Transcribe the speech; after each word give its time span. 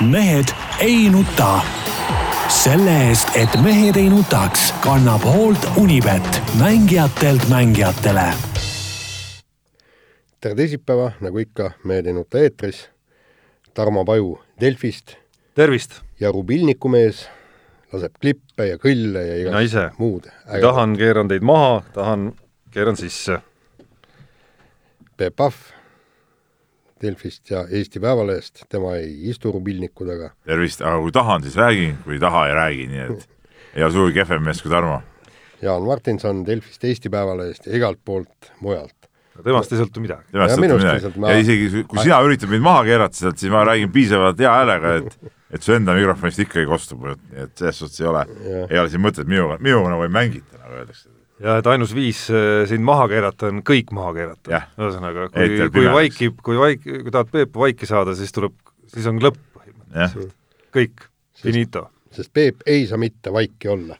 mehed 0.00 0.44
ei 0.78 1.10
nuta. 1.10 1.60
selle 2.48 3.08
eest, 3.08 3.28
et 3.34 3.60
mehed 3.62 3.96
ei 3.96 4.08
nutaks, 4.08 4.74
kannab 4.84 5.24
hoolt 5.24 5.66
Unibet, 5.76 6.42
mängijatelt 6.58 7.48
mängijatele. 7.48 8.34
tere 10.40 10.54
teisipäeva, 10.54 11.12
nagu 11.20 11.38
ikka, 11.38 11.70
Mehed 11.84 12.06
ei 12.06 12.12
nuta 12.12 12.38
eetris. 12.38 12.88
Tarmo 13.74 14.04
Paju 14.04 14.38
Delfist 14.60 15.16
tervist! 15.54 16.00
ja 16.20 16.32
Rubilniku 16.32 16.88
mees 16.88 17.26
laseb 17.92 18.12
klippe 18.20 18.66
ja 18.68 18.78
kõlle 18.78 19.20
ja 19.26 19.48
mina 19.48 19.60
ise 19.60 19.90
muud. 19.98 20.28
tahan, 20.60 20.96
keeran 20.96 21.28
teid 21.28 21.42
maha, 21.42 21.82
tahan, 21.92 22.32
keeran 22.70 22.96
sisse. 22.96 23.40
Peep 25.16 25.36
Pahv 25.36 25.54
Delfist 27.02 27.50
ja 27.50 27.64
Eesti 27.70 28.00
Päevalehest, 28.00 28.64
tema 28.72 28.94
ei 28.96 29.10
istu 29.30 29.52
rubilniku 29.52 30.06
taga. 30.08 30.30
tervist, 30.48 30.80
aga 30.80 31.00
kui 31.02 31.12
tahan, 31.12 31.42
siis 31.44 31.56
räägin, 31.60 31.96
kui 32.04 32.16
ei 32.16 32.22
taha, 32.22 32.46
ei 32.48 32.54
räägi, 32.56 32.86
nii 32.92 33.02
et 33.04 33.26
ei 33.76 33.84
ole 33.84 33.92
sugugi 33.92 34.16
kehvem 34.16 34.46
mees 34.48 34.62
kui 34.64 34.72
Tarmo. 34.72 35.00
Jaan 35.62 35.84
Martinson 35.84 36.44
Delfist, 36.46 36.84
Eesti 36.84 37.12
Päevalehest 37.12 37.68
ja 37.68 37.76
igalt 37.76 38.00
poolt 38.04 38.52
mujalt. 38.60 38.94
temast 39.44 39.72
ei 39.72 39.80
sõltu 39.82 40.00
midagi. 40.00 40.32
temast 40.32 40.56
ei 40.56 40.70
sõltu 40.70 40.78
midagi 40.80 41.20
ma... 41.20 41.32
ja 41.32 41.42
isegi 41.44 41.82
kui 41.84 42.00
sina 42.00 42.20
üritad 42.24 42.52
mind 42.52 42.64
maha 42.64 42.84
keerata 42.88 43.20
sealt, 43.20 43.40
siis 43.40 43.52
ma 43.52 43.64
räägin 43.68 43.92
piisavalt 43.92 44.40
hea 44.40 44.54
häälega, 44.60 44.94
et 45.02 45.34
et 45.56 45.62
su 45.62 45.76
enda 45.76 45.94
mikrofonist 45.94 46.40
ikkagi 46.42 46.66
kostub, 46.68 47.04
nii 47.04 47.44
et 47.44 47.52
selles 47.60 47.82
suhtes 47.82 48.00
ei 48.00 48.08
ole, 48.10 48.24
ei 48.70 48.80
ole 48.80 48.88
siin 48.92 49.04
mõtet 49.04 49.28
minuga, 49.28 49.60
minuga 49.62 49.92
nagu 49.92 50.08
ei 50.08 50.16
mängita, 50.16 50.58
nagu 50.64 50.80
öeldakse 50.80 51.15
ja 51.42 51.58
et 51.60 51.68
ainus 51.70 51.92
viis 51.96 52.26
äh, 52.32 52.64
sind 52.68 52.84
maha 52.86 53.06
keerata 53.12 53.50
on 53.50 53.62
kõik 53.66 53.92
maha 53.96 54.12
keerata. 54.16 54.62
ühesõnaga, 54.80 55.28
kui, 55.34 55.58
kui 55.74 55.90
vaikib, 55.92 56.40
kui 56.44 56.60
vaik-, 56.60 56.86
kui 56.86 57.12
tahad 57.12 57.32
Peepu 57.32 57.64
vaiki 57.66 57.88
saada, 57.88 58.16
siis 58.18 58.32
tuleb, 58.34 58.56
siis 58.92 59.08
on 59.10 59.20
lõpp 59.22 59.38
põhimõtteliselt. 59.56 60.34
kõik, 60.76 61.08
finito. 61.42 61.86
sest 62.14 62.32
Peep 62.36 62.64
ei 62.66 62.86
saa 62.88 63.00
mitte 63.00 63.32
vaiki 63.34 63.72
olla. 63.72 63.98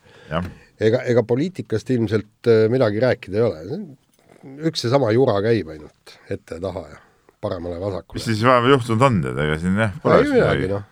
ega, 0.81 1.03
ega 1.05 1.25
poliitikast 1.27 1.91
ilmselt 1.97 2.53
äh, 2.53 2.67
midagi 2.73 3.03
rääkida 3.05 3.41
ei 3.41 3.47
ole, 3.47 3.81
üks 4.71 4.87
seesama 4.87 5.13
jura 5.13 5.41
käib 5.45 5.75
ainult 5.75 6.17
ette 6.31 6.57
ja 6.59 6.63
taha 6.63 6.87
ja 6.89 7.01
paremale-vasakule. 7.45 8.17
mis 8.17 8.29
siis 8.31 8.45
vahepeal 8.47 8.79
juhtunud 8.79 9.09
on, 9.11 9.21
tead, 9.27 9.43
ega 9.45 9.59
siin 9.61 9.81
jah, 9.85 9.93
pole 10.03 10.23
midagi, 10.25 10.73
noh. 10.73 10.89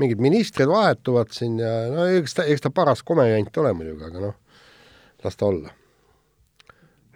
mingid 0.00 0.24
ministrid 0.24 0.72
vahetuvad 0.72 1.36
siin 1.36 1.60
ja 1.60 1.76
no 1.92 2.08
eks 2.16 2.40
ta, 2.40 2.48
eks 2.48 2.64
ta 2.64 2.72
paras 2.72 3.04
komejant 3.04 3.60
ole 3.60 3.76
muidugi, 3.76 4.08
aga 4.08 4.26
noh, 4.30 4.34
las 5.24 5.36
ta 5.36 5.50
olla 5.52 5.76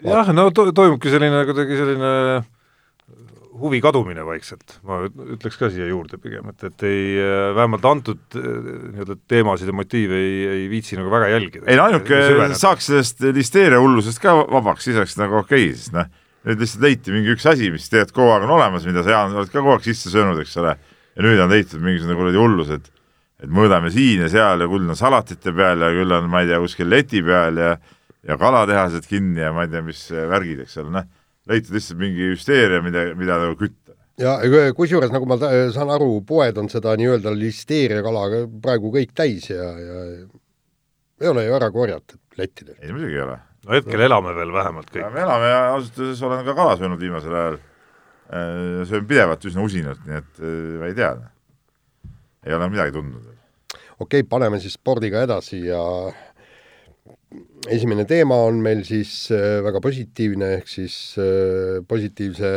jah, 0.05 0.29
no 0.35 0.49
to 0.51 0.69
toimubki 0.75 1.11
selline 1.13 1.43
kuidagi 1.47 1.79
selline 1.79 2.11
huvi 3.57 3.79
kadumine 3.81 4.21
vaikselt, 4.25 4.77
ma 4.85 4.99
ütleks 5.07 5.57
ka 5.57 5.69
siia 5.73 5.87
juurde 5.89 6.19
pigem, 6.21 6.49
et, 6.51 6.67
et 6.67 6.83
ei, 6.85 7.15
vähemalt 7.57 7.87
antud 7.89 8.37
nii-öelda 8.37 9.17
teemasid 9.29 9.71
ja 9.71 9.75
motiive 9.75 10.19
ei, 10.21 10.35
ei 10.51 10.67
viitsi 10.69 10.99
nagu 10.99 11.09
väga 11.13 11.31
jälgida. 11.31 11.65
ei 11.65 11.79
no 11.79 11.87
ainuke, 11.87 12.19
saaks 12.59 12.91
sellest 12.91 13.25
listeeria 13.33 13.81
hullusest 13.81 14.21
ka 14.21 14.35
vabaks, 14.43 14.85
siis 14.85 14.99
oleks 14.99 15.17
nagu 15.17 15.39
okei 15.41 15.71
okay,, 15.71 15.79
sest 15.79 15.95
noh, 15.97 16.11
nüüd 16.47 16.61
lihtsalt 16.61 16.85
leiti 16.85 17.15
mingi 17.15 17.33
üks 17.33 17.49
asi, 17.49 17.71
mis 17.73 17.89
tegelikult 17.89 18.19
kogu 18.19 18.35
aeg 18.35 18.45
on 18.45 18.53
olemas, 18.59 18.85
mida 18.87 19.01
sa, 19.01 19.15
Jaan, 19.15 19.33
oled 19.35 19.49
ka 19.49 19.59
kogu 19.59 19.73
aeg 19.73 19.89
sisse 19.89 20.13
söönud, 20.13 20.37
eks 20.43 20.53
ole, 20.61 20.77
ja 21.17 21.25
nüüd 21.25 21.41
on 21.41 21.51
leitud 21.51 21.81
mingisugune 21.81 22.19
kuradi 22.19 22.43
hullus, 22.43 22.71
et 22.77 22.93
et 23.37 23.51
mõõdame 23.53 23.91
siin 23.93 24.23
ja 24.23 24.31
seal 24.33 24.63
ja 24.63 24.67
küll 24.69 24.89
on 24.89 24.97
salatite 24.97 25.51
peal 25.53 25.83
ja 25.85 25.91
küll 25.93 26.13
on, 26.15 26.25
ma 26.31 26.41
ei 26.41 26.47
tea, 26.49 26.57
kuskil 26.57 26.87
leti 26.89 27.19
peal 27.21 27.59
ja 27.61 27.75
ja 28.27 28.37
kalatehased 28.39 29.05
kinni 29.09 29.43
ja 29.43 29.51
ma 29.53 29.67
ei 29.67 29.73
tea, 29.73 29.83
mis 29.85 30.07
värgid, 30.11 30.63
eks 30.65 30.79
ole, 30.81 30.93
noh, 30.97 31.05
leitud 31.47 31.75
lihtsalt 31.77 31.99
mingi 32.01 32.31
hüsteeria, 32.33 32.81
mida, 32.85 33.05
mida 33.19 33.37
nagu 33.43 33.55
kütta. 33.59 33.95
ja 34.21 34.37
kusjuures, 34.75 35.13
nagu 35.13 35.29
ma 35.29 35.37
saan 35.39 35.93
aru, 35.93 36.21
poed 36.27 36.57
on 36.57 36.69
seda 36.71 36.95
nii-öelda 36.99 37.33
listeeriakala 37.37 38.43
praegu 38.63 38.91
kõik 38.95 39.13
täis 39.17 39.51
ja, 39.51 39.69
ja 39.77 40.01
ei 41.21 41.29
ole 41.31 41.45
ju 41.45 41.55
ära 41.57 41.69
korjatud 41.73 42.19
lettidel. 42.37 42.75
ei, 42.81 42.91
muidugi 42.91 43.15
ei 43.15 43.23
ole. 43.23 43.39
no 43.65 43.73
hetkel 43.77 44.05
elame 44.07 44.35
veel 44.37 44.53
vähemalt 44.53 44.91
kõik. 44.91 45.07
me 45.13 45.23
elame 45.23 45.49
ja 45.51 45.63
ausalt 45.71 46.03
öeldes 46.03 46.21
olen 46.29 46.45
ka 46.45 46.55
kala 46.57 46.75
söönud 46.77 47.01
viimasel 47.01 47.39
ajal. 47.39 47.57
Äh, 48.27 48.83
söön 48.89 49.07
pidevalt 49.07 49.45
üsna 49.47 49.63
usinalt, 49.63 50.01
nii 50.03 50.17
et 50.19 50.39
äh, 50.43 50.77
ma 50.81 50.89
ei 50.89 50.95
tea. 50.97 51.13
ei 52.45 52.55
ole 52.57 52.69
midagi 52.69 52.95
tundnud. 52.95 53.33
okei 53.99 54.21
okay,, 54.21 54.23
paneme 54.29 54.59
siis 54.59 54.75
spordiga 54.75 55.23
edasi 55.23 55.63
ja 55.65 55.81
esimene 57.67 58.05
teema 58.07 58.37
on 58.47 58.61
meil 58.63 58.83
siis 58.87 59.27
äh, 59.35 59.59
väga 59.65 59.81
positiivne, 59.83 60.53
ehk 60.59 60.71
siis 60.71 60.95
äh, 61.21 61.79
positiivse 61.87 62.51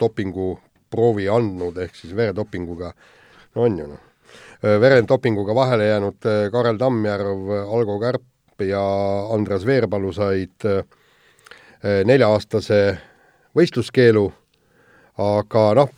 dopinguproovi 0.00 1.28
andnud, 1.32 1.78
ehk 1.84 1.96
siis 1.98 2.14
veredopinguga, 2.16 2.92
no 3.56 3.66
on 3.66 3.78
ju 3.80 3.88
noh, 3.90 4.04
äh, 4.62 4.78
veredopinguga 4.82 5.56
vahele 5.56 5.90
jäänud 5.90 6.30
Karel 6.52 6.80
Tammjärv, 6.80 7.52
Algo 7.66 7.98
Kärp 8.02 8.64
ja 8.64 8.82
Andres 9.34 9.66
Veerpalu 9.68 10.14
said 10.16 10.64
nelja-aastase 12.08 12.78
võistluskeelu, 13.54 14.22
aga 15.22 15.64
noh, 15.76 15.90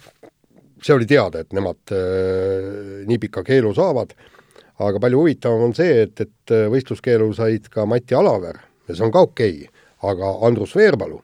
see 0.82 0.96
oli 0.96 1.06
teada, 1.08 1.44
et 1.44 1.54
nemad 1.54 1.94
nii 3.06 3.20
pika 3.22 3.44
keelu 3.46 3.70
saavad 3.78 4.10
aga 4.78 5.00
palju 5.02 5.22
huvitavam 5.22 5.68
on 5.68 5.74
see, 5.76 6.04
et, 6.04 6.20
et 6.20 6.54
äh, 6.54 6.66
võistluskeelu 6.72 7.30
said 7.36 7.70
ka 7.72 7.86
Mati 7.88 8.16
Alaver 8.18 8.60
ja 8.88 8.94
see 8.94 9.06
on 9.06 9.14
ka 9.14 9.24
okei 9.28 9.64
okay., 9.64 9.86
aga 10.08 10.34
Andrus 10.46 10.76
Veerpalu 10.78 11.18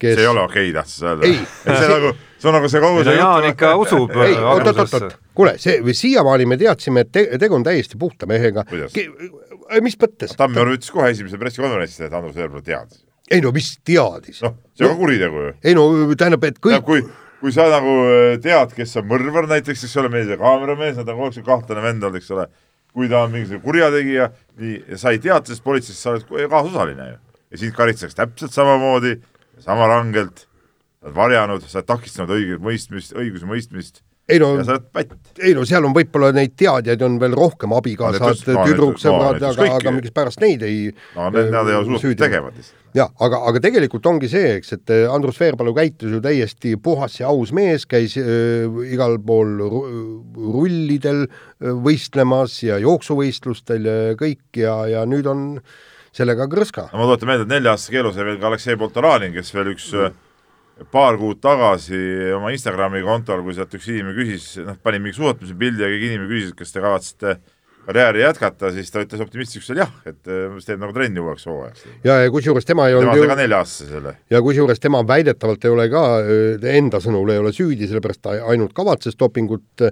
kes... 0.00 0.14
see 0.14 0.24
ei 0.24 0.30
ole 0.30 0.44
okei 0.46 0.70
okay,, 0.70 0.76
tahtsid 0.76 1.02
sa 1.02 1.12
öelda? 1.12 1.32
see 1.80 1.90
nagu, 1.92 2.12
see 2.38 2.50
on 2.50 2.56
nagu 2.58 2.70
see 2.72 2.84
kogu 2.84 3.04
see 3.06 3.16
Jaan 3.18 3.48
ikka 3.50 3.72
usub 3.82 4.14
ei, 4.24 4.38
oot-oot-oot, 4.52 5.18
kuule, 5.36 5.56
see, 5.62 5.80
siiamaani 6.00 6.48
me 6.48 6.60
teadsime, 6.60 7.04
et 7.04 7.12
te, 7.12 7.26
tegu 7.40 7.58
on 7.58 7.66
täiesti 7.66 8.00
puhta 8.00 8.28
mehega. 8.30 8.64
mis 9.82 9.98
mõttes? 10.00 10.32
Tammjärv 10.38 10.78
ütles 10.78 10.94
kohe 10.94 11.12
esimesel 11.12 11.42
pressikonverentsil, 11.42 12.08
et 12.08 12.16
Andrus 12.16 12.36
Veerpalu 12.38 12.64
teadis. 12.64 13.04
ei 13.30 13.44
no 13.44 13.52
mis 13.56 13.74
teadis? 13.84 14.40
noh, 14.46 14.56
see 14.72 14.86
on 14.86 14.92
no, 14.92 14.96
ka 14.96 15.00
kuritegu 15.04 15.46
ju. 15.48 15.54
ei 15.62 15.76
no 15.76 15.88
tähendab, 16.14 16.48
et 16.48 16.60
kõik 16.62 16.88
kui 16.88 17.04
kui 17.46 17.52
sa 17.54 17.68
nagu 17.70 17.92
äh, 18.10 18.40
tead, 18.42 18.72
kes 18.74 18.96
on 18.98 19.04
mõrvar 19.06 19.46
näiteks, 19.46 19.84
eks 19.86 19.92
ole, 20.00 20.08
meil 20.10 20.24
see 20.26 20.38
kaameramees, 20.40 20.96
nad 20.98 21.06
on 21.06 21.14
kogu 21.14 21.28
aeg 21.28 21.36
see 21.36 21.44
kahtlane 21.46 21.84
vend 21.84 22.02
olnud, 22.02 22.18
eks 22.18 22.32
ole, 22.34 22.48
kui 22.90 23.06
ta 23.12 23.20
on 23.22 23.30
mingisugune 23.30 23.62
kurjategija, 23.62 24.26
nii, 24.58 24.80
ja 24.90 24.98
sa 24.98 25.12
ei 25.14 25.20
teadnud 25.22 25.46
sellest 25.46 25.62
politseist, 25.62 26.00
sa 26.02 26.16
oled 26.16 26.50
kaasosaline 26.50 27.06
ju. 27.12 27.20
ja 27.54 27.60
sind 27.60 27.76
karistatakse 27.76 28.18
täpselt 28.18 28.56
samamoodi, 28.56 29.12
sama 29.62 29.86
rangelt, 29.92 30.42
oled 31.06 31.14
varjanud, 31.20 31.62
sa 31.70 31.78
oled 31.78 31.90
takistanud 31.92 32.34
õiget 32.34 32.66
mõistmist, 32.66 33.14
õiguse 33.14 33.46
mõistmist 33.46 34.02
ei 34.28 34.38
no, 34.42 34.48
ei 35.38 35.52
no 35.54 35.62
seal 35.68 35.86
on 35.86 35.94
võib-olla 35.94 36.32
neid 36.34 36.56
teadjaid 36.58 37.02
on 37.06 37.18
veel 37.22 37.34
rohkem, 37.38 37.74
abikaasad, 37.76 38.42
tüdruksõbrad, 38.42 39.38
aga, 39.52 39.68
aga 39.76 39.92
miskipärast 39.94 40.42
neid 40.42 40.64
ei 40.66 40.88
no 41.14 41.28
need, 41.30 41.52
nad 41.54 41.70
ei 41.70 41.78
ole 41.78 41.86
suutnud 41.86 42.18
tegevat 42.18 42.58
lihtsalt. 42.58 42.80
jah, 42.98 43.12
aga, 43.22 43.40
aga 43.52 43.62
tegelikult 43.62 44.08
ongi 44.10 44.30
see, 44.32 44.56
eks, 44.58 44.74
et 44.78 44.94
eh, 44.94 45.04
Andrus 45.12 45.38
Veerpalu 45.42 45.76
käitus 45.76 46.16
ju 46.16 46.20
täiesti 46.24 46.74
puhas 46.82 47.20
ja 47.20 47.30
aus 47.30 47.54
mees, 47.54 47.86
käis 47.86 48.18
äh, 48.18 48.66
igal 48.90 49.18
pool 49.26 49.62
rullidel 49.62 51.26
äh, 51.28 51.70
võistlemas 51.86 52.58
ja 52.66 52.80
jooksuvõistlustel 52.82 53.86
ja 53.86 53.98
kõik 54.18 54.58
ja, 54.58 54.80
ja 54.90 55.06
nüüd 55.06 55.30
on 55.30 55.48
sellega 56.16 56.50
krõska. 56.50 56.90
no 56.90 56.98
ma 56.98 57.10
tuletan 57.12 57.30
meelde, 57.30 57.46
et 57.46 57.54
nelja-aastase 57.60 57.94
keelu 57.94 58.14
sai 58.16 58.26
veel 58.32 58.42
ka 58.42 58.50
Aleksei 58.50 58.80
Poltoranin, 58.80 59.36
kes 59.38 59.54
veel 59.54 59.76
üks 59.76 59.92
mm 59.94 60.22
paar 60.92 61.16
kuud 61.20 61.40
tagasi 61.40 61.98
oma 62.36 62.52
Instagrami 62.52 63.02
kontol, 63.04 63.42
kui 63.46 63.56
sealt 63.56 63.72
üks 63.76 63.88
inimene 63.92 64.16
küsis, 64.16 64.56
noh, 64.64 64.76
pani 64.82 65.00
mingi 65.00 65.16
suusatamise 65.16 65.56
pildi 65.58 65.84
ja 65.84 65.92
keegi 65.92 66.10
inimene 66.12 66.32
küsis, 66.32 66.56
kas 66.56 66.74
te 66.74 66.84
kavatsete 66.84 67.36
karjääri 67.86 68.20
jätkata, 68.20 68.72
siis 68.74 68.90
ta 68.90 69.02
ütles 69.04 69.22
optimistlikult 69.22 69.78
jah, 69.78 69.90
et 70.08 70.30
äh, 70.30 70.56
teeb 70.66 70.80
nagu 70.82 70.94
trenni 70.94 71.22
uueks 71.22 71.46
hooajaks. 71.46 71.84
ja, 72.04 72.18
ja 72.24 72.32
kusjuures 72.34 72.66
tema 72.66 72.88
ei 72.90 72.96
olnud 72.98 73.14
tema 73.14 73.22
sai 73.22 73.30
ka 73.30 73.38
nelja-aastase 73.40 73.90
selle. 73.92 74.14
ja 74.30 74.40
kusjuures 74.42 74.82
tema 74.82 75.02
väidetavalt 75.06 75.64
ei 75.64 75.74
ole 75.74 75.86
ka, 75.92 76.02
äh, 76.24 76.66
enda 76.76 77.00
sõnul 77.04 77.30
ei 77.34 77.42
ole 77.42 77.54
süüdi, 77.54 77.86
sellepärast 77.86 78.24
ta 78.26 78.34
ainult 78.50 78.74
kavatses 78.76 79.18
dopingut 79.18 79.86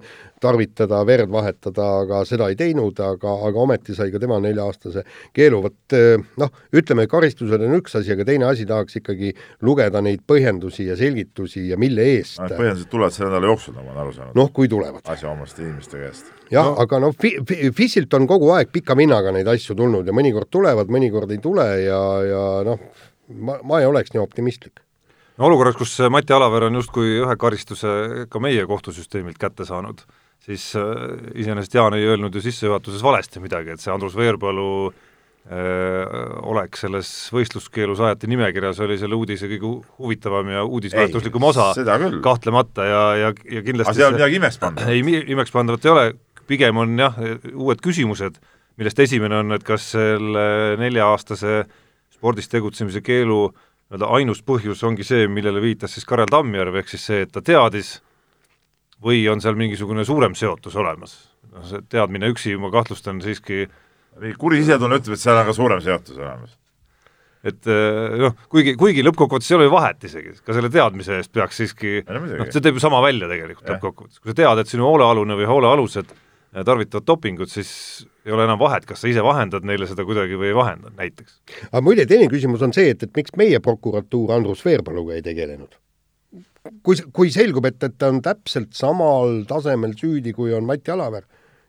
tarvitada, 0.45 1.01
verd 1.09 1.33
vahetada, 1.33 1.89
aga 2.05 2.21
seda 2.29 2.51
ei 2.53 2.59
teinud, 2.59 3.01
aga, 3.01 3.35
aga 3.49 3.63
ometi 3.65 3.97
sai 3.97 4.13
ka 4.13 4.21
tema 4.23 4.39
nelja-aastase 4.45 5.05
keelu, 5.37 5.61
vot 5.65 5.97
noh, 6.41 6.53
ütleme, 6.77 7.07
karistused 7.11 7.65
on 7.65 7.79
üks 7.79 7.97
asi, 8.01 8.13
aga 8.15 8.27
teine 8.29 8.49
asi 8.51 8.67
tahaks 8.69 9.01
ikkagi 9.01 9.33
lugeda 9.65 10.03
neid 10.05 10.25
põhjendusi 10.29 10.89
ja 10.91 10.99
selgitusi 11.01 11.69
ja 11.71 11.81
mille 11.81 12.07
eest 12.17 12.41
no,. 12.43 12.51
põhjendused 12.59 12.91
tulevad 12.93 13.17
selle 13.17 13.31
nädala 13.33 13.53
jooksul, 13.53 13.77
nagu 13.79 13.89
ma 13.89 13.95
olen 13.95 14.05
aru 14.05 14.17
saanud. 14.19 14.39
noh, 14.39 14.53
kui 14.55 14.71
tulevad. 14.71 15.03
asjaomaste 15.17 15.65
inimeste 15.65 16.03
käest. 16.03 16.31
jah 16.53 16.71
no., 16.71 16.79
aga 16.85 17.03
noh 17.07 17.17
fi,, 17.21 17.37
fi, 17.49 17.73
FIS-ilt 17.75 18.15
on 18.19 18.29
kogu 18.31 18.53
aeg 18.57 18.73
pika 18.75 18.97
vinnaga 18.99 19.33
neid 19.35 19.49
asju 19.51 19.77
tulnud 19.79 20.07
ja 20.07 20.17
mõnikord 20.17 20.51
tulevad, 20.53 20.93
mõnikord 20.93 21.33
ei 21.35 21.43
tule 21.43 21.69
ja, 21.85 22.01
ja 22.29 22.47
noh, 22.67 22.83
ma, 23.29 23.61
ma 23.65 23.83
ei 23.83 23.89
oleks 23.91 24.15
nii 24.15 24.23
optimistlik 24.23 24.85
no 25.39 25.49
olukorras, 25.49 25.79
kus 25.79 25.97
Mati 26.11 26.35
Alaver 26.37 26.69
on 26.69 26.81
justkui 26.81 27.19
ühe 27.23 27.39
karistuse 27.41 28.27
ka 28.31 28.43
meie 28.43 28.67
kohtusüsteemilt 28.71 29.41
kätte 29.41 29.67
saanud, 29.69 30.05
siis 30.45 30.71
äh, 30.77 30.85
iseenesest 31.41 31.75
Jaan 31.75 31.97
ei 31.97 32.07
öelnud 32.09 32.35
ju 32.35 32.45
sissejuhatuses 32.45 33.03
valesti 33.05 33.43
midagi, 33.43 33.75
et 33.75 33.83
see 33.83 33.93
Andrus 33.95 34.17
Veerpalu 34.19 34.71
oleks 35.45 36.81
selles 36.87 37.09
võistluskeelu 37.29 37.93
saajate 37.99 38.31
nimekirjas, 38.33 38.79
oli 38.81 38.95
selle 38.97 39.13
uudise 39.13 39.45
kõige 39.51 39.75
huvitavam 39.99 40.49
ja 40.49 40.63
uudisväärtuslikum 40.65 41.45
osa 41.51 41.67
kahtlemata 42.25 42.87
ja, 42.89 43.03
ja, 43.21 43.33
ja 43.53 43.63
kindlasti 43.67 43.91
aga 43.93 43.99
seal 43.99 44.17
midagi 44.17 44.39
imeks 44.41 44.57
pandavat? 44.63 44.89
ei, 44.89 45.03
imekspandavat 45.35 45.85
ei 45.85 45.93
ole, 45.93 46.07
pigem 46.49 46.81
on 46.81 46.97
jah, 46.97 47.21
uued 47.53 47.85
küsimused, 47.85 48.41
millest 48.81 49.05
esimene 49.05 49.43
on, 49.43 49.53
et 49.59 49.69
kas 49.69 49.91
selle 49.99 50.47
nelja-aastase 50.81 51.61
spordis 52.17 52.49
tegutsemise 52.49 53.05
keelu 53.05 53.43
nii-öelda 53.53 54.09
ainus 54.17 54.41
põhjus 54.43 54.83
ongi 54.87 55.05
see, 55.07 55.29
millele 55.29 55.61
viitas 55.63 55.95
siis 55.95 56.07
Karel 56.09 56.31
Tammjärv, 56.31 56.81
ehk 56.81 56.89
siis 56.89 57.05
see, 57.07 57.23
et 57.27 57.33
ta 57.33 57.43
teadis, 57.45 57.99
või 59.05 59.23
on 59.31 59.43
seal 59.45 59.57
mingisugune 59.61 60.05
suurem 60.09 60.37
seotus 60.39 60.77
olemas? 60.81 61.17
noh, 61.55 61.65
see 61.69 61.85
teadmine 61.93 62.33
üksi, 62.33 62.57
ma 62.59 62.73
kahtlustan 62.75 63.21
siiski 63.23 63.67
kuri 64.41 64.63
sisetunne 64.63 65.01
ütleb, 65.01 65.17
et 65.17 65.23
seal 65.23 65.39
on 65.39 65.49
ka 65.49 65.57
suurem 65.57 65.83
seotus 65.85 66.19
olemas 66.19 66.57
et 67.45 67.69
eh, 67.69 68.17
noh, 68.25 68.35
kuigi, 68.51 68.75
kuigi 68.81 69.05
lõppkokkuvõttes 69.05 69.51
ei 69.53 69.59
ole 69.59 69.69
ju 69.69 69.75
vahet 69.75 70.07
isegi, 70.09 70.35
ka 70.45 70.57
selle 70.57 70.71
teadmise 70.73 71.19
eest 71.21 71.33
peaks 71.35 71.61
siiski, 71.61 71.99
noh, 72.09 72.47
see 72.49 72.65
teeb 72.65 72.79
ju 72.79 72.83
sama 72.83 73.03
välja 73.05 73.29
tegelikult 73.31 73.69
lõppkokkuvõttes, 73.75 74.21
kui 74.23 74.33
sa 74.33 74.39
tead, 74.41 74.63
et 74.63 74.73
sinu 74.73 74.89
hoolealune 74.89 75.37
või 75.39 75.49
hoolealused 75.51 76.15
eh, 76.15 76.63
tarvitavad 76.65 77.07
dopingut, 77.11 77.53
siis 77.53 77.71
ei 78.25 78.33
ole 78.33 78.47
enam 78.49 78.61
vahet, 78.61 78.89
kas 78.89 79.05
sa 79.05 79.11
ise 79.11 79.25
vahendad 79.25 79.67
neile 79.69 79.89
seda 79.91 80.07
kuidagi 80.09 80.41
või 80.41 80.55
ei 80.55 80.57
vahenda, 80.57 80.93
näiteks. 80.97 81.41
aga 81.69 81.85
muide, 81.85 82.09
teine 82.09 82.31
küsimus 82.33 82.65
on 82.65 82.73
see, 82.77 82.95
et, 82.95 83.05
et 83.05 83.17
miks 83.21 83.37
meie 83.41 83.61
prokuratuur 83.65 84.33
Andrus 84.39 84.65
Veerpaluga 84.65 85.19
ei 85.19 85.25
tegelenud? 85.27 85.77
Kui, 86.83 86.99
kui 87.13 87.33
selgub, 87.35 87.67
et, 87.71 87.81
et 87.85 87.97
ta 87.99 88.11
on 88.13 88.21
täpselt 88.25 88.75
samal 88.77 89.43
tasemel 89.49 89.97
süüdi, 89.99 90.35
kui 90.37 90.55
on 90.57 90.69
Mati 90.69 90.95
Alaver 90.95 91.25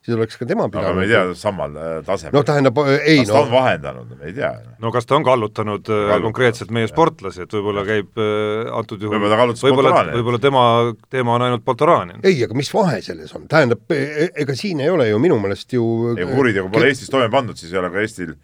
siis 0.06 0.16
oleks 0.18 0.38
ka 0.38 0.46
tema 0.46 0.68
pidanud. 0.70 0.86
aga 0.86 0.98
me 0.98 1.06
ei 1.06 1.10
tea 1.10 1.22
samal 1.40 1.78
äh, 1.82 1.94
tasemel. 2.06 2.36
noh, 2.36 2.46
tähendab 2.46 2.80
ei 2.86 3.24
kas 3.24 3.32
no. 3.32 3.34
ta 3.34 3.42
on 3.42 3.52
vahendanud, 3.54 4.12
me 4.20 4.30
ei 4.30 4.36
tea. 4.38 4.52
no 4.84 4.92
kas 4.94 5.10
ta 5.10 5.18
on 5.18 5.26
kallutanud 5.26 5.82
äh, 5.82 5.96
Kallutab, 5.96 6.26
konkreetselt 6.28 6.74
meie 6.78 6.90
sportlasi, 6.92 7.46
et 7.46 7.56
võib-olla 7.58 7.86
käib 7.88 8.22
äh, 8.22 8.70
antud 8.78 9.02
juhul 9.02 9.18
võib-olla 9.18 9.50
Poltorani. 9.56 10.14
võib-olla 10.20 10.42
tema 10.44 10.66
teema 11.10 11.36
on 11.40 11.48
ainult 11.48 11.66
Poltorani. 11.66 12.20
ei, 12.22 12.38
aga 12.46 12.58
mis 12.58 12.70
vahe 12.74 13.02
selles 13.06 13.34
on, 13.38 13.50
tähendab, 13.52 13.82
e-, 13.90 14.28
e-, 14.28 14.32
ega 14.46 14.58
siin 14.58 14.86
ei 14.86 14.94
ole 14.94 15.10
ju 15.10 15.22
minu 15.24 15.40
meelest 15.42 15.74
ju 15.74 15.90
ei, 16.14 16.22
kui 16.22 16.44
kuritegu 16.44 16.70
pole 16.74 16.94
Eestis 16.94 17.10
toime 17.14 17.32
pandud, 17.34 17.58
siis 17.58 17.74
ei 17.74 17.82
ole 17.82 17.92
ka 17.94 18.06
Eestil 18.06 18.38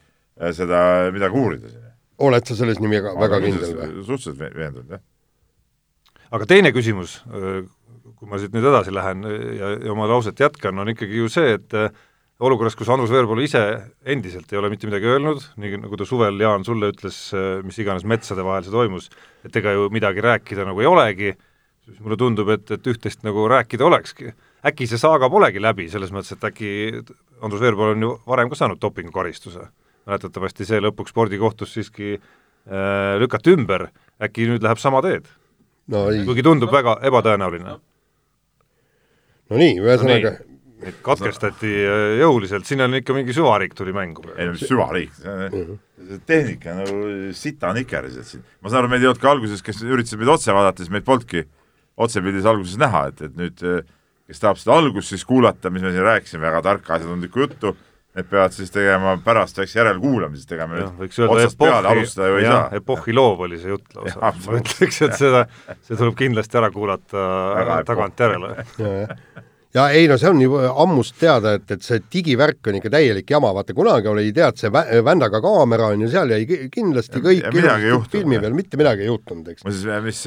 seda 0.58 0.82
midagi 1.14 1.38
uurida 1.38 1.70
oled 2.22 2.46
sa 2.46 2.58
selles 2.58 2.82
nii 2.82 2.92
väga, 2.92 3.14
väga 3.20 3.40
kindel 3.44 3.78
või? 3.78 3.90
suhteliselt 4.06 4.42
veendunud, 4.42 4.98
jah. 4.98 5.02
Aga 6.32 6.48
teine 6.48 6.72
küsimus 6.76 7.20
kui 8.22 8.30
ma 8.30 8.38
siit 8.38 8.54
nüüd 8.54 8.68
edasi 8.70 8.94
lähen 8.94 9.26
ja, 9.26 9.74
ja 9.82 9.92
oma 9.96 10.06
lauset 10.06 10.38
jätkan, 10.38 10.78
on 10.78 10.92
ikkagi 10.94 11.24
ju 11.24 11.30
see, 11.34 11.56
et 11.58 11.74
olukorras, 12.42 12.76
kus 12.78 12.90
Andrus 12.94 13.10
Veerpalu 13.10 13.42
ise 13.48 13.62
endiselt 14.06 14.54
ei 14.54 14.60
ole 14.60 14.70
mitte 14.70 14.86
midagi 14.86 15.10
öelnud, 15.10 15.42
nii 15.62 15.80
nagu 15.82 15.98
ta 15.98 16.06
suvel, 16.06 16.38
Jaan, 16.42 16.66
sulle 16.66 16.92
ütles, 16.94 17.18
mis 17.66 17.82
iganes 17.82 18.06
metsade 18.06 18.46
vahel 18.46 18.68
see 18.68 18.76
toimus, 18.76 19.10
et 19.46 19.58
ega 19.58 19.74
ju 19.74 19.90
midagi 19.94 20.22
rääkida 20.22 20.68
nagu 20.70 20.86
ei 20.86 20.90
olegi, 20.90 21.34
siis 21.88 21.98
mulle 21.98 22.20
tundub, 22.22 22.54
et, 22.54 22.70
et 22.78 22.92
üht-teist 22.94 23.26
nagu 23.26 23.48
rääkida 23.50 23.90
olekski. 23.90 24.36
äkki 24.70 24.86
see 24.86 25.02
saaga 25.02 25.30
polegi 25.34 25.62
läbi, 25.62 25.90
selles 25.90 26.14
mõttes, 26.14 26.38
et 26.38 26.46
äkki 26.46 26.72
Andrus 27.42 27.62
Veerpalu 27.62 27.98
on 27.98 28.06
ju 28.06 28.16
varem 28.30 28.54
ka 28.54 28.62
saanud 28.62 28.82
dopingukaristuse. 28.82 29.66
mäletatavasti 30.06 30.66
see 30.66 30.82
lõpuks 30.82 31.10
spordikohtus 31.10 31.74
siiski 31.74 32.16
äh, 32.18 33.18
lükati 33.22 33.58
ümber, 33.58 33.90
äkki 34.22 34.46
nüüd 34.50 34.62
läheb 34.62 34.78
sama 34.78 35.02
teed 35.02 35.26
no,? 35.88 36.06
kuigi 36.28 36.46
tundub 36.46 36.72
väga 36.74 37.00
ebatõenäoline 37.10 37.76
no 39.52 39.60
nii, 39.60 39.76
ühesõnaga 39.82 40.38
no 40.38 40.52
Neid 40.82 40.98
katkestati 41.06 41.70
äh, 41.86 42.04
jõuliselt, 42.18 42.66
siin 42.66 42.82
on 42.82 42.98
ikka 42.98 43.14
mingi 43.14 43.36
süvariik 43.38 43.76
tuli 43.78 43.94
mängu. 43.94 44.24
ei 44.34 44.48
no 44.48 44.56
mis 44.56 44.64
süvariik, 44.66 45.12
-hmm. 45.22 46.22
tehnika 46.26 46.74
nagu 46.80 46.96
sita 47.38 47.74
nikerised 47.78 48.26
siin. 48.26 48.44
ma 48.62 48.70
saan 48.70 48.82
aru, 48.82 48.90
meid 48.90 49.04
ei 49.04 49.12
olnud 49.12 49.22
ka 49.22 49.30
alguses, 49.30 49.62
kes 49.62 49.84
üritasid 49.86 50.18
meid 50.18 50.32
otse 50.34 50.54
vaadata, 50.54 50.82
siis 50.82 50.90
meid 50.90 51.06
polnudki 51.06 51.46
otsepildis 52.02 52.50
alguses 52.50 52.82
näha, 52.82 53.04
et, 53.12 53.22
et 53.22 53.38
nüüd 53.38 53.62
äh, 53.62 53.86
kes 54.32 54.42
tahab 54.42 54.58
seda 54.58 54.80
algust 54.80 55.14
siis 55.14 55.26
kuulata, 55.28 55.70
mis 55.70 55.86
me 55.86 55.92
siin 55.94 56.08
rääkisime, 56.08 56.42
väga 56.48 56.64
tarka 56.66 56.96
asjatundlikku 56.98 57.46
juttu, 57.46 57.76
need 58.18 58.28
peavad 58.28 58.56
siis 58.56 58.72
tegema 58.74 59.14
pärast 59.24 59.62
väikse 59.62 59.80
järelkuulamise, 59.80 60.48
ega 60.56 60.68
me 60.68 60.82
nüüd 60.82 61.06
otsast 61.06 61.56
epohhi, 61.56 61.60
peale 61.62 61.94
alustada 61.94 62.28
ju 62.28 62.42
ei 62.42 62.44
ja, 62.44 62.56
saa. 62.58 62.82
epohhi 62.82 63.16
loov 63.16 63.46
oli 63.48 63.60
see 63.62 63.72
jutt 63.72 63.96
lausa, 63.96 64.34
ma 64.48 64.58
ütleks, 64.60 65.00
et 65.08 65.16
seda, 65.20 65.46
see 65.88 65.96
tuleb 65.96 66.18
kindlasti 66.20 66.60
ära 66.60 66.72
kuulata 66.74 67.86
tagantjärele. 67.88 68.52
Ja 69.72 69.86
ei 69.96 70.04
no 70.12 70.18
see 70.20 70.28
on 70.28 70.42
ju 70.44 70.58
ammust 70.84 71.16
teada, 71.16 71.54
et, 71.56 71.70
et 71.72 71.86
see 71.86 72.02
digivärk 72.12 72.68
on 72.68 72.82
ikka 72.82 72.90
täielik 72.92 73.30
jama, 73.32 73.54
vaata 73.56 73.72
kunagi 73.72 74.10
oli 74.12 74.34
tead, 74.36 74.60
see 74.60 74.72
vä 74.74 74.84
vändaga 75.08 75.40
kaamera 75.44 75.94
on 75.94 76.04
ju, 76.04 76.10
seal 76.12 76.34
jäi 76.36 76.68
kindlasti 76.74 77.24
kõik 77.24 77.48
filmi 78.12 78.42
peal, 78.44 78.58
mitte 78.58 78.80
midagi 78.82 79.06
ei 79.06 79.14
juhtunud, 79.14 79.48
eks. 79.54 79.64
ma 79.64 79.72
siis, 79.72 79.88
mis 80.04 80.26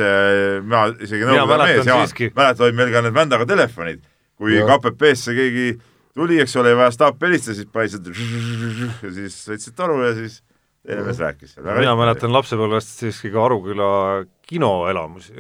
ma 0.73 0.87
isegi 0.97 1.29
nõukogude 1.29 1.67
mees, 1.69 1.91
Jaan, 1.91 2.15
mäletad, 2.41 2.65
olid 2.65 2.81
meil 2.81 2.95
ka 2.97 3.05
need 3.05 3.19
vändaga 3.21 3.51
telefonid, 3.53 4.01
kui 4.41 4.57
KPP-sse 4.65 5.37
keegi 5.37 5.75
tuli, 6.15 6.41
eks 6.43 6.57
ole, 6.61 6.75
vaja 6.79 6.93
staap 6.95 7.23
helistada, 7.23 7.57
siis 7.59 7.71
paisid 7.73 8.07
ja 8.11 9.13
siis 9.19 9.39
võtsid 9.51 9.77
toru 9.79 10.01
ja 10.05 10.15
siis 10.19 10.41
teine 10.85 11.05
mees 11.07 11.21
rääkis 11.23 11.57
seal. 11.57 11.69
mina 11.79 11.97
mäletan 11.99 12.33
lapsepõlvest 12.35 13.03
siiski 13.03 13.33
ka 13.35 13.45
Aruküla 13.49 13.91
kinoelamusi 14.49 15.39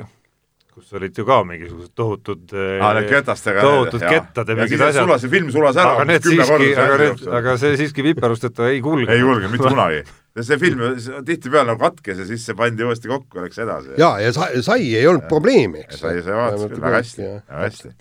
kus 0.74 0.90
olid 0.98 1.14
ju 1.18 1.24
ka 1.26 1.36
mingisugused 1.46 1.92
tohutud 1.94 2.52
ah, 2.82 2.90
need 2.96 3.06
ketastega 3.06 3.62
tohutud 3.62 4.02
kettad 4.02 4.48
ja 4.50 4.56
mingid 4.58 4.80
asjad. 4.82 5.04
sulas, 5.04 5.22
see 5.22 5.30
film 5.30 5.52
sulas 5.54 5.78
ära. 5.78 5.92
aga 5.94 6.06
need 6.08 6.26
siiski, 6.26 6.70
aga 6.74 6.96
need, 6.98 7.22
aga 7.38 7.54
see 7.62 7.76
siiski 7.78 8.04
viperusteta 8.08 8.66
ei 8.72 8.80
kulge. 8.82 9.06
ei 9.14 9.22
kulge, 9.22 9.50
mitte 9.52 9.70
kunagi. 9.74 10.00
see 10.40 10.58
film 10.58 10.82
tihtipeale 11.28 11.70
nagu 11.70 11.82
katkes 11.84 12.24
ja 12.24 12.26
siis 12.26 12.46
see 12.48 12.58
pandi 12.58 12.86
uuesti 12.86 13.12
kokku 13.12 13.38
ja 13.38 13.46
läks 13.46 13.62
edasi. 13.62 13.94
jaa, 14.02 14.18
ja 14.24 14.32
sai, 14.34 14.64
sai 14.66 14.90
ei 14.98 15.06
olnud 15.10 15.28
probleemi, 15.30 15.84
eks. 15.86 16.02
sai, 16.02 16.18
sai 16.26 16.34
vaadata 16.40 16.70
küll, 16.72 16.82
väga 16.88 17.02
hästi, 17.04 17.30
väga 17.30 17.62
hästi. 17.68 17.94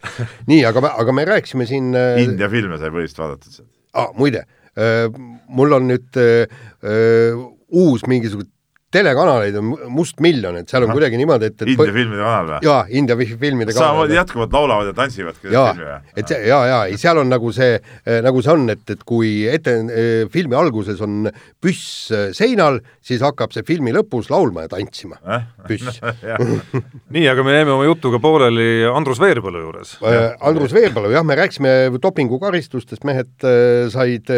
nii, 0.49 0.61
aga, 0.71 0.85
aga 1.05 1.17
me 1.19 1.27
rääkisime 1.29 1.69
siin 1.69 1.93
äh, 1.99 2.23
India 2.25 2.49
filme 2.49 2.81
sai 2.81 2.89
põhiliselt 2.95 3.21
vaadatud 3.21 3.59
sealt. 3.59 3.69
aa, 3.93 4.09
muide, 4.17 4.47
äh, 4.73 5.05
mul 5.53 5.77
on 5.77 5.91
nüüd 5.93 6.23
äh, 6.25 7.45
uus 7.73 8.09
mingisugune 8.09 8.49
telekanaleid 8.93 9.57
on 9.59 9.71
mustmiljon, 9.93 10.59
et 10.61 10.69
seal 10.69 10.85
on 10.85 10.93
kuidagi 10.93 11.17
niimoodi, 11.19 11.49
et, 11.49 11.61
et 11.63 11.71
India 11.73 11.95
filmide 11.95 12.21
kanal 12.21 12.49
või? 12.49 12.59
jaa, 12.67 12.79
India 12.99 13.17
filmide 13.17 13.73
kanal. 13.73 13.79
samamoodi 13.79 14.17
jätkuvalt 14.17 14.57
laulavad 14.57 14.89
ja 14.91 14.95
tantsivad 14.97 15.47
jaa, 15.53 15.99
et 16.15 16.29
see, 16.29 16.39
jaa, 16.49 16.61
jaa, 16.69 16.81
seal 17.01 17.21
on 17.23 17.31
nagu 17.33 17.51
see, 17.55 17.77
eh, 17.79 18.19
nagu 18.25 18.43
see 18.45 18.53
on, 18.53 18.67
et, 18.73 18.83
et 18.93 19.03
kui 19.07 19.33
ette 19.49 19.75
eh, 19.83 20.11
filmi 20.33 20.57
alguses 20.59 21.01
on 21.05 21.29
püss 21.63 22.11
eh, 22.13 22.29
seinal, 22.37 22.79
siis 23.03 23.23
hakkab 23.25 23.55
see 23.55 23.65
filmi 23.67 23.95
lõpus 23.95 24.29
laulma 24.33 24.67
ja 24.67 24.73
tantsima 24.75 25.19
äh?, 25.25 25.47
püss 25.69 26.01
nii, 27.15 27.25
aga 27.31 27.45
me 27.45 27.57
jäime 27.57 27.75
oma 27.75 27.87
jutuga 27.89 28.21
pooleli 28.23 28.85
Andrus 28.91 29.21
Veerpalu 29.23 29.65
juures 29.65 29.95
äh,. 30.03 30.35
Andrus 30.43 30.75
Veerpalu, 30.75 31.11
jah, 31.15 31.25
me 31.25 31.37
rääkisime 31.39 31.73
dopingukaristustest, 32.03 33.05
mehed 33.07 33.47
äh, 33.47 33.89
said 33.93 34.29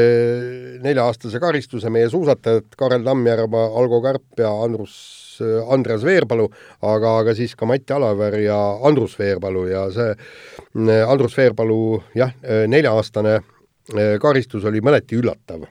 nelja-aastase 0.86 1.42
karistuse, 1.44 1.92
meie 1.94 2.10
suusatajad 2.12 2.76
Karel 2.80 3.04
Tammjärv, 3.06 3.56
Algo 3.66 4.02
Kärp 4.04 4.42
ja 4.42 4.45
ja 4.46 4.54
Andrus, 4.66 4.96
Andreas 5.74 6.06
Veerpalu, 6.08 6.48
aga, 6.86 7.18
aga 7.22 7.36
siis 7.36 7.56
ka 7.60 7.68
Mati 7.68 7.96
Alaver 7.96 8.40
ja 8.46 8.58
Andrus 8.88 9.18
Veerpalu 9.20 9.66
ja 9.72 9.88
see 9.94 10.14
Andrus 11.04 11.36
Veerpalu 11.38 11.80
jah, 12.16 12.32
nelja-aastane 12.72 13.40
eh, 13.40 14.16
karistus 14.22 14.68
oli 14.70 14.84
mõneti 14.86 15.20
üllatav. 15.20 15.66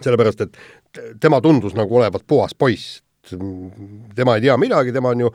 sellepärast, 0.00 0.40
et 0.40 1.20
tema 1.20 1.40
tundus 1.40 1.76
nagu 1.76 1.96
olevat 2.00 2.24
puhas 2.26 2.54
poiss, 2.58 3.02
tema 4.14 4.36
ei 4.36 4.44
tea 4.44 4.56
midagi, 4.60 4.92
tema 4.94 5.12
on 5.14 5.24
ju 5.24 5.30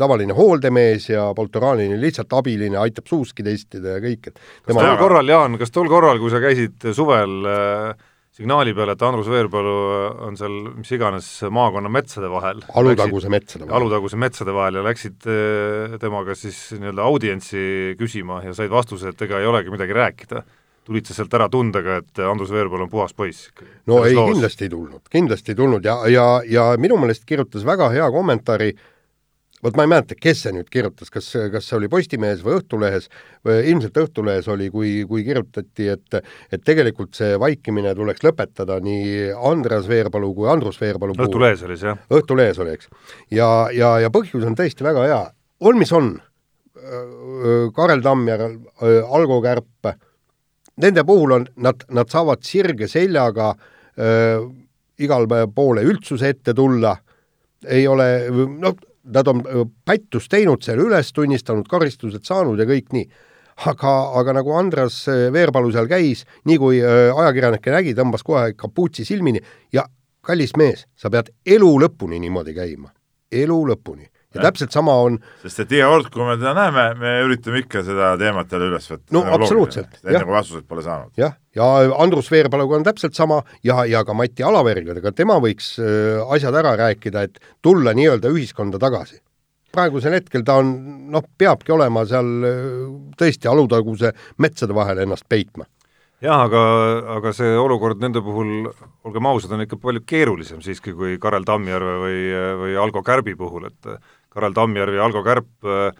tavaline 0.00 0.36
hooldemees 0.36 1.08
ja 1.10 1.28
Poltoranin 1.36 2.00
lihtsalt 2.00 2.32
abiline, 2.32 2.78
aitab 2.80 3.08
suuski 3.10 3.44
testida 3.44 3.96
ja 3.96 4.02
kõik, 4.04 4.30
et 4.30 4.38
kas 4.38 4.78
tol 4.78 5.00
korral, 5.00 5.28
Jaan, 5.28 5.58
kas 5.60 5.74
tol 5.74 5.90
korral, 5.90 6.20
kui 6.22 6.32
sa 6.32 6.40
käisid 6.42 6.88
suvel 6.96 7.48
äh, 7.48 8.07
signaali 8.38 8.74
peale, 8.74 8.94
et 8.94 9.02
Andrus 9.02 9.28
Veerpalu 9.32 9.74
on 10.28 10.36
seal 10.38 10.54
mis 10.78 10.90
iganes 10.94 11.28
maakonna 11.54 11.90
metsade 11.90 12.30
vahel. 12.30 12.62
Alutaguse 12.78 13.30
metsade 13.32 13.66
vahel. 13.66 13.80
Alutaguse 13.80 14.20
metsade 14.20 14.54
vahel 14.54 14.78
ja 14.78 14.84
läksid 14.86 15.26
eh, 15.26 15.96
temaga 16.02 16.36
siis 16.38 16.60
nii-öelda 16.78 17.08
audientsi 17.08 17.64
küsima 17.98 18.42
ja 18.46 18.54
said 18.54 18.70
vastuse, 18.72 19.10
et 19.12 19.26
ega 19.26 19.42
ei 19.42 19.50
olegi 19.50 19.74
midagi 19.74 19.96
rääkida. 19.96 20.44
tulid 20.88 21.04
sa 21.04 21.12
sealt 21.12 21.34
ära 21.36 21.50
tundega, 21.52 21.98
et 22.00 22.20
Andrus 22.24 22.48
Veerpalu 22.48 22.86
on 22.86 22.90
puhas 22.90 23.12
poiss? 23.12 23.50
no 23.86 24.04
ei, 24.06 24.14
kindlasti 24.14 24.64
ei 24.64 24.70
tulnud, 24.72 25.02
kindlasti 25.12 25.52
ei 25.52 25.58
tulnud 25.58 25.84
ja, 25.84 25.98
ja, 26.08 26.28
ja 26.48 26.70
minu 26.80 26.96
meelest 26.96 27.26
kirjutas 27.28 27.66
väga 27.66 27.90
hea 27.92 28.06
kommentaari 28.14 28.70
äh, 28.72 28.86
vot 29.64 29.78
ma 29.78 29.86
ei 29.86 29.90
mäleta, 29.90 30.16
kes 30.18 30.44
see 30.44 30.54
nüüd 30.54 30.68
kirjutas, 30.72 31.10
kas, 31.14 31.30
kas 31.52 31.66
see 31.68 31.76
oli 31.78 31.90
Postimehes 31.92 32.44
või 32.46 32.58
Õhtulehes, 32.60 33.08
ilmselt 33.46 33.98
Õhtulehes 34.04 34.48
oli, 34.52 34.68
kui, 34.74 34.92
kui 35.08 35.24
kirjutati, 35.26 35.88
et 35.94 36.20
et 36.54 36.64
tegelikult 36.64 37.18
see 37.18 37.38
vaikimine 37.40 37.94
tuleks 37.98 38.22
lõpetada 38.26 38.78
nii 38.84 39.32
Andreas 39.50 39.88
Veerpalu 39.90 40.30
kui 40.36 40.48
Andrus 40.50 40.80
Veerpalu. 40.80 41.16
Õhtulehes 41.18 41.64
oli 41.66 41.78
see, 41.80 41.90
jah? 41.90 42.00
Õhtulehes 42.20 42.62
oli, 42.62 42.76
eks. 42.78 42.90
ja, 43.34 43.50
ja, 43.74 43.96
ja 44.04 44.12
põhjus 44.14 44.46
on 44.46 44.56
tõesti 44.58 44.86
väga 44.86 45.06
hea, 45.08 45.20
on 45.66 45.78
mis 45.80 45.92
on, 45.96 46.16
Karel 47.74 48.02
Tammjärv, 48.04 48.60
Algo 49.10 49.40
Kärp, 49.44 49.90
nende 50.78 51.04
puhul 51.04 51.34
on, 51.34 51.46
nad, 51.64 51.82
nad 51.94 52.10
saavad 52.10 52.44
sirge 52.46 52.88
seljaga 52.88 53.50
öö, 53.98 54.46
igale 55.02 55.46
poole 55.54 55.82
üldsuse 55.86 56.30
ette 56.32 56.54
tulla, 56.54 56.94
ei 57.66 57.86
ole, 57.90 58.06
noh, 58.30 58.76
nad 59.14 59.28
on 59.30 59.42
pättust 59.86 60.30
teinud, 60.32 60.62
selle 60.64 60.86
üles 60.88 61.12
tunnistanud, 61.16 61.68
karistused 61.70 62.26
saanud 62.28 62.60
ja 62.60 62.68
kõik 62.68 62.92
nii. 62.96 63.08
aga, 63.66 63.92
aga 64.20 64.32
nagu 64.36 64.52
Andras 64.54 65.00
Veerpalu 65.34 65.72
seal 65.74 65.88
käis, 65.90 66.24
nii 66.46 66.58
kui 66.62 66.76
ajakirjanikke 66.84 67.72
nägi, 67.74 67.94
tõmbas 67.98 68.22
kohe 68.22 68.52
kapuutsi 68.54 69.04
silmini 69.04 69.40
ja 69.74 69.82
kallis 70.22 70.54
mees, 70.56 70.84
sa 70.94 71.10
pead 71.10 71.32
elu 71.46 71.72
lõpuni 71.82 72.20
niimoodi 72.22 72.54
käima, 72.54 72.92
elu 73.32 73.58
lõpuni 73.72 74.06
ja 74.34 74.44
täpselt 74.44 74.74
sama 74.74 74.94
on 75.04 75.16
sest 75.42 75.64
et 75.64 75.74
iga 75.78 75.88
kord, 75.90 76.10
kui 76.12 76.26
me 76.26 76.36
teda 76.36 76.52
näeme, 76.56 76.84
me 77.00 77.14
üritame 77.24 77.62
ikka 77.64 77.82
seda 77.86 78.12
teemat 78.20 78.52
jälle 78.52 78.68
üles 78.72 78.88
võtta. 78.92 79.08
no 79.16 79.24
absoluutselt. 79.38 80.00
enne 80.04 80.24
kui 80.24 80.36
vastuseid 80.36 80.66
pole 80.68 80.84
saanud. 80.84 81.12
jah, 81.20 81.34
ja 81.58 81.68
Andrus 81.98 82.30
Veerpaluga 82.32 82.78
on 82.78 82.86
täpselt 82.86 83.16
sama 83.18 83.40
ja, 83.66 83.82
ja 83.88 84.04
ka 84.06 84.16
Mati 84.16 84.44
Alaveriga, 84.46 84.96
ega 84.98 85.12
tema 85.14 85.38
võiks 85.42 85.74
äh, 85.82 86.20
asjad 86.34 86.56
ära 86.58 86.76
rääkida, 86.78 87.24
et 87.28 87.40
tulla 87.64 87.94
nii-öelda 87.96 88.30
ühiskonda 88.34 88.80
tagasi. 88.82 89.20
praegusel 89.72 90.16
hetkel 90.16 90.44
ta 90.44 90.58
on, 90.62 90.70
noh, 91.12 91.24
peabki 91.38 91.74
olema 91.74 92.06
seal 92.08 92.30
äh, 92.46 92.62
tõesti 93.18 93.50
Alutaguse 93.50 94.14
metsade 94.38 94.74
vahel 94.74 95.04
ennast 95.04 95.28
peitma 95.28 95.66
jah, 96.24 96.44
aga, 96.46 96.62
aga 97.18 97.32
see 97.36 97.50
olukord 97.58 98.00
nende 98.02 98.22
puhul, 98.24 98.70
olgem 99.06 99.26
ausad, 99.30 99.52
on 99.54 99.62
ikka 99.62 99.78
palju 99.82 100.02
keerulisem 100.06 100.62
siiski 100.64 100.94
kui 100.96 101.18
Karel 101.22 101.46
Tammjärve 101.46 101.98
või, 102.02 102.22
või 102.62 102.78
Algo 102.80 103.04
Kärbi 103.06 103.36
puhul, 103.38 103.68
et 103.70 103.92
Karel 104.34 104.56
Tammjärv 104.56 104.98
ja 104.98 105.06
Algo 105.06 105.22
Kärp 105.26 105.68
äh, 105.68 105.90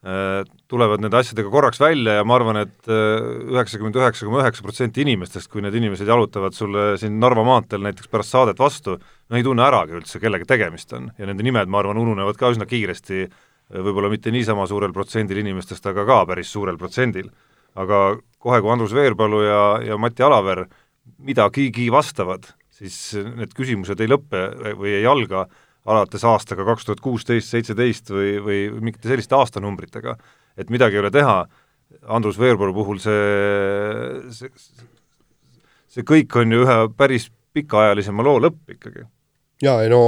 tulevad 0.00 1.02
nende 1.04 1.18
asjadega 1.18 1.50
korraks 1.52 1.80
välja 1.80 2.14
ja 2.16 2.24
ma 2.24 2.38
arvan, 2.38 2.56
et 2.62 2.88
äh, 2.88 3.20
üheksakümmend 3.52 3.98
üheksa 4.00 4.24
koma 4.24 4.40
üheksa 4.40 4.64
protsenti 4.64 5.04
inimestest, 5.04 5.50
kui 5.52 5.60
need 5.60 5.76
inimesed 5.76 6.08
jalutavad 6.08 6.56
sulle 6.56 6.94
siin 7.00 7.18
Narva 7.20 7.44
maanteel 7.44 7.84
näiteks 7.84 8.08
pärast 8.08 8.32
saadet 8.32 8.62
vastu, 8.62 8.96
no 8.96 9.36
ei 9.36 9.44
tunne 9.44 9.66
äragi 9.66 9.98
üldse, 9.98 10.22
kellega 10.22 10.48
tegemist 10.48 10.94
on. 10.96 11.10
ja 11.18 11.28
nende 11.28 11.44
nimed, 11.44 11.68
ma 11.68 11.82
arvan, 11.82 12.00
ununevad 12.00 12.40
ka 12.40 12.48
üsna 12.54 12.64
kiiresti, 12.70 13.28
võib-olla 13.76 14.08
mitte 14.10 14.32
niisama 14.32 14.64
suurel 14.70 14.94
protsendil 14.96 15.42
inimestest, 15.42 15.84
aga 15.92 16.06
ka 16.08 16.22
päris 16.32 16.48
suurel 16.48 16.80
protsendil. 16.80 17.28
aga 17.76 18.16
kohe, 18.40 18.60
kui 18.60 18.72
Andrus 18.72 18.96
Veerpalu 18.96 19.42
ja, 19.44 19.62
ja 19.84 19.98
Mati 20.00 20.24
Alaver 20.24 20.64
midagigi 21.20 21.90
vastavad, 21.92 22.48
siis 22.72 23.12
need 23.20 23.52
küsimused 23.52 24.00
ei 24.00 24.08
lõppe 24.08 24.48
või 24.80 24.96
ei 24.96 25.04
alga 25.06 25.44
alates 25.88 26.24
aastaga 26.28 26.66
kaks 26.68 26.86
tuhat 26.86 27.00
kuusteist, 27.04 27.50
seitseteist 27.52 28.12
või, 28.12 28.34
või 28.44 28.60
mingite 28.80 29.08
selliste 29.08 29.36
aastanumbritega. 29.38 30.16
et 30.60 30.70
midagi 30.70 30.98
ei 30.98 31.04
ole 31.04 31.10
teha, 31.10 31.44
Andrus 32.06 32.38
Veerpalu 32.38 32.74
puhul 32.74 33.00
see, 33.02 34.32
see, 34.34 34.50
see 35.90 36.04
kõik 36.06 36.36
on 36.38 36.52
ju 36.52 36.66
ühe 36.66 36.76
päris 36.96 37.30
pikaajalisema 37.56 38.26
loo 38.26 38.38
lõpp 38.44 38.76
ikkagi. 38.76 39.06
jaa, 39.64 39.78
ei 39.84 39.92
no 39.92 40.02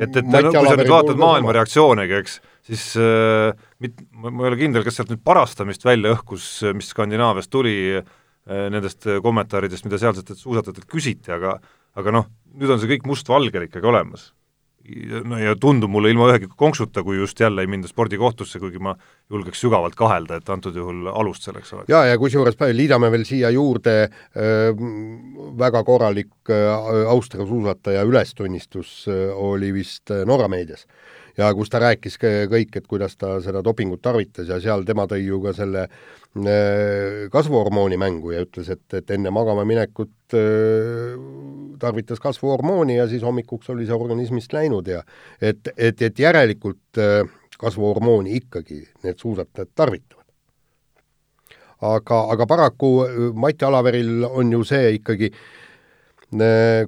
et, 0.00 0.16
et 0.16 0.24
no, 0.24 0.52
kui 0.52 0.70
sa 0.70 0.78
nüüd 0.80 0.92
vaatad 0.92 1.20
maailma 1.20 1.54
reaktsioonegi, 1.58 2.22
eks, 2.22 2.38
siis 2.70 2.86
äh, 3.00 3.52
mit-, 3.84 4.00
ma 4.12 4.32
ei 4.32 4.52
ole 4.52 4.60
kindel, 4.60 4.86
kas 4.86 4.98
sealt 4.98 5.12
nüüd 5.12 5.22
parastamist 5.24 5.84
välja 5.84 6.16
õhkus, 6.16 6.48
mis 6.76 6.90
Skandinaaviast 6.94 7.52
tuli 7.52 7.76
äh, 8.00 8.08
nendest 8.48 9.04
kommentaaridest, 9.22 9.84
mida 9.84 10.00
sealsetelt 10.00 10.40
suusatajatelt 10.40 10.88
küsiti, 10.88 11.36
aga 11.36 11.58
aga 11.98 12.12
noh, 12.14 12.28
nüüd 12.54 12.70
on 12.70 12.78
see 12.80 12.90
kõik 12.92 13.08
mustvalgel 13.08 13.64
ikkagi 13.66 13.88
olemas 13.90 14.28
no 15.24 15.38
ja 15.40 15.54
tundub 15.60 15.90
mulle 15.92 16.12
ilma 16.12 16.28
ühegi 16.32 16.48
konksuta, 16.56 17.02
kui 17.04 17.18
just 17.18 17.40
jälle 17.40 17.64
ei 17.64 17.70
minda 17.70 17.88
spordikohtusse, 17.88 18.60
kuigi 18.62 18.80
ma 18.82 18.94
julgeks 19.30 19.60
sügavalt 19.64 19.96
kahelda, 19.98 20.38
et 20.40 20.48
antud 20.52 20.76
juhul 20.76 21.10
alust 21.12 21.48
selleks 21.48 21.72
oleks. 21.72 21.90
jaa, 21.92 22.04
ja 22.08 22.18
kusjuures 22.18 22.58
liidame 22.72 23.10
veel 23.12 23.26
siia 23.28 23.50
juurde 23.54 23.96
äh, 24.04 24.82
väga 25.58 25.84
korralik 25.84 26.52
äh, 26.52 27.06
Austria 27.08 27.46
suusataja 27.46 28.02
ülestunnistus 28.08 29.04
äh, 29.08 29.28
oli 29.36 29.72
vist 29.74 30.14
Norra 30.26 30.48
meedias 30.48 30.86
ja 31.38 31.48
kus 31.54 31.70
ta 31.70 31.80
rääkis 31.82 32.18
kõik, 32.18 32.74
et 32.76 32.86
kuidas 32.90 33.16
ta 33.16 33.38
seda 33.42 33.62
dopingut 33.64 34.02
tarvitas 34.02 34.48
ja 34.50 34.58
seal 34.62 34.84
tema 34.86 35.06
tõi 35.10 35.22
ju 35.22 35.40
ka 35.42 35.54
selle 35.56 35.84
äh, 35.86 37.28
kasvuhormooni 37.32 37.98
mängu 38.00 38.34
ja 38.34 38.42
ütles, 38.46 38.70
et, 38.74 38.84
et 38.98 39.10
enne 39.14 39.30
magama 39.34 39.64
minekut 39.68 40.36
äh, 40.36 41.14
tarvitas 41.78 42.20
kasvuhormooni 42.24 42.98
ja 42.98 43.08
siis 43.10 43.22
hommikuks 43.22 43.70
oli 43.74 43.86
see 43.86 43.96
organismist 43.96 44.52
läinud 44.52 44.90
ja 44.90 45.04
et, 45.40 45.70
et, 45.76 46.02
et 46.02 46.18
järelikult 46.18 46.98
äh, 46.98 47.22
kasvuhormooni 47.58 48.36
ikkagi 48.42 48.82
need 49.04 49.18
suusatajad 49.18 49.70
tarvitavad. 49.74 50.26
aga, 51.80 52.20
aga 52.32 52.46
paraku 52.46 52.92
Mati 53.34 53.64
Alaveril 53.64 54.24
on 54.26 54.52
ju 54.52 54.64
see 54.66 54.94
ikkagi, 54.98 55.30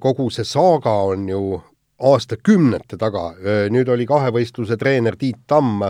kogu 0.03 0.31
see 0.31 0.45
saaga 0.45 0.95
on 1.11 1.29
ju 1.29 1.61
aastakümnete 2.01 2.99
taga, 3.01 3.31
nüüd 3.73 3.89
oli 3.93 4.07
kahevõistluse 4.09 4.79
treener 4.81 5.19
Tiit 5.21 5.43
Tamm, 5.51 5.85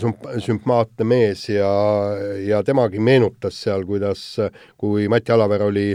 sümp-, 0.00 0.26
sümpaatne 0.44 1.06
mees 1.08 1.46
ja, 1.50 1.72
ja 2.44 2.62
temagi 2.64 3.00
meenutas 3.00 3.58
seal, 3.64 3.84
kuidas, 3.88 4.24
kui 4.80 5.08
Mati 5.12 5.32
Alaver 5.32 5.68
oli 5.68 5.90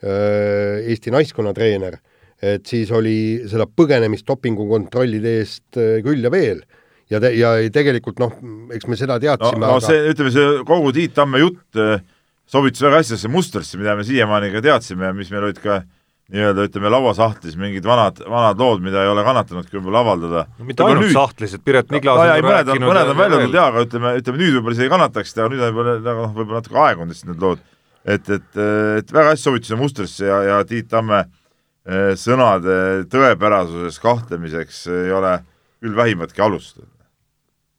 Eesti 0.00 1.12
naiskonna 1.12 1.52
treener, 1.56 1.98
et 2.40 2.64
siis 2.68 2.92
oli 2.96 3.42
seda 3.48 3.66
põgenemist 3.68 4.28
dopingukontrollide 4.28 5.34
eest 5.42 5.80
küll 6.04 6.24
ja 6.24 6.32
veel. 6.32 6.62
Ja 7.10 7.18
te-, 7.20 7.34
ja 7.36 7.56
tegelikult 7.74 8.20
noh, 8.22 8.36
eks 8.72 8.86
me 8.88 8.96
seda 8.96 9.18
teadsime 9.20 9.60
no, 9.60 9.66
no 9.66 9.76
aga... 9.80 9.86
see, 9.90 10.12
ütleme 10.12 10.32
see 10.32 10.50
kogu 10.68 10.92
Tiit 10.96 11.16
Tamme 11.16 11.42
jutt 11.42 11.80
sobitus 12.50 12.82
väga 12.82 13.00
hästi 13.00 13.14
sellesse 13.14 13.30
mustrisse, 13.30 13.78
mida 13.78 13.96
me 13.98 14.04
siiamaani 14.06 14.52
ka 14.54 14.62
teadsime 14.64 15.10
ja 15.10 15.16
mis 15.16 15.30
meil 15.32 15.48
olid 15.48 15.60
ka 15.62 15.82
nii-öelda 16.30 16.66
ütleme 16.68 16.90
lauasahtlis 16.94 17.56
mingid 17.58 17.86
vanad, 17.86 18.20
vanad 18.28 18.60
lood, 18.60 18.82
mida 18.84 19.02
ei 19.02 19.10
ole 19.10 19.24
kannatanudki 19.26 19.76
võib-olla 19.76 20.02
avaldada. 20.04 20.44
no 20.58 20.68
mitte 20.68 20.84
ainult 20.86 21.08
nüüd... 21.08 21.14
sahtlis, 21.16 21.56
et 21.56 21.64
Piret 21.66 21.90
Niklas 21.90 22.20
no, 22.20 22.26
on 22.36 22.46
mõned 22.46 22.70
on, 22.74 22.84
mõned 22.86 23.12
on 23.12 23.18
välja 23.18 23.38
tulnud 23.40 23.56
jaa, 23.58 23.66
aga 23.72 23.84
ütleme, 23.86 24.12
ütleme 24.20 24.40
nüüd 24.42 24.56
võib-olla 24.58 24.78
isegi 24.78 24.92
kannataksid, 24.94 25.40
aga 25.40 25.52
nüüd 25.52 25.64
on 25.64 25.74
võib-olla 25.74 25.94
nagu 26.06 26.24
noh, 26.24 26.34
võib-olla 26.36 26.62
natuke 26.62 26.82
aegunud 26.84 27.14
lihtsalt 27.14 27.32
need 27.32 27.46
lood. 27.46 27.64
et, 28.04 28.30
et, 28.36 28.60
et 29.00 29.14
väga 29.16 29.34
hästi 29.34 29.48
sobitus 29.48 29.72
see 29.72 29.80
mustrisse 29.80 30.28
ja, 30.30 30.38
ja 30.46 30.60
Tiit 30.68 30.90
Tamme 30.92 31.24
eh, 31.24 32.12
sõnade 32.20 32.76
tõepärasuses 33.10 33.98
kahtlemiseks 34.04 34.84
ei 35.00 35.16
ole 35.16 35.34
küll 35.80 35.98
vähimatki 35.98 36.46
alust. 36.46 36.78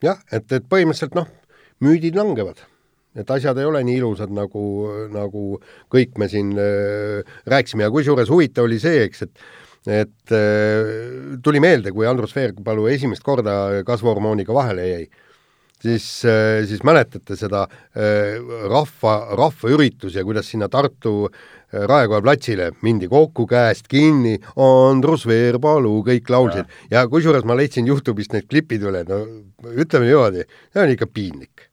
jah, 0.03 0.19
et, 0.31 0.51
et 0.51 0.67
põhimõtteliselt 0.67 1.15
noh, 1.15 1.31
müüdid 1.79 2.19
langevad 2.19 2.65
et 3.15 3.31
asjad 3.35 3.57
ei 3.59 3.67
ole 3.67 3.81
nii 3.87 3.97
ilusad, 3.99 4.31
nagu, 4.35 4.63
nagu 5.11 5.47
kõik 5.91 6.19
me 6.21 6.29
siin 6.31 6.53
äh, 6.59 7.33
rääkisime. 7.51 7.87
Ja 7.87 7.91
kusjuures 7.93 8.31
huvitav 8.31 8.69
oli 8.69 8.79
see, 8.81 9.03
eks, 9.07 9.27
et 9.27 9.49
et 9.89 10.33
äh, 10.37 11.39
tuli 11.41 11.59
meelde, 11.59 11.89
kui 11.89 12.05
Andrus 12.05 12.35
Veerpalu 12.37 12.85
esimest 12.91 13.23
korda 13.25 13.81
kasvuhormooniga 13.87 14.53
vahele 14.53 14.85
jäi, 14.85 15.07
siis 15.81 16.05
äh,, 16.25 16.61
siis 16.69 16.83
mäletate 16.85 17.33
seda 17.39 17.63
äh, 17.65 18.37
rahva, 18.69 19.15
rahvaüritus 19.39 20.19
ja 20.19 20.25
kuidas 20.27 20.51
sinna 20.53 20.69
Tartu 20.69 21.15
äh, 21.25 21.87
Raekoja 21.89 22.21
platsile 22.21 22.69
mindi 22.85 23.09
kokku 23.09 23.47
käest 23.49 23.89
kinni, 23.89 24.35
Andrus 24.53 25.25
Veerpalu, 25.25 25.97
kõik 26.05 26.29
laulsid. 26.29 26.69
Ja, 26.91 27.01
ja 27.01 27.07
kusjuures 27.09 27.47
ma 27.47 27.57
leidsin 27.57 27.89
Youtube'ist 27.89 28.37
need 28.37 28.49
klipid 28.51 28.85
üle, 28.85 29.01
no 29.09 29.23
ütleme 29.71 30.11
niimoodi, 30.11 30.45
see 30.69 30.85
on 30.85 30.93
ikka 30.93 31.09
piinlik 31.09 31.70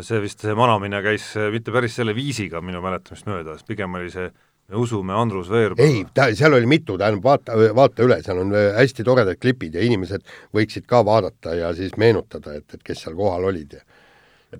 see 0.00 0.22
vist, 0.24 0.40
see 0.44 0.56
manamine 0.56 1.02
käis 1.04 1.30
mitte 1.52 1.74
päris 1.74 1.96
selle 1.98 2.14
viisiga 2.16 2.62
minu 2.64 2.82
mäletamist 2.84 3.28
mööda, 3.28 3.56
pigem 3.68 3.96
oli 3.98 4.10
see 4.12 4.30
me 4.68 4.80
usume 4.80 5.12
Andrus 5.12 5.50
Veerpalu. 5.52 5.84
ei, 5.84 6.04
ta, 6.14 6.30
seal 6.36 6.56
oli 6.56 6.68
mitu, 6.68 6.96
tähendab, 7.00 7.24
vaata, 7.24 7.56
vaata 7.76 8.06
üle, 8.06 8.16
seal 8.24 8.40
on 8.40 8.54
hästi 8.54 9.04
toredad 9.04 9.40
klipid 9.40 9.76
ja 9.76 9.84
inimesed 9.84 10.24
võiksid 10.56 10.88
ka 10.88 11.02
vaadata 11.04 11.56
ja 11.58 11.74
siis 11.76 11.98
meenutada, 12.00 12.56
et, 12.56 12.66
et 12.72 12.82
kes 12.86 13.04
seal 13.04 13.16
kohal 13.18 13.50
olid 13.50 13.76
ja 13.76 13.84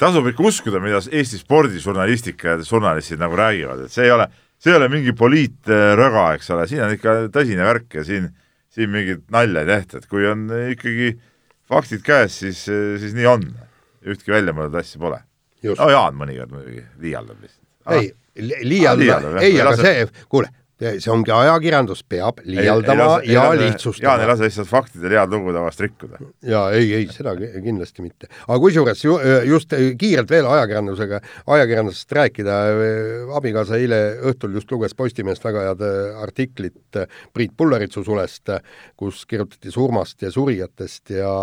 tasub 0.00 0.26
ikka 0.28 0.44
uskuda, 0.44 0.80
mida 0.82 1.00
Eesti 1.00 1.40
spordižurnalistika 1.40 2.56
ja 2.56 2.64
žurnalistid 2.66 3.20
nagu 3.22 3.36
räägivad, 3.38 3.84
et 3.86 3.94
see 3.94 4.08
ei 4.08 4.14
ole, 4.14 4.28
see 4.60 4.72
ei 4.72 4.78
ole 4.80 4.90
mingi 4.92 5.14
poliitröga, 5.16 6.32
eks 6.36 6.50
ole, 6.54 6.66
siin 6.70 6.84
on 6.84 6.96
ikka 6.96 7.18
tõsine 7.34 7.64
värk 7.64 8.00
ja 8.00 8.04
siin, 8.06 8.28
siin 8.74 8.90
mingit 8.92 9.24
nalja 9.32 9.62
ei 9.62 9.70
tehta, 9.70 10.02
et 10.02 10.10
kui 10.10 10.26
on 10.28 10.48
ikkagi 10.74 11.14
faktid 11.70 12.04
käes, 12.04 12.40
siis, 12.42 12.66
siis 12.66 13.14
nii 13.16 13.30
on 13.30 13.46
ühtki 14.04 14.34
väljamõeldud 14.34 14.80
asja 14.80 15.00
pole. 15.02 15.22
no 15.64 15.88
Jaan 15.90 16.18
mõnikord 16.20 16.52
muidugi 16.52 16.84
liialdab 17.00 17.40
lihtsalt. 17.40 17.64
ei, 17.94 18.12
liialdab, 18.66 19.40
ei, 19.42 19.56
aga 19.62 19.76
see, 19.78 20.04
kuule, 20.28 20.50
see 20.80 21.10
ongi 21.12 21.30
ajakirjandus, 21.34 22.02
peab 22.10 22.40
liialdama 22.44 23.06
ei, 23.22 23.30
ei 23.30 23.36
lase, 23.36 23.36
ja 23.36 23.44
ei 23.52 23.60
lihtsustama. 23.60 24.08
Jaan 24.08 24.24
ei 24.24 24.28
lase 24.30 24.48
lihtsalt 24.48 24.70
faktidel 24.70 25.14
head 25.14 25.36
lugu 25.36 25.54
tavast 25.54 25.84
rikkuda. 25.84 26.18
jaa, 26.50 26.64
ei, 26.74 26.88
ei, 26.98 27.06
seda 27.14 27.34
kindlasti 27.38 28.04
mitte. 28.04 28.28
aga 28.46 28.58
kusjuures 28.64 29.04
ju, 29.04 29.14
just 29.48 29.76
kiirelt 30.00 30.34
veel 30.34 30.48
ajakirjandusega, 30.50 31.20
ajakirjandusest 31.56 32.16
rääkida, 32.18 32.58
abikaasa 33.38 33.78
eile 33.78 34.00
õhtul 34.32 34.58
just 34.58 34.74
luges 34.74 34.96
Postimehest 34.98 35.46
väga 35.46 35.68
head 35.68 35.86
artiklit 36.26 37.00
Priit 37.32 37.54
Pulleritsu 37.56 38.04
sulest, 38.04 38.52
kus 38.96 39.24
kirjutati 39.30 39.72
surmast 39.74 40.22
ja 40.22 40.34
surijatest 40.34 41.14
ja 41.14 41.34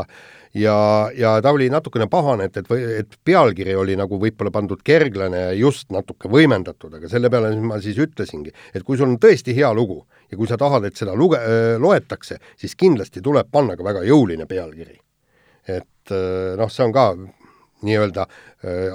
ja, 0.53 1.09
ja 1.15 1.33
ta 1.41 1.51
oli 1.51 1.69
natukene 1.71 2.07
pahane, 2.11 2.47
et, 2.49 2.57
et, 2.57 2.71
et 2.99 3.17
pealkiri 3.25 3.75
oli 3.75 3.95
nagu 3.99 4.19
võib-olla 4.21 4.51
pandud 4.53 4.81
kerglane 4.83 5.43
ja 5.45 5.51
just 5.57 5.91
natuke 5.93 6.29
võimendatud, 6.31 6.93
aga 6.97 7.11
selle 7.11 7.31
peale 7.31 7.53
ma 7.59 7.79
siis 7.83 7.99
ütlesingi, 8.01 8.53
et 8.73 8.85
kui 8.87 8.99
sul 8.99 9.09
on 9.09 9.19
tõesti 9.21 9.55
hea 9.57 9.71
lugu 9.75 10.01
ja 10.31 10.39
kui 10.39 10.49
sa 10.49 10.59
tahad, 10.59 10.87
et 10.87 10.99
seda 10.99 11.15
luge-, 11.17 11.41
loetakse, 11.81 12.39
siis 12.59 12.75
kindlasti 12.79 13.23
tuleb 13.23 13.51
panna 13.51 13.77
ka 13.79 13.87
väga 13.87 14.03
jõuline 14.07 14.47
pealkiri. 14.49 14.99
et 15.67 16.11
noh, 16.57 16.69
see 16.73 16.83
on 16.83 16.91
ka 16.91 17.11
nii-öelda 17.85 18.25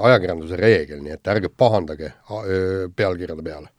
ajakirjanduse 0.02 0.58
reegel, 0.58 1.00
nii 1.02 1.14
et 1.14 1.30
ärge 1.30 1.48
pahandage 1.48 2.12
pealkirjade 2.96 3.42
peale 3.46 3.70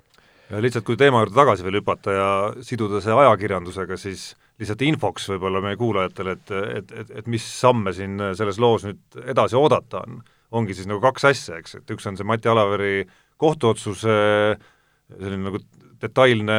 ja 0.49 0.61
lihtsalt, 0.63 0.85
kui 0.87 0.97
teema 0.99 1.21
juurde 1.23 1.35
tagasi 1.35 1.65
veel 1.65 1.79
hüpata 1.81 2.15
ja 2.15 2.29
siduda 2.65 3.01
see 3.03 3.15
ajakirjandusega, 3.15 3.97
siis 3.99 4.29
lihtsalt 4.61 4.83
infoks 4.87 5.27
võib-olla 5.33 5.61
meie 5.63 5.77
kuulajatele, 5.79 6.37
et, 6.37 6.53
et, 6.79 6.95
et, 7.03 7.13
et 7.21 7.29
mis 7.31 7.43
samme 7.43 7.93
siin 7.93 8.17
selles 8.37 8.59
loos 8.61 8.87
nüüd 8.87 9.21
edasi 9.27 9.57
oodata 9.59 10.03
on, 10.07 10.21
ongi 10.57 10.77
siis 10.77 10.87
nagu 10.89 11.03
kaks 11.03 11.27
asja, 11.31 11.59
eks, 11.61 11.79
et 11.81 11.95
üks 11.95 12.07
on 12.09 12.17
see 12.17 12.27
Mati 12.27 12.49
Alaveri 12.51 13.03
kohtuotsuse 13.37 14.15
selline 15.13 15.43
nagu 15.45 15.61
detailne 16.01 16.57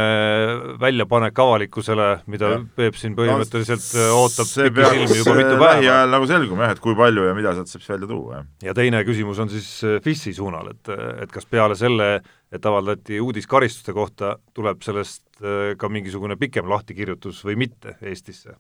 väljapanek 0.80 1.38
avalikkusele, 1.42 2.06
mida 2.30 2.50
ja. 2.52 2.58
Peep 2.78 2.96
siin 2.98 3.14
põhimõtteliselt 3.18 3.84
no, 3.94 4.06
ootab 4.24 4.48
pikki 4.50 4.86
silmi 4.88 5.18
juba 5.20 5.34
mitu 5.38 5.52
päeva. 5.52 5.68
lähiajal 5.76 6.14
nagu 6.14 6.28
selguma 6.30 6.66
jah, 6.66 6.74
et 6.74 6.82
kui 6.82 6.96
palju 6.98 7.26
ja 7.28 7.34
mida 7.38 7.52
sealt 7.56 7.70
saab 7.70 7.84
siis 7.84 7.92
välja 7.92 8.08
tuua, 8.10 8.40
jah. 8.40 8.48
ja 8.68 8.74
teine 8.78 9.02
küsimus 9.06 9.38
on 9.44 9.52
siis 9.52 9.68
äh, 9.86 9.98
FIS-i 10.04 10.34
suunal, 10.36 10.72
et, 10.74 10.90
et 11.24 11.34
kas 11.34 11.46
peale 11.50 11.76
selle, 11.78 12.08
et 12.54 12.70
avaldati 12.70 13.20
uudis 13.22 13.46
karistuste 13.50 13.94
kohta, 13.96 14.34
tuleb 14.56 14.82
sellest 14.86 15.24
äh, 15.42 15.76
ka 15.78 15.92
mingisugune 15.92 16.38
pikem 16.40 16.70
lahtikirjutus 16.70 17.44
või 17.46 17.58
mitte 17.66 17.94
Eestisse? 18.02 18.56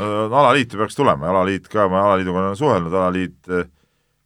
no 0.00 0.40
alaliitu 0.40 0.80
peaks 0.80 0.96
tulema 0.98 1.28
ja 1.28 1.36
alaliit 1.36 1.68
ka, 1.70 1.84
ma 1.92 2.06
alaliiduga 2.08 2.46
olen 2.46 2.58
suhelnud, 2.58 2.96
alaliit 2.96 3.52
äh, 3.52 3.68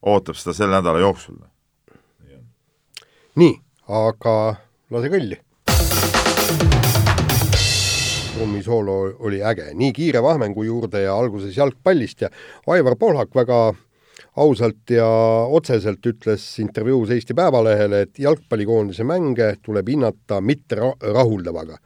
ootab 0.07 0.39
seda 0.39 0.55
selle 0.57 0.79
nädala 0.79 1.03
jooksul. 1.03 1.43
nii, 3.39 3.53
aga 3.99 4.39
lase 4.95 5.11
kõlli 5.13 5.43
trummisoolo 8.39 8.97
oli 9.19 9.43
äge, 9.45 9.73
nii 9.75 9.93
kiire 9.93 10.23
vahmengu 10.23 10.63
juurde 10.67 11.03
ja 11.03 11.17
alguses 11.19 11.57
jalgpallist 11.57 12.23
ja 12.27 12.31
Aivar 12.71 12.97
Pohlak 12.99 13.35
väga 13.35 13.59
ausalt 14.39 14.91
ja 14.95 15.07
otseselt 15.51 16.07
ütles 16.07 16.45
intervjuus 16.63 17.11
Eesti 17.15 17.35
Päevalehele, 17.35 18.05
et 18.07 18.19
jalgpallikoondise 18.23 19.07
mänge 19.07 19.55
tuleb 19.63 19.89
hinnata 19.91 20.41
mitte 20.41 20.79
rahuldavaga. 20.79 21.79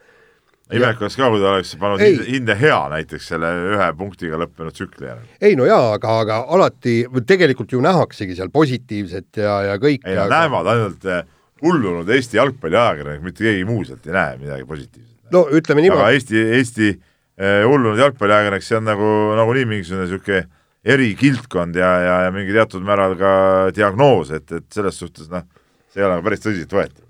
imekas 0.72 1.16
ka, 1.16 1.28
kui 1.28 1.40
ta 1.40 1.50
oleks 1.52 1.74
pannud 1.76 2.00
ei. 2.00 2.16
hinde 2.30 2.54
hea 2.56 2.78
näiteks 2.88 3.26
selle 3.34 3.50
ühe 3.74 3.88
punktiga 3.96 4.38
lõppenud 4.40 4.76
tsükli 4.76 5.08
järel. 5.08 5.30
ei 5.40 5.56
no 5.56 5.68
jaa, 5.68 5.92
aga, 5.96 6.18
aga 6.24 6.40
alati 6.48 7.02
tegelikult 7.26 7.72
ju 7.72 7.80
nähaksegi 7.84 8.36
seal 8.36 8.52
positiivset 8.52 9.40
ja, 9.44 9.60
ja 9.72 9.78
kõike. 9.80 10.08
ei, 10.08 10.16
aga... 10.16 10.28
näevad 10.32 10.72
ainult 10.74 11.08
eh, 11.08 11.24
hullunud 11.62 12.08
Eesti 12.08 12.40
jalgpalliajakirjanik, 12.40 13.24
mitte 13.24 13.48
keegi 13.48 13.64
muu 13.68 13.84
sealt 13.84 14.06
ei 14.08 14.16
näe 14.16 14.36
midagi 14.40 14.68
positiivset 14.68 15.11
no 15.32 15.46
ütleme 15.52 15.84
niimoodi. 15.84 16.02
aga 16.02 16.16
Eesti, 16.16 16.42
Eesti 16.58 16.88
eh, 16.90 17.62
hullunud 17.68 18.00
jalgpalliajakirjanik, 18.00 18.66
see 18.66 18.80
on 18.80 18.88
nagu, 18.90 19.12
nagunii 19.38 19.68
mingisugune 19.70 20.06
niisugune 20.06 20.42
erikildkond 20.82 21.78
ja, 21.78 21.92
ja, 22.02 22.18
ja 22.26 22.34
mingi 22.34 22.54
teatud 22.56 22.82
määral 22.86 23.14
ka 23.18 23.32
diagnoos, 23.74 24.32
et, 24.34 24.48
et 24.50 24.66
selles 24.74 24.98
suhtes 24.98 25.30
noh, 25.30 25.46
see 25.92 26.02
ei 26.02 26.08
ole 26.08 26.18
päris 26.26 26.42
tõsiseltvõetav 26.42 27.06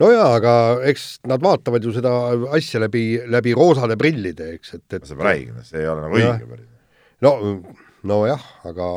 no 0.00 0.08
jaa, 0.14 0.30
aga 0.38 0.54
eks 0.88 1.06
nad 1.28 1.42
vaatavad 1.44 1.84
ju 1.84 1.92
seda 1.94 2.14
asja 2.56 2.80
läbi, 2.82 3.04
läbi 3.30 3.54
roosade 3.56 3.98
prillide, 4.00 4.54
eks, 4.56 4.74
et, 4.78 4.86
et 4.96 5.06
sa 5.06 5.18
räägid, 5.18 5.60
see 5.68 5.82
ei 5.82 5.88
ole 5.90 6.06
nagu 6.06 6.20
õige 6.20 6.48
päris. 6.48 6.68
no, 7.26 7.34
nojah, 8.08 8.46
aga 8.70 8.90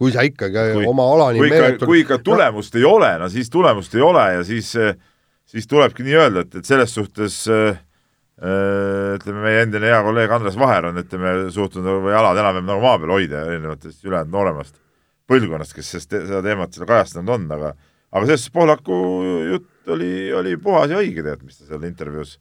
kui 0.00 0.14
sa 0.14 0.24
ikkagi 0.24 0.70
kui, 0.78 0.86
oma 0.88 1.06
alani 1.16 1.42
kui 1.42 1.50
ikka, 1.50 1.86
kui 1.86 2.02
ikka 2.04 2.20
tulemust 2.24 2.76
no, 2.76 2.80
ei 2.80 2.88
ole, 2.88 3.10
no 3.20 3.28
siis 3.32 3.50
tulemust 3.52 3.94
ei 3.98 4.04
ole 4.04 4.26
ja 4.38 4.44
siis 4.46 4.70
äh, 4.78 4.94
siis 5.50 5.68
tulebki 5.70 6.06
nii 6.06 6.18
öelda, 6.18 6.44
et, 6.44 6.60
et 6.60 6.68
selles 6.68 6.94
suhtes 6.94 7.42
äh, 7.50 7.80
äh, 8.40 9.16
ütleme, 9.18 9.44
meie 9.46 9.64
endine 9.64 9.90
hea 9.90 10.00
kolleeg 10.06 10.32
Andres 10.36 10.58
Vaher 10.60 10.90
on, 10.90 11.00
ütleme, 11.02 11.34
suutnud 11.54 11.86
või 12.06 12.14
jalad 12.14 12.38
enam-vähem 12.40 12.70
nagu 12.70 12.84
maa 12.84 13.00
peal 13.02 13.14
hoida 13.16 13.44
erinevatest 13.48 14.06
ülejäänud 14.06 14.34
nooremast 14.34 14.78
põlvkonnast, 15.30 15.76
kes 15.76 15.94
sest, 15.96 16.14
seda 16.14 16.42
teemat 16.44 16.74
seal 16.74 16.88
kajastanud 16.90 17.34
on, 17.36 17.48
aga 17.58 17.74
aga 18.10 18.26
selles 18.26 18.44
suhtes 18.44 18.54
Pohlaku 18.54 19.00
jutt 19.50 19.92
oli, 19.94 20.12
oli 20.34 20.56
puhas 20.62 20.90
ja 20.90 20.98
õige 20.98 21.22
tegelikult, 21.22 21.46
mis 21.50 21.60
ta 21.60 21.68
seal 21.68 21.86
intervjuus 21.86 22.38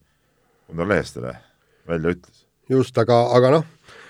Kundar 0.70 0.90
Lehestele 0.90 1.34
välja 1.90 2.16
ütles. 2.16 2.46
just, 2.70 2.98
aga, 3.02 3.20
aga 3.38 3.54
noh, 3.58 3.68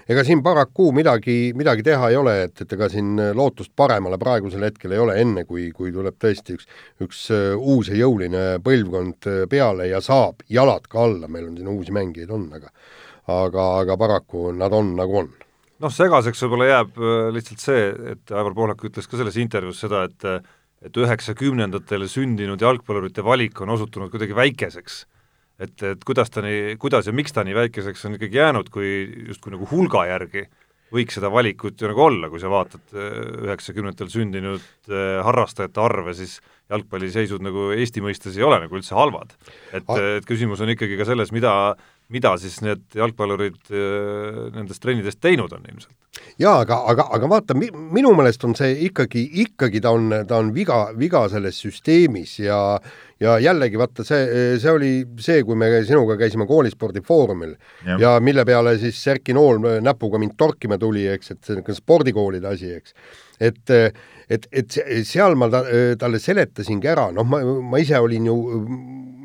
ega 0.10 0.24
siin 0.26 0.42
paraku 0.46 0.90
midagi, 0.96 1.52
midagi 1.58 1.84
teha 1.86 2.10
ei 2.10 2.18
ole, 2.18 2.36
et, 2.48 2.64
et 2.64 2.72
ega 2.74 2.88
siin 2.90 3.12
lootust 3.38 3.74
paremale 3.78 4.18
praegusel 4.22 4.66
hetkel 4.66 4.96
ei 4.96 5.02
ole, 5.04 5.18
enne 5.22 5.46
kui, 5.46 5.68
kui 5.76 5.92
tuleb 5.94 6.18
tõesti 6.22 6.56
üks, 6.58 6.70
üks 7.06 7.26
äh, 7.36 7.52
uus 7.58 7.92
ja 7.92 8.00
jõuline 8.00 8.46
põlvkond 8.66 9.30
äh, 9.30 9.44
peale 9.52 9.90
ja 9.92 10.02
saab 10.02 10.42
jalad 10.50 10.90
ka 10.90 11.06
alla, 11.06 11.30
meil 11.30 11.52
on 11.52 11.60
siin 11.60 11.70
uusi 11.70 11.94
mängijaid 11.96 12.34
on, 12.34 12.50
aga 12.58 12.74
aga, 13.30 13.66
aga 13.84 13.98
paraku 14.02 14.50
nad 14.58 14.74
on 14.74 14.96
nagu 14.98 15.20
on. 15.22 15.30
Noh, 15.80 15.92
segaseks 15.94 16.42
võib-olla 16.44 16.72
jääb 16.72 16.98
äh, 16.98 17.28
lihtsalt 17.36 17.62
see, 17.62 17.86
et 18.16 18.34
Aivar 18.34 18.58
Pohlak 18.58 18.82
ütles 18.90 19.06
ka 19.08 19.20
selles 19.20 19.38
intervjuus 19.42 19.86
seda, 19.86 20.08
et 20.10 20.56
et 20.80 20.96
üheksakümnendatel 20.96 22.06
sündinud 22.08 22.62
jalgpallurite 22.64 23.20
valik 23.20 23.58
on 23.60 23.74
osutunud 23.74 24.08
kuidagi 24.14 24.32
väikeseks 24.32 25.02
et, 25.60 25.76
et 25.84 26.08
kuidas 26.08 26.32
ta 26.34 26.44
nii, 26.46 26.78
kuidas 26.82 27.10
ja 27.10 27.14
miks 27.16 27.36
ta 27.36 27.44
nii 27.48 27.58
väikeseks 27.58 28.08
on 28.08 28.18
ikkagi 28.18 28.42
jäänud, 28.42 28.72
kui 28.74 28.90
justkui 29.30 29.56
nagu 29.56 29.68
hulga 29.70 30.06
järgi 30.10 30.48
võiks 30.94 31.20
seda 31.20 31.30
valikut 31.32 31.78
ju 31.80 31.90
nagu 31.90 32.02
olla, 32.02 32.30
kui 32.32 32.42
sa 32.42 32.50
vaatad 32.52 32.96
äh, 32.96 33.20
üheksakümnendatel 33.46 34.10
sündinud 34.14 34.64
äh, 34.90 35.20
harrastajate 35.26 35.84
arve, 35.84 36.16
siis 36.18 36.40
jalgpalliseisud 36.70 37.44
nagu 37.46 37.70
Eesti 37.76 38.02
mõistes 38.06 38.38
ei 38.38 38.46
ole 38.46 38.60
nagu 38.64 38.78
üldse 38.78 38.98
halvad. 38.98 39.36
et, 39.74 39.86
et 39.86 40.28
küsimus 40.28 40.62
on 40.66 40.74
ikkagi 40.74 40.98
ka 41.00 41.08
selles, 41.10 41.34
mida 41.36 41.54
mida 42.14 42.34
siis 42.42 42.60
need 42.66 42.86
jalgpallurid 42.98 43.60
äh, 43.70 44.40
nendest 44.56 44.82
trennidest 44.84 45.22
teinud 45.22 45.54
on 45.54 45.66
ilmselt. 45.70 45.94
jaa, 46.42 46.60
aga, 46.64 46.80
aga, 46.92 47.06
aga 47.16 47.30
vaata, 47.30 47.58
minu 47.58 48.14
meelest 48.18 48.44
on 48.48 48.56
see 48.58 48.74
ikkagi, 48.90 49.26
ikkagi 49.46 49.82
ta 49.84 49.94
on, 49.96 50.10
ta 50.28 50.40
on 50.42 50.54
viga, 50.56 50.88
viga 50.98 51.28
selles 51.32 51.62
süsteemis 51.66 52.40
ja 52.44 52.60
ja 53.20 53.36
jällegi 53.44 53.80
vaata, 53.80 54.06
see, 54.08 54.28
see 54.64 54.72
oli 54.72 54.92
see, 55.20 55.44
kui 55.44 55.58
me 55.60 55.68
sinuga 55.84 56.16
käisime 56.20 56.48
koolispordifoorumil 56.48 57.52
ja. 57.86 57.98
ja 58.00 58.14
mille 58.24 58.46
peale 58.48 58.78
siis 58.80 59.02
Erki 59.12 59.36
Nool 59.36 59.60
näpuga 59.84 60.22
mind 60.22 60.38
torkima 60.40 60.80
tuli, 60.80 61.04
eks, 61.12 61.36
et 61.36 61.44
see 61.44 61.60
on 61.60 61.82
spordikoolide 61.82 62.48
asi, 62.48 62.72
eks. 62.80 62.96
et, 63.40 63.76
et, 64.30 64.46
et 64.52 64.80
seal 65.08 65.36
ma 65.40 65.50
ta, 65.52 65.64
talle 66.00 66.22
seletasingi 66.22 66.90
ära, 66.92 67.10
noh, 67.16 67.26
ma, 67.28 67.42
ma 67.44 67.82
ise 67.82 67.98
olin 68.00 68.30
ju 68.30 68.38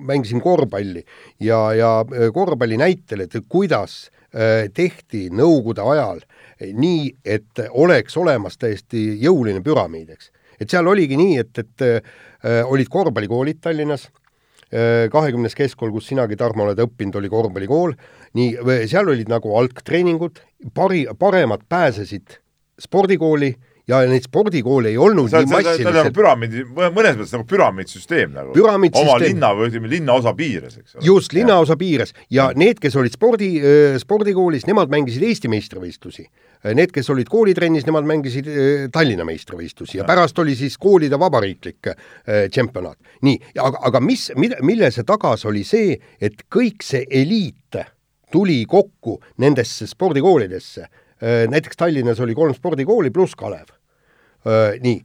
mängisin 0.04 0.40
korvpalli 0.40 1.04
ja, 1.40 1.74
ja 1.74 2.00
äh, 2.00 2.32
korvpalli 2.32 2.76
näitel, 2.76 3.24
et 3.24 3.36
kuidas 3.48 4.10
äh, 4.34 4.68
tehti 4.74 5.28
Nõukogude 5.32 5.84
ajal 5.84 6.24
nii, 6.64 7.08
et 7.24 7.60
oleks 7.70 8.16
olemas 8.16 8.58
täiesti 8.60 9.06
jõuline 9.22 9.62
püramiid, 9.64 10.12
eks. 10.14 10.30
et 10.60 10.70
seal 10.70 10.86
oligi 10.88 11.18
nii, 11.20 11.38
et, 11.42 11.58
et 11.58 11.86
äh, 11.88 12.60
olid 12.64 12.90
korvpallikoolid 12.92 13.62
Tallinnas, 13.64 14.10
kahekümnes 15.12 15.54
keskkool, 15.54 15.92
kus 15.94 16.08
sinagi, 16.08 16.34
Tarmo, 16.34 16.64
oled 16.64 16.80
õppinud, 16.82 17.14
oli 17.20 17.28
korvpallikool, 17.30 17.92
nii, 18.34 18.56
seal 18.90 19.06
olid 19.12 19.28
nagu 19.30 19.52
algtreeningud, 19.60 20.40
pari, 20.74 21.04
paremad 21.20 21.62
pääsesid 21.70 22.40
spordikooli 22.82 23.52
ja 23.88 24.00
neid 24.08 24.24
spordikoole 24.24 24.92
ei 24.92 24.98
olnud 25.00 25.28
see, 25.28 25.42
nii 25.44 25.52
massiliselt. 25.52 25.84
ta 25.84 25.90
on 25.90 25.98
nagu 25.98 26.14
püramiidi, 26.16 26.62
mõnes 26.72 27.18
mõttes 27.18 27.34
nagu 27.36 27.44
püramiidsüsteem 27.50 28.32
nagu. 28.32 28.54
oma 29.00 29.18
linna 29.20 29.50
või 29.56 29.68
ütleme, 29.68 29.90
linnaosa 29.92 30.32
piires, 30.38 30.78
eks 30.80 30.96
ole. 30.96 31.04
just, 31.04 31.36
linnaosa 31.36 31.76
piires 31.80 32.14
ja 32.32 32.48
need, 32.56 32.80
kes 32.80 32.96
olid 33.00 33.16
spordi, 33.16 33.50
spordikoolis, 34.00 34.64
nemad 34.70 34.92
mängisid 34.92 35.26
Eesti 35.28 35.52
meistrivõistlusi. 35.52 36.26
Need, 36.64 36.94
kes 36.96 37.10
olid 37.12 37.28
koolitrennis, 37.28 37.84
nemad 37.84 38.06
mängisid 38.08 38.48
Tallinna 38.92 39.26
meistrivõistlusi 39.28 39.98
ja, 39.98 40.02
ja 40.02 40.08
pärast 40.08 40.38
oli 40.40 40.54
siis 40.56 40.78
koolide 40.80 41.18
vabariiklik 41.20 41.92
tšempionaat. 42.24 42.96
nii, 43.28 43.36
aga, 43.60 43.82
aga 43.90 44.00
mis, 44.00 44.30
mille 44.36 44.88
see 44.94 45.04
tagas, 45.04 45.44
oli 45.44 45.64
see, 45.68 45.98
et 46.24 46.46
kõik 46.48 46.80
see 46.84 47.04
eliit 47.10 47.82
tuli 48.32 48.62
kokku 48.66 49.20
nendesse 49.44 49.86
spordikoolidesse 49.86 50.88
Äh, 50.88 51.03
näiteks 51.22 51.76
Tallinnas 51.76 52.20
oli 52.20 52.34
kolm 52.34 52.54
spordikooli 52.54 53.10
pluss 53.10 53.36
Kalev. 53.38 53.70
Äh, 54.44 54.80
nii, 54.80 55.00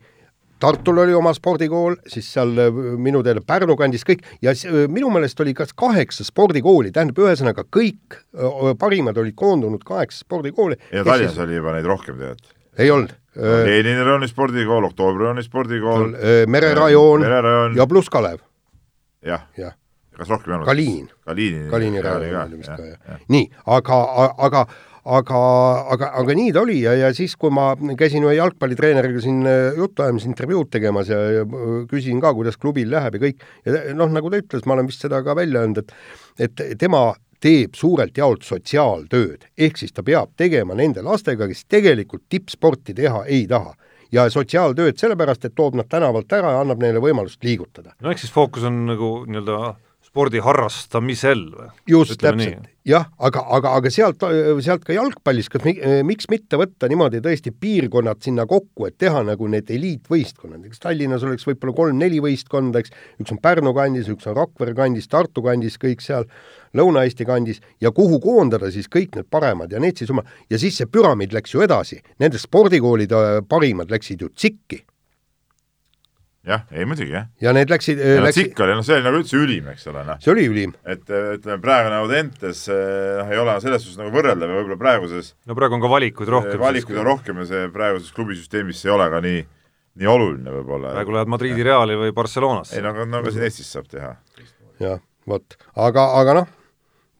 Tartul 0.59 0.97
oli 0.99 1.13
oma 1.15 1.31
spordikool, 1.31 1.93
siis 2.11 2.27
seal 2.33 2.49
äh, 2.59 2.79
minu 2.99 3.21
teada 3.23 3.39
Pärnu 3.47 3.77
kandis 3.79 4.03
kõik 4.07 4.25
ja 4.43 4.51
minu 4.91 5.07
meelest 5.13 5.39
oli 5.39 5.53
kas 5.55 5.71
kaheksa 5.71 6.25
spordikooli, 6.27 6.91
tähendab, 6.95 7.21
ühesõnaga 7.23 7.63
kõik 7.63 8.19
parimad 8.81 9.17
olid 9.21 9.37
koondunud 9.39 9.85
kaheksa 9.87 10.25
spordikooli. 10.25 10.75
ja 10.91 11.05
Tallinnas 11.07 11.39
oli 11.45 11.55
juba 11.55 11.77
neid 11.77 11.87
rohkem 11.87 12.19
tegelikult? 12.19 12.51
ei 12.79 12.91
olnud. 12.91 13.15
Lenini 13.39 14.03
rajooni 14.03 14.27
spordikool, 14.27 14.89
Oktoobri 14.89 15.23
rajooni 15.23 15.43
spordikool. 15.43 16.05
mererajoon 17.23 17.79
ja 17.79 17.87
pluss 17.87 18.11
Kalev. 18.11 18.43
jah 19.23 19.47
ja. 19.57 19.71
kas 20.17 20.27
rohkem 20.27 20.51
ei 20.51 20.57
olnud? 20.57 20.67
Kaliin. 20.67 21.09
Kaliini. 21.23 21.69
Kaliini 21.71 22.03
rajoon 22.03 22.43
oli 22.43 22.59
vist 22.59 22.75
ka, 22.75 22.83
jah. 22.83 23.23
nii, 23.31 23.47
aga, 23.79 24.03
aga 24.37 24.67
aga, 25.05 25.39
aga, 25.95 26.11
aga 26.21 26.35
nii 26.37 26.51
ta 26.55 26.63
oli 26.65 26.81
ja, 26.83 26.95
ja 26.97 27.13
siis, 27.15 27.35
kui 27.39 27.53
ma 27.53 27.71
käisin 27.99 28.25
ühe 28.27 28.35
jalgpallitreeneriga 28.37 29.23
siin 29.23 29.41
äh, 29.47 29.77
juttu 29.77 30.05
ajamas, 30.05 30.27
intervjuud 30.29 30.69
tegemas 30.73 31.09
ja, 31.13 31.19
ja 31.39 31.47
küsin 31.89 32.21
ka, 32.23 32.33
kuidas 32.37 32.59
klubil 32.59 32.91
läheb 32.91 33.17
ja 33.17 33.23
kõik, 33.27 33.47
ja 33.65 33.81
noh, 33.97 34.11
nagu 34.13 34.31
ta 34.31 34.41
ütles, 34.41 34.67
ma 34.67 34.77
olen 34.77 34.89
vist 34.89 35.05
seda 35.05 35.23
ka 35.25 35.37
välja 35.37 35.63
öelnud, 35.63 35.83
et 35.83 35.97
et 36.39 36.61
tema 36.79 37.09
teeb 37.43 37.75
suurelt 37.79 38.17
jaolt 38.17 38.43
sotsiaaltööd, 38.47 39.45
ehk 39.57 39.79
siis 39.79 39.93
ta 39.95 40.03
peab 40.03 40.33
tegema 40.39 40.75
nende 40.75 41.03
lastega, 41.05 41.47
kes 41.47 41.65
tegelikult 41.71 42.25
tippsporti 42.31 42.95
teha 42.97 43.23
ei 43.27 43.45
taha. 43.47 43.75
Ja 44.11 44.25
sotsiaaltööd 44.33 44.97
sellepärast, 44.97 45.45
et 45.45 45.55
toob 45.55 45.77
nad 45.77 45.87
tänavalt 45.89 46.31
ära 46.33 46.55
ja 46.55 46.63
annab 46.63 46.81
neile 46.81 47.01
võimalust 47.03 47.43
liigutada. 47.45 47.93
no 48.01 48.11
ehk 48.11 48.19
siis 48.19 48.33
fookus 48.33 48.65
on 48.65 48.87
nagu 48.89 49.11
nii-öelda 49.29 49.75
spordi 50.09 50.41
harrastamisel 50.41 51.45
või? 51.53 51.69
just, 51.89 52.17
täpselt, 52.21 52.65
jah, 52.87 53.05
aga, 53.21 53.43
aga, 53.57 53.73
aga 53.77 53.91
sealt, 53.93 54.23
sealt 54.65 54.85
ka 54.87 54.95
jalgpallis, 54.95 55.49
kas 55.53 55.65
mi, 55.67 55.75
miks 56.07 56.29
mitte 56.31 56.57
võtta 56.59 56.89
niimoodi 56.89 57.21
tõesti 57.23 57.53
piirkonnad 57.53 58.21
sinna 58.25 58.47
kokku, 58.49 58.87
et 58.89 58.97
teha 59.01 59.21
nagu 59.27 59.49
need 59.51 59.69
eliitvõistkonnad, 59.75 60.65
eks 60.65 60.81
Tallinnas 60.83 61.25
oleks 61.27 61.45
võib-olla 61.47 61.75
kolm-neli 61.77 62.21
võistkonda, 62.25 62.81
eks, 62.81 62.95
üks 63.21 63.35
on 63.35 63.41
Pärnu 63.43 63.73
kandis, 63.77 64.09
üks 64.09 64.29
on 64.29 64.37
Rakvere 64.39 64.73
kandis, 64.77 65.09
Tartu 65.11 65.45
kandis, 65.45 65.77
kõik 65.81 66.01
seal 66.05 66.25
Lõuna-Eesti 66.77 67.25
kandis. 67.25 67.63
Ja 67.81 67.93
kuhu 67.95 68.19
koondada 68.21 68.69
siis 68.73 68.89
kõik 68.91 69.15
need 69.17 69.29
paremad 69.31 69.71
ja 69.73 69.81
need 69.81 70.01
siis 70.01 70.11
oma, 70.13 70.25
ja 70.49 70.59
siis 70.61 70.77
see 70.77 70.89
püramiid 70.89 71.33
läks 71.35 71.53
ju 71.53 71.65
edasi, 71.65 72.01
nende 72.21 72.41
spordikoolide 72.41 73.43
parimad 73.49 73.93
läksid 73.93 74.25
ju 74.25 74.33
tsikki 74.33 74.83
jah, 76.49 76.63
ei 76.73 76.85
muidugi 76.89 77.13
jah. 77.13 77.27
ja 77.43 77.53
need 77.55 77.71
läksid 77.71 78.01
ja 78.01 78.23
läksid... 78.23 78.49
Sikk 78.49 78.63
oli, 78.65 78.75
noh, 78.77 78.85
see 78.85 78.97
oli 78.97 79.05
nagu 79.05 79.19
üldse 79.21 79.39
ülim, 79.39 79.69
eks 79.73 79.87
ole, 79.91 80.03
noh. 80.07 80.19
see 80.23 80.33
oli 80.33 80.45
ülim. 80.49 80.73
et 80.89 81.05
ütleme, 81.05 81.59
praegune 81.63 81.99
Audentes 81.99 82.65
noh, 82.71 83.31
ei 83.31 83.41
ole 83.41 83.55
selles 83.63 83.85
suhtes 83.85 83.99
nagu 84.01 84.13
võrreldav 84.15 84.51
ja 84.51 84.59
võib-olla 84.59 84.79
praeguses 84.81 85.33
no 85.49 85.57
praegu 85.57 85.77
on 85.77 85.83
ka 85.83 85.91
valikuid 85.93 86.33
rohkem. 86.35 86.61
valikuid 86.61 87.01
on 87.01 87.09
rohkem 87.11 87.41
ja 87.43 87.49
see 87.51 87.71
praeguses 87.73 88.13
klubisüsteemis 88.15 88.83
ei 88.87 88.93
ole 88.95 89.09
ka 89.13 89.23
nii, 89.25 89.41
nii 90.01 90.13
oluline 90.15 90.55
võib-olla. 90.59 90.93
praegu 90.97 91.17
lähed 91.17 91.33
Madridi 91.35 91.67
Reali 91.67 91.99
või 91.99 92.15
Barcelonasse. 92.17 92.77
ei 92.77 92.85
no 92.85 92.93
aga, 92.95 93.09
no 93.09 93.21
aga 93.23 93.35
siin 93.35 93.49
Eestis 93.49 93.69
saab 93.75 93.89
teha. 93.91 94.15
jah, 94.81 95.03
vot, 95.29 95.59
aga, 95.75 96.07
aga 96.21 96.39
noh, 96.41 96.55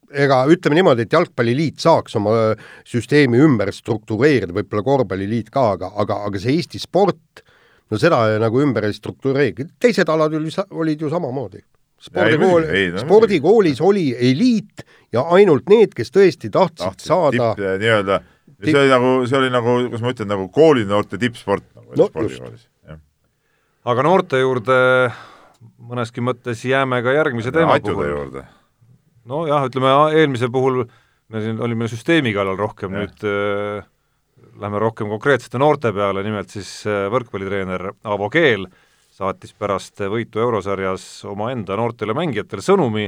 ega 0.10 0.42
ütleme 0.50 0.80
niimoodi, 0.80 1.06
et 1.06 1.13
Jalgpalliliit 1.13 1.84
saaks 1.84 2.18
oma 2.18 2.56
süsteemi 2.88 3.42
ümber 3.46 3.72
struktureerida, 3.76 4.56
võib-olla 4.56 4.86
Korvpalliliit 4.86 5.54
ka, 5.54 5.70
aga, 5.76 5.92
aga, 6.02 6.24
aga 6.30 6.42
see 6.42 6.58
Eesti 6.58 6.82
sport 6.82 7.44
no 7.89 7.99
seda 8.02 8.21
nagu 8.41 8.62
ümber 8.63 8.88
ei 8.88 8.95
struktureeri, 8.95 9.67
teised 9.82 10.10
alad 10.10 10.36
olid 10.36 11.02
ju 11.02 11.12
samamoodi. 11.12 11.62
spordikool, 11.99 12.65
spordikoolis 13.02 13.82
oli 13.84 14.13
eliit 14.15 14.86
ja 15.12 15.25
ainult 15.36 15.67
need, 15.69 15.91
kes 15.95 16.13
tõesti 16.15 16.52
tahtsid, 16.54 16.86
tahtsid 16.86 17.08
saada 17.10 17.49
nii-öelda, 17.58 18.21
see 18.63 18.78
oli 18.78 18.93
nagu, 18.93 19.10
see 19.28 19.39
oli 19.41 19.49
nagu, 19.52 19.73
kuidas 19.89 20.06
ma 20.06 20.13
ütlen, 20.13 20.30
nagu 20.32 20.47
koolinoorte 20.56 21.19
tippsport 21.19 21.65
nagu 21.75 21.97
no, 21.97 22.08
spordikoolis. 22.08 22.69
aga 23.84 24.08
noorte 24.08 24.39
juurde 24.39 24.80
mõneski 25.89 26.23
mõttes 26.23 26.63
jääme 26.63 27.02
ka 27.04 27.17
järgmise 27.17 27.52
teema 27.52 27.80
puhul. 27.84 28.41
nojah, 29.28 29.67
ütleme 29.67 29.93
eelmise 30.15 30.47
puhul 30.47 30.86
me 31.30 31.43
siin 31.43 31.60
olime 31.62 31.88
süsteemi 31.89 32.34
kallal 32.34 32.58
rohkem, 32.58 32.95
nüüd 32.95 33.28
äh, 33.28 33.84
Lähme 34.60 34.80
rohkem 34.82 35.08
konkreetsete 35.08 35.60
noorte 35.62 35.93
peale, 35.95 36.19
nimelt 36.26 36.52
siis 36.52 36.67
äh, 36.84 37.06
võrkpallitreener 37.13 37.93
Aavo 38.12 38.28
Keel 38.34 38.65
saatis 39.15 39.54
pärast 39.56 40.02
võitu 40.12 40.41
eurosarjas 40.43 41.06
omaenda 41.28 41.78
noortele 41.80 42.15
mängijatele 42.15 42.63
sõnumi, 42.63 43.06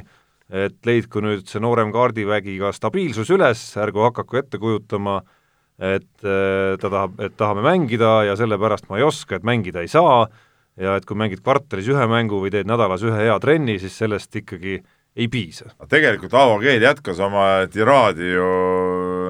et 0.47 0.77
leidku 0.87 1.23
nüüd 1.23 1.43
see 1.47 1.59
noorem 1.63 1.91
kaardivägi 1.91 2.55
ka 2.59 2.71
stabiilsus 2.75 3.31
üles, 3.35 3.63
ärgu 3.83 4.05
hakaku 4.07 4.39
ette 4.39 4.59
kujutama, 4.63 5.17
et 5.75 6.23
äh, 6.23 6.77
ta 6.79 6.87
tahab, 6.87 7.19
et 7.19 7.35
tahame 7.39 7.65
mängida 7.67 8.13
ja 8.29 8.37
sellepärast 8.39 8.87
ma 8.87 9.01
ei 9.01 9.07
oska, 9.07 9.39
et 9.39 9.47
mängida 9.47 9.83
ei 9.83 9.91
saa, 9.91 10.25
ja 10.79 10.95
et 10.95 11.07
kui 11.07 11.19
mängid 11.19 11.43
kvartalis 11.43 11.91
ühe 11.91 12.07
mängu 12.07 12.39
või 12.45 12.53
teed 12.55 12.69
nädalas 12.69 13.03
ühe 13.03 13.27
hea 13.27 13.35
trenni, 13.43 13.75
siis 13.81 13.99
sellest 13.99 14.39
ikkagi 14.39 14.79
ei 15.15 15.28
piisa. 15.28 15.71
tegelikult 15.89 16.34
Aavo 16.34 16.60
Keel 16.60 16.82
jätkas 16.82 17.19
oma 17.19 17.67
tiraadi 17.71 18.34
ju 18.34 18.52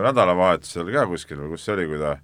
nädalavahetusel 0.05 0.91
ka 0.93 1.07
kuskil 1.09 1.39
või 1.41 1.55
kus 1.55 1.65
see 1.65 1.75
oli, 1.77 1.87
kui 1.89 2.01
ta, 2.01 2.17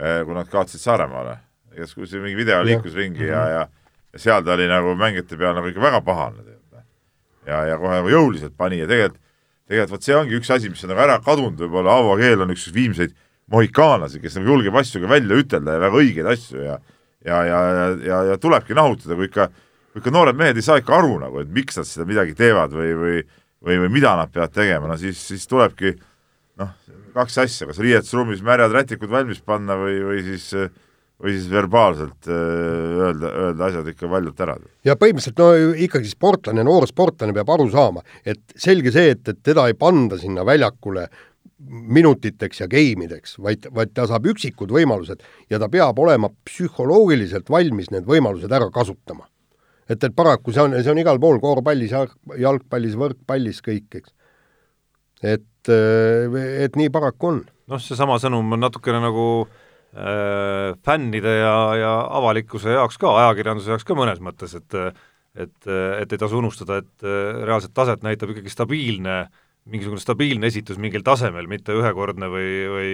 eh, 0.00 0.22
kui 0.24 0.36
nad 0.36 0.48
kaotasid 0.48 0.80
Saaremaale, 0.80 1.38
kas 1.76 1.94
kuskil 1.94 2.24
mingi 2.24 2.38
video 2.38 2.62
liikus 2.64 2.94
ja. 2.94 2.98
ringi 3.00 3.28
ja, 3.28 3.48
ja 3.52 3.66
ja 4.16 4.22
seal 4.22 4.44
ta 4.44 4.54
oli 4.56 4.66
nagu 4.70 4.94
mängijate 4.96 5.36
peal 5.36 5.54
nagu 5.56 5.68
ikka 5.68 5.82
väga 5.82 6.00
pahane. 6.00 6.56
ja, 7.46 7.62
ja 7.68 7.76
kohe 7.78 8.00
nagu 8.00 8.10
jõuliselt 8.10 8.56
pani 8.56 8.80
ja 8.80 8.88
tegelikult, 8.88 9.20
tegelikult 9.68 9.92
vot 9.92 10.06
see 10.06 10.16
ongi 10.16 10.38
üks 10.40 10.50
asi, 10.50 10.70
mis 10.72 10.82
on 10.84 10.90
nagu 10.90 11.04
ära 11.04 11.20
kadunud, 11.22 11.60
võib-olla 11.60 11.98
Aavo 12.00 12.16
Keel 12.18 12.42
on 12.42 12.50
üks 12.54 12.66
viimseid 12.74 13.12
mohikaanlasi, 13.52 14.18
kes 14.22 14.38
nagu 14.40 14.50
julgeb 14.50 14.74
asju 14.80 15.04
ka 15.04 15.10
välja 15.12 15.38
ütelda 15.38 15.76
ja 15.76 15.82
väga 15.84 16.00
õigeid 16.00 16.30
asju 16.32 16.64
ja 16.64 16.80
ja, 17.26 17.38
ja, 17.44 17.60
ja, 17.60 17.86
ja, 18.06 18.18
ja 18.32 18.38
tulebki 18.38 18.74
nahutada, 18.74 19.14
kui 19.18 19.28
ikka 19.28 19.50
ikka 19.96 20.12
noored 20.12 20.36
mehed 20.38 20.58
ei 20.60 20.64
saa 20.64 20.78
ikka 20.82 20.98
aru 20.98 21.18
nagu, 21.22 21.42
et 21.42 21.50
miks 21.52 21.80
nad 21.80 21.88
seda 21.88 22.06
midagi 22.08 22.36
teevad 22.38 22.74
või, 22.76 22.92
või 22.96 23.18
või, 23.66 23.80
või 23.82 23.92
mida 23.98 24.14
nad 24.18 24.32
peavad 24.32 24.54
tegema, 24.54 24.88
no 24.90 24.96
siis, 25.00 25.20
siis 25.30 25.46
tulebki 25.50 25.94
noh, 26.60 26.72
kaks 27.16 27.38
asja, 27.44 27.68
kas 27.70 27.80
riietusruumis 27.82 28.42
märjad 28.46 28.74
rätikud 28.74 29.12
valmis 29.12 29.40
panna 29.44 29.78
või, 29.80 30.00
või 30.06 30.24
siis 30.26 30.50
või 31.16 31.32
siis 31.32 31.46
verbaalselt 31.48 32.26
äh, 32.28 32.40
öelda, 33.00 33.28
öelda 33.40 33.68
asjad 33.70 33.86
ikka 33.88 34.08
valjult 34.12 34.40
ära. 34.44 34.58
ja 34.84 34.98
põhimõtteliselt 35.00 35.38
no 35.40 35.70
ikkagi 35.86 36.10
sportlane, 36.10 36.64
noor 36.66 36.84
sportlane 36.90 37.32
peab 37.36 37.54
aru 37.54 37.70
saama, 37.72 38.02
et 38.20 38.42
selge 38.52 38.92
see, 38.92 39.14
et, 39.14 39.22
et 39.32 39.40
teda 39.40 39.64
ei 39.70 39.78
panda 39.80 40.18
sinna 40.20 40.44
väljakule 40.44 41.06
minutiteks 41.96 42.60
ja 42.60 42.68
geimideks, 42.68 43.38
vaid, 43.40 43.64
vaid 43.72 43.94
ta 43.96 44.04
saab 44.10 44.28
üksikud 44.28 44.74
võimalused 44.76 45.24
ja 45.48 45.56
ta 45.62 45.70
peab 45.72 45.96
olema 46.04 46.28
psühholoogiliselt 46.44 47.48
valmis 47.48 47.88
need 47.94 48.04
võimalused 48.04 48.52
ära 48.52 48.68
kasutama 48.74 49.24
et, 49.88 49.98
et 50.02 50.14
paraku 50.16 50.54
see 50.54 50.64
on, 50.64 50.76
see 50.80 50.92
on 50.92 51.00
igal 51.02 51.20
pool, 51.22 51.40
korvpallis, 51.42 51.94
jalgpallis, 52.42 52.96
võrkpallis, 52.98 53.62
kõik, 53.64 54.00
eks. 54.00 54.14
et, 55.22 55.70
äh, 55.72 56.40
et 56.66 56.78
nii 56.78 56.92
paraku 56.94 57.32
on. 57.32 57.42
noh, 57.72 57.82
seesama 57.82 58.20
sõnum 58.22 58.56
on 58.56 58.64
natukene 58.66 59.02
nagu 59.04 59.26
äh, 59.44 60.72
fännide 60.86 61.36
ja, 61.40 61.58
ja 61.80 61.92
avalikkuse 62.20 62.76
jaoks 62.78 62.98
ka, 63.02 63.14
ajakirjanduse 63.24 63.74
jaoks 63.74 63.86
ka 63.86 63.98
mõnes 63.98 64.22
mõttes, 64.24 64.56
et 64.58 64.80
et, 65.36 65.66
et 65.68 66.12
ei 66.12 66.16
tasu 66.16 66.38
unustada, 66.40 66.78
et 66.80 67.04
äh, 67.04 67.42
reaalset 67.44 67.74
taset 67.76 68.00
näitab 68.00 68.30
ikkagi 68.32 68.48
stabiilne, 68.48 69.26
mingisugune 69.68 70.00
stabiilne 70.00 70.48
esitus 70.48 70.78
mingil 70.80 71.04
tasemel, 71.04 71.44
mitte 71.50 71.74
ühekordne 71.76 72.30
või, 72.32 72.48
või 72.72 72.92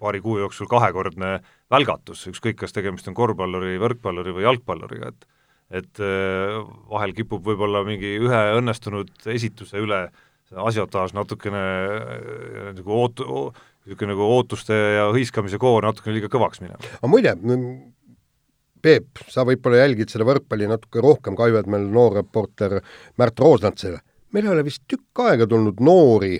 paari 0.00 0.20
kuu 0.24 0.40
jooksul 0.40 0.66
kahekordne 0.70 1.36
välgatus, 1.70 2.24
ükskõik, 2.32 2.58
kas 2.64 2.74
tegemist 2.74 3.06
on 3.06 3.14
korvpalluri, 3.14 3.76
võrkpalluri 3.78 4.34
või 4.34 4.46
jalgpalluriga, 4.48 5.12
et 5.12 5.28
et 5.70 6.02
äh, 6.02 6.60
vahel 6.90 7.14
kipub 7.16 7.44
võib-olla 7.46 7.82
mingi 7.86 8.16
ühe 8.22 8.42
õnnestunud 8.60 9.10
esituse 9.32 9.80
üle 9.82 10.06
asiotaaž 10.50 11.16
natukene 11.16 11.62
äh, 11.64 12.70
nagu 12.76 12.96
oot-, 13.00 13.24
niisugune 13.86 14.14
nagu 14.14 14.30
ootuste 14.36 14.76
ja 14.98 15.10
hõiskamise 15.14 15.58
koor 15.62 15.86
natukene 15.86 16.18
liiga 16.18 16.30
kõvaks 16.32 16.62
minema. 16.62 16.80
aga 17.00 17.12
muide, 17.12 17.36
Peep, 18.86 19.18
sa 19.32 19.42
võib-olla 19.48 19.80
jälgid 19.80 20.12
seda 20.12 20.26
võrkpalli 20.28 20.68
natuke 20.70 21.00
rohkem, 21.02 21.34
Kaivet, 21.34 21.66
meil 21.66 21.88
noor 21.90 22.20
reporter 22.20 22.76
Märt 23.18 23.40
Roosnantsele. 23.40 23.98
meil 24.30 24.46
ei 24.46 24.52
ole 24.52 24.66
vist 24.66 24.84
tükk 24.86 25.24
aega 25.24 25.46
tulnud 25.50 25.80
noori 25.80 26.36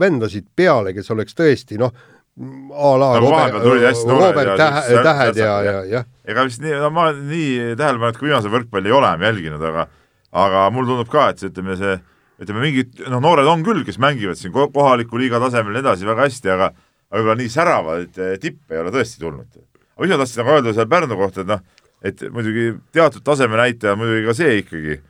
vendasid 0.00 0.46
peale, 0.56 0.94
kes 0.96 1.10
oleks 1.12 1.36
tõesti 1.36 1.76
noh, 1.80 1.92
a 2.40 2.90
la 2.96 3.08
nagu 3.18 3.26
Robert, 3.28 4.04
Robert 4.08 4.56
Tähe, 4.56 5.02
Tähed 5.04 5.36
ja, 5.36 5.56
ja, 5.62 5.80
jah. 5.84 6.04
ega 6.24 6.44
vist 6.48 6.62
nii, 6.64 6.76
no 6.80 6.88
ma 6.94 7.10
nii 7.12 7.74
tähelepanelikult 7.76 8.24
viimase 8.24 8.52
võrkpalli 8.52 8.88
ei 8.88 8.94
ole 8.96 9.10
jälginud, 9.20 9.64
aga 9.70 9.84
aga 10.30 10.62
mulle 10.72 10.88
tundub 10.88 11.10
ka, 11.12 11.26
et 11.32 11.42
see, 11.42 11.50
ütleme 11.50 11.76
see, 11.76 11.98
ütleme 12.40 12.62
mingid, 12.64 13.02
noh, 13.10 13.20
noored 13.20 13.48
on 13.50 13.64
küll, 13.66 13.82
kes 13.84 13.98
mängivad 14.00 14.38
siin 14.40 14.54
kohaliku 14.54 15.20
liiga 15.20 15.40
tasemel 15.42 15.74
ja 15.74 15.80
nii 15.80 15.84
edasi 15.84 16.08
väga 16.08 16.28
hästi, 16.28 16.52
aga 16.54 16.70
võib-olla 17.10 17.36
nii 17.42 17.52
säravaid 17.52 18.20
eh, 18.22 18.34
tippe 18.40 18.76
ei 18.76 18.82
ole 18.84 18.94
tõesti 18.94 19.20
tulnud. 19.20 19.60
aga 19.60 20.06
mis 20.06 20.14
ma 20.14 20.20
tahtsin 20.22 20.40
nagu 20.40 20.54
öelda 20.56 20.74
seal 20.76 20.90
Pärnu 20.90 21.18
kohta, 21.20 21.44
et 21.44 21.50
noh, 21.50 21.64
et 22.00 22.22
muidugi 22.32 22.70
teatud 22.96 23.26
taseme 23.26 23.58
näitaja 23.60 23.96
on 23.96 24.00
muidugi 24.04 24.30
ka 24.30 24.36
see 24.38 24.60
ikkagi, 24.62 25.00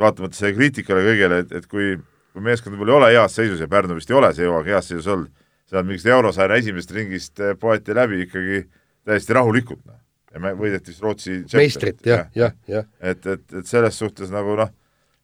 vaatamata 0.00 0.34
sellele 0.34 0.58
kriitikale 0.58 1.04
kõigele, 1.06 1.42
et, 1.44 1.52
et 1.60 1.70
kui, 1.70 1.92
kui 2.32 2.42
meeskond 2.42 2.74
võib-olla 2.74 2.96
ei 2.96 2.98
ole 2.98 3.12
heas 3.20 3.36
seisus 3.38 3.62
ja 3.62 3.70
Pärnu 3.70 4.00
vist 4.00 4.10
ei 4.10 4.18
ole 4.18 4.32
see 4.34 4.48
hooaeg 4.48 4.72
heas 4.74 4.90
seisus 4.90 5.12
olnud 5.12 5.30
seal 5.70 5.86
mingist 5.86 6.10
eurosarja 6.10 6.60
esimesest 6.60 6.94
ringist 6.96 7.42
eh, 7.42 7.56
poeti 7.58 7.94
läbi 7.96 8.24
ikkagi 8.26 8.62
täiesti 9.06 9.36
rahulikult, 9.36 9.82
noh. 9.86 9.98
ja 10.34 10.42
me 10.42 10.54
võideti 10.58 10.92
siis 10.92 11.02
Rootsi 11.04 11.40
meistrit 11.54 12.02
ja,, 12.06 12.24
jah, 12.24 12.30
jah, 12.34 12.56
jah. 12.70 12.88
et, 13.12 13.26
et, 13.26 13.44
et 13.62 13.70
selles 13.70 13.98
suhtes 13.98 14.32
nagu 14.34 14.56
noh, 14.58 14.72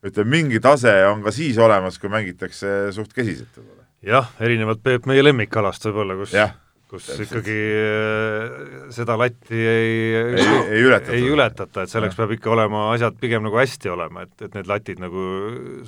ütleme 0.07 0.39
mingi 0.39 0.61
tase 0.63 0.93
on 1.11 1.25
ka 1.25 1.35
siis 1.35 1.59
olemas, 1.63 1.99
kui 2.03 2.13
mängitakse 2.13 2.93
suht 2.95 3.13
kesiselt 3.17 3.51
võib-olla. 3.59 3.89
jah, 4.07 4.31
erinevalt 4.41 4.85
Peep 4.87 5.11
meie 5.11 5.25
lemmikalast 5.27 5.91
võib-olla, 5.91 6.19
kus 6.23 6.35
ja, 6.37 6.49
kus 6.91 7.11
täpselt. 7.11 7.27
ikkagi 7.27 7.61
äh, 7.83 8.91
seda 8.95 9.19
latti 9.19 9.61
ei, 9.61 9.95
ei, 10.23 10.51
ei 10.79 10.83
ületata, 10.87 11.17
ei 11.19 11.31
ületata, 11.31 11.87
et 11.87 11.95
selleks 11.95 12.15
ja. 12.15 12.23
peab 12.23 12.37
ikka 12.39 12.55
olema 12.55 12.91
asjad 12.95 13.19
pigem 13.21 13.45
nagu 13.47 13.59
hästi 13.59 13.93
olema, 13.93 14.29
et, 14.29 14.37
et 14.47 14.55
need 14.55 14.71
latid 14.71 15.03
nagu 15.03 15.31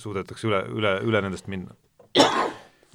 suudetakse 0.02 0.50
üle, 0.50 0.66
üle, 0.74 0.98
üle 1.06 1.22
nendest 1.28 1.46
minna 1.46 1.78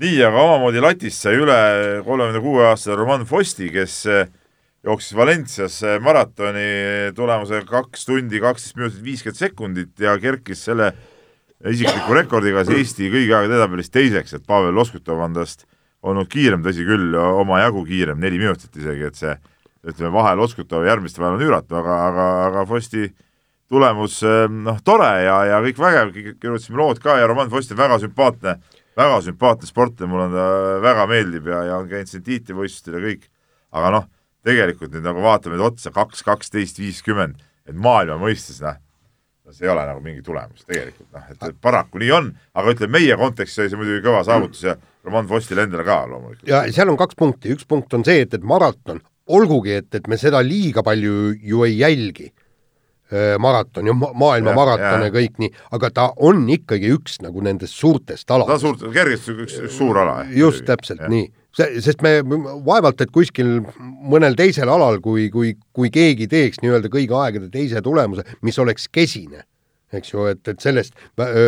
nii, 0.04 0.20
aga 0.28 0.42
omamoodi 0.44 0.82
latist 0.84 1.24
sai 1.24 1.38
üle 1.39 1.58
kolmekümne 2.04 2.42
kuue 2.44 2.66
aastase 2.68 2.98
Roman 3.00 3.24
Fosti, 3.28 3.70
kes 3.72 3.96
eh, 4.12 4.28
jooksis 4.84 5.16
Valencias 5.16 5.78
maratoni 6.04 7.13
tulemusega 7.16 7.63
kaks 7.70 8.04
tundi, 8.10 8.42
kaksteist 8.44 8.80
minutit, 8.80 9.04
viiskümmend 9.06 9.39
sekundit 9.39 10.04
ja 10.04 10.18
kerkis 10.20 10.66
selle 10.68 10.92
isikliku 11.72 12.18
rekordiga 12.18 12.66
Eesti 12.66 13.08
kõigi 13.13 13.32
aegade 13.32 13.54
edetabelist 13.54 13.94
teiseks, 13.96 14.36
et 14.36 14.46
Pavel 14.48 14.76
Loskutov 14.76 15.24
on 15.24 15.38
tast 15.38 15.63
olnud 16.04 16.28
kiirem, 16.28 16.63
tõsi 16.66 16.84
küll, 16.84 17.16
omajagu 17.16 17.86
kiirem, 17.88 18.20
neli 18.20 18.42
minutit 18.42 18.76
isegi, 18.76 19.08
et 19.08 19.20
see 19.20 19.38
ütleme, 19.88 20.12
vahe 20.16 20.36
Loskutova 20.36 20.89
järgmiste 20.89 21.24
vahel 21.24 21.38
on 21.38 21.48
üüratu, 21.48 21.80
aga, 21.80 22.00
aga, 22.10 22.30
aga 22.50 22.68
Fosti 22.68 23.08
tulemus 23.72 24.20
noh, 24.52 24.84
tore 24.84 25.12
ja, 25.24 25.39
ja 25.48 25.63
kõik 25.63 25.80
vägev, 25.80 26.16
kirjutasime 26.44 26.82
lood 26.82 27.00
ka 27.04 27.22
ja 27.22 27.32
Roman 27.32 27.52
Fosti 27.52 27.78
väga 27.80 28.02
sümpaatne, 28.04 28.60
väga 28.97 29.19
sümpaatne 29.25 29.69
sportlane, 29.69 30.12
mulle 30.12 30.29
ta 30.34 30.47
väga 30.84 31.08
meeldib 31.10 31.49
ja, 31.49 31.63
ja 31.69 31.79
on 31.82 31.89
käinud 31.91 32.12
siin 32.12 32.25
tiitlivõistlustel 32.25 32.99
ja 32.99 33.03
kõik, 33.08 33.27
aga 33.73 33.91
noh, 33.97 34.08
tegelikult 34.45 34.93
nüüd 34.93 35.06
nagu 35.06 35.23
vaatame 35.23 35.60
otsa, 35.63 35.93
kaks, 35.95 36.23
kaksteist, 36.27 36.82
viiskümmend, 36.82 37.39
et 37.69 37.77
maailma 37.79 38.19
mõistes 38.21 38.62
noh, 38.63 38.77
no 39.43 39.56
see 39.56 39.67
ei 39.67 39.71
ole 39.73 39.86
nagu 39.88 40.03
mingi 40.03 40.23
tulemus 40.25 40.67
tegelikult 40.67 41.10
noh, 41.15 41.29
et 41.32 41.62
paraku 41.63 42.01
nii 42.03 42.12
on, 42.15 42.29
aga 42.60 42.75
ütleme, 42.75 42.99
meie 42.99 43.17
kontekstis 43.19 43.63
oli 43.63 43.73
see 43.73 43.82
muidugi 43.82 44.03
kõva 44.06 44.23
saavutus 44.27 44.67
ja 44.67 44.77
Roman 45.03 45.27
Fostile 45.27 45.65
endale 45.67 45.86
ka 45.88 46.03
loomulikult. 46.08 46.47
ja 46.49 46.63
seal 46.71 46.91
on 46.91 46.99
kaks 46.99 47.17
punkti, 47.19 47.51
üks 47.56 47.67
punkt 47.67 47.93
on 47.97 48.06
see, 48.08 48.23
et, 48.27 48.38
et 48.38 48.45
maraton, 48.47 49.01
olgugi 49.27 49.77
et, 49.79 49.89
et 49.95 50.08
me 50.12 50.19
seda 50.19 50.43
liiga 50.43 50.84
palju 50.86 51.34
ju 51.39 51.65
ei 51.67 51.77
jälgi, 51.79 52.32
maraton 53.39 53.88
ja 53.88 53.93
maailma 53.93 54.52
ja, 54.52 54.56
maraton 54.58 55.06
ja 55.06 55.13
kõik 55.13 55.39
nii, 55.41 55.52
aga 55.76 55.89
ta 55.93 56.10
on 56.26 56.43
ikkagi 56.49 56.89
üks 56.95 57.19
nagu 57.21 57.43
nendest 57.45 57.78
suurtest 57.78 58.32
aladest. 58.32 58.49
ta 58.49 58.56
on 58.56 58.78
suurt, 58.80 58.93
kergesti 58.95 59.36
üks, 59.36 59.58
üks 59.67 59.78
suur 59.78 59.99
ala. 60.02 60.23
just 60.34 60.65
täpselt 60.65 61.04
ja. 61.04 61.10
nii, 61.12 61.28
sest 61.54 62.02
me 62.06 62.15
vaevalt, 62.65 63.02
et 63.06 63.13
kuskil 63.13 63.60
mõnel 63.80 64.38
teisel 64.39 64.71
alal, 64.73 64.99
kui, 65.04 65.28
kui, 65.34 65.54
kui 65.76 65.91
keegi 65.93 66.28
teeks 66.32 66.63
nii-öelda 66.63 66.89
kõigi 66.93 67.13
aegade 67.17 67.52
teise 67.54 67.82
tulemuse, 67.86 68.26
mis 68.41 68.58
oleks 68.62 68.88
kesine, 68.93 69.45
eks 69.93 70.13
ju, 70.15 70.26
et, 70.32 70.41
et 70.49 70.63
sellest 70.63 70.97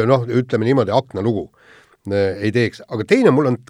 noh, 0.05 0.27
ütleme 0.29 0.67
niimoodi, 0.67 0.93
aknalugu 0.93 1.49
ei 2.13 2.51
teeks, 2.53 2.83
aga 2.93 3.07
teine 3.09 3.33
mul 3.33 3.49
on 3.53 3.61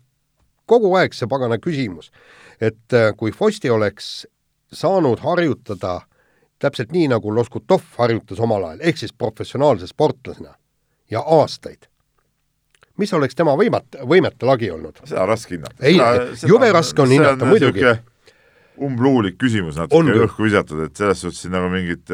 kogu 0.67 0.91
aeg 0.99 1.15
see 1.15 1.29
pagana 1.31 1.59
küsimus, 1.61 2.11
et 2.59 2.97
kui 3.19 3.31
Fosti 3.35 3.71
oleks 3.71 4.25
saanud 4.75 5.21
harjutada 5.23 6.01
täpselt 6.59 6.93
nii, 6.95 7.07
nagu 7.11 7.33
Loskutov 7.35 7.83
harjutas 7.97 8.39
omal 8.39 8.63
ajal, 8.69 8.85
ehk 8.89 9.01
siis 9.01 9.13
professionaalse 9.13 9.87
sportlasena 9.87 10.55
ja 11.11 11.21
aastaid. 11.21 11.87
mis 12.97 13.13
oleks 13.13 13.35
tema 13.35 13.51
võimet, 13.59 13.97
võimete 14.07 14.47
lagi 14.47 14.71
olnud? 14.71 15.01
seda 15.03 15.23
on 15.23 15.29
raske 15.29 15.55
hinnata. 15.55 15.75
ei, 15.81 15.99
jube 16.47 16.71
raske 16.71 17.01
on 17.01 17.11
hinnata, 17.11 17.45
muidugi. 17.45 17.83
umbluulik 18.77 19.37
küsimus 19.37 19.75
natuke 19.79 20.17
õhku 20.27 20.47
visatud, 20.47 20.85
et 20.87 20.95
selles 20.95 21.21
suhtes 21.21 21.41
siin 21.41 21.55
nagu 21.55 21.69
mingit, 21.69 22.09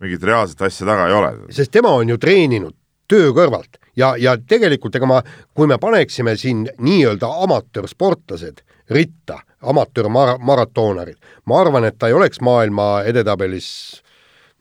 mingit 0.00 0.22
reaalset 0.22 0.62
asja 0.62 0.86
taga 0.86 1.08
ei 1.08 1.18
ole. 1.18 1.32
sest 1.50 1.72
tema 1.72 1.94
on 1.94 2.08
ju 2.08 2.18
treeninud 2.18 2.76
töö 3.08 3.32
kõrvalt 3.36 3.78
ja, 3.96 4.14
ja 4.18 4.36
tegelikult 4.38 4.94
ega 4.96 5.08
ma, 5.08 5.20
kui 5.54 5.68
me 5.70 5.78
paneksime 5.78 6.36
siin 6.40 6.64
nii-öelda 6.78 7.28
amatöörsportlased 7.44 8.62
ritta, 8.90 9.38
amatöörmaratonarid, 9.64 11.16
ma 11.48 11.60
arvan, 11.60 11.86
et 11.88 11.96
ta 11.98 12.10
ei 12.10 12.16
oleks 12.16 12.40
maailma 12.44 13.04
edetabelis 13.08 13.68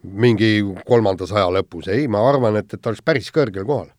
mingi 0.03 0.62
kolmanda 0.88 1.27
saja 1.27 1.49
lõpus, 1.51 1.89
ei, 1.91 2.07
ma 2.12 2.23
arvan, 2.29 2.57
et, 2.59 2.73
et 2.73 2.81
ta 2.81 2.91
oleks 2.91 3.03
päris 3.05 3.29
kõrgel 3.36 3.65
kohal. 3.67 3.89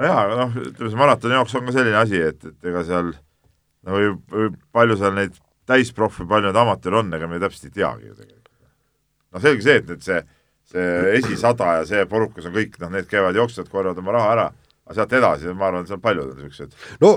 nojah, 0.00 0.18
aga 0.24 0.38
noh, 0.40 0.58
ütleme 0.64 0.90
see 0.90 1.00
maratoni 1.00 1.38
jaoks 1.38 1.56
on 1.56 1.68
ka 1.68 1.76
selline 1.76 2.00
asi, 2.00 2.20
et, 2.32 2.44
et 2.44 2.70
ega 2.72 2.84
seal 2.88 3.12
no 3.12 3.96
või, 3.96 4.12
või 4.32 4.52
palju 4.72 4.98
seal 5.00 5.16
neid 5.16 5.36
täisprofe, 5.68 6.26
palju 6.28 6.48
neid 6.48 6.60
amatööre 6.64 7.02
on, 7.02 7.12
ega 7.16 7.28
me 7.28 7.40
täpselt 7.42 7.70
ei 7.70 7.80
teagi 7.80 8.08
ju 8.08 8.14
tegelikult. 8.16 8.54
noh, 9.32 9.44
selge 9.44 9.68
see, 9.68 9.80
et 9.80 9.92
nüüd 9.92 10.06
see 10.08 10.22
see 10.72 11.16
esisada 11.18 11.78
ja 11.78 11.86
see 11.88 12.04
porukas 12.08 12.46
on 12.48 12.54
kõik, 12.56 12.78
noh, 12.80 12.92
need 12.94 13.08
käivad, 13.10 13.36
jooksevad, 13.36 13.68
korjavad 13.72 14.00
oma 14.00 14.14
raha 14.16 14.34
ära, 14.36 14.46
aga 14.92 15.00
sealt 15.00 15.16
edasi, 15.18 15.52
ma 15.56 15.68
arvan, 15.70 15.88
seal 15.88 15.98
on 15.98 16.04
paljud 16.04 16.32
niisugused 16.36 16.76
no 17.02 17.12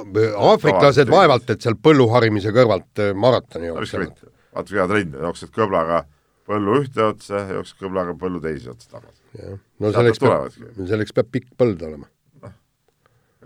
aafriklased 0.51 1.11
vaevalt, 1.11 1.49
et 1.53 1.65
seal 1.65 1.77
põlluharimise 1.87 2.53
kõrvalt 2.55 3.03
äh, 3.03 3.13
maratoni 3.25 3.71
jooksevad. 3.71 4.23
vaata, 4.55 4.67
kui 4.71 4.79
hea 4.79 4.87
trenn, 4.91 5.17
jooksed 5.27 5.53
kõblaga 5.55 6.05
põllu 6.47 6.79
ühte 6.83 7.03
otsa, 7.09 7.43
jooksed 7.57 7.81
kõblaga 7.81 8.15
põllu 8.21 8.41
teise 8.43 8.71
otsa 8.73 8.97
tagasi. 8.97 9.59
no 9.83 9.93
selleks 9.95 10.23
peab, 10.23 10.47
selleks 10.79 11.19
peab 11.19 11.31
pikk 11.35 11.51
põld 11.59 11.83
olema. 11.89 12.09
noh, 12.45 12.55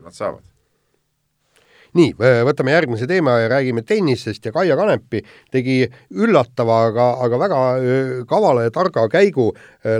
nad 0.05 0.15
saavad 0.15 0.45
nii, 1.97 2.13
võtame 2.47 2.73
järgmise 2.75 3.07
teema 3.09 3.37
ja 3.41 3.49
räägime 3.51 3.83
tennisest 3.87 4.45
ja 4.45 4.53
Kaia 4.55 4.77
Kanepi 4.79 5.21
tegi 5.51 5.79
üllatava, 6.13 6.81
aga, 6.89 7.07
aga 7.25 7.39
väga 7.41 7.61
kavala 8.29 8.67
ja 8.67 8.73
targa 8.75 9.07
käigu, 9.11 9.49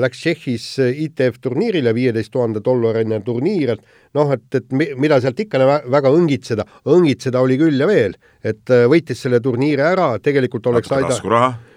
läks 0.03 0.21
Tšehhis 0.21 0.67
ITF 1.07 1.39
turniirile, 1.41 1.93
viieteist 1.95 2.33
tuhande 2.33 2.61
dollarine 2.65 3.21
turniir, 3.25 3.75
et 3.77 4.13
noh, 4.17 4.35
et, 4.35 4.45
et 4.55 4.77
mida 4.99 5.21
sealt 5.21 5.39
ikka 5.39 5.63
väga 5.89 6.13
õngitseda, 6.13 6.67
õngitseda 6.89 7.41
oli 7.41 7.57
küll 7.61 7.79
ja 7.79 7.89
veel, 7.89 8.17
et 8.43 8.77
võitis 8.91 9.25
selle 9.25 9.41
turniiri 9.43 9.85
ära, 9.85 10.11
tegelikult 10.23 10.71
oleks 10.73 10.91
aida-. 10.91 11.15
taskuraha 11.15 11.68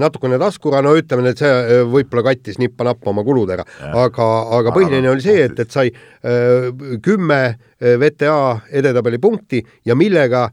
natukene 0.00 0.38
taskuraha, 0.40 0.82
no 0.84 0.94
ütleme, 0.96 1.28
et 1.28 1.40
see 1.42 1.80
võib-olla 1.92 2.30
kattis 2.30 2.56
nippa-nappa 2.60 3.10
oma 3.12 3.24
kuludega, 3.26 3.66
aga, 3.92 4.28
aga 4.58 4.72
põhiline 4.72 5.10
oli 5.10 5.24
see, 5.24 5.42
et, 5.44 5.58
et 5.60 5.74
sai 5.74 5.90
kümme 7.04 7.40
VTA 7.78 8.38
edetabeli 8.80 9.20
punkti 9.20 9.60
ja 9.86 9.96
millega 9.98 10.46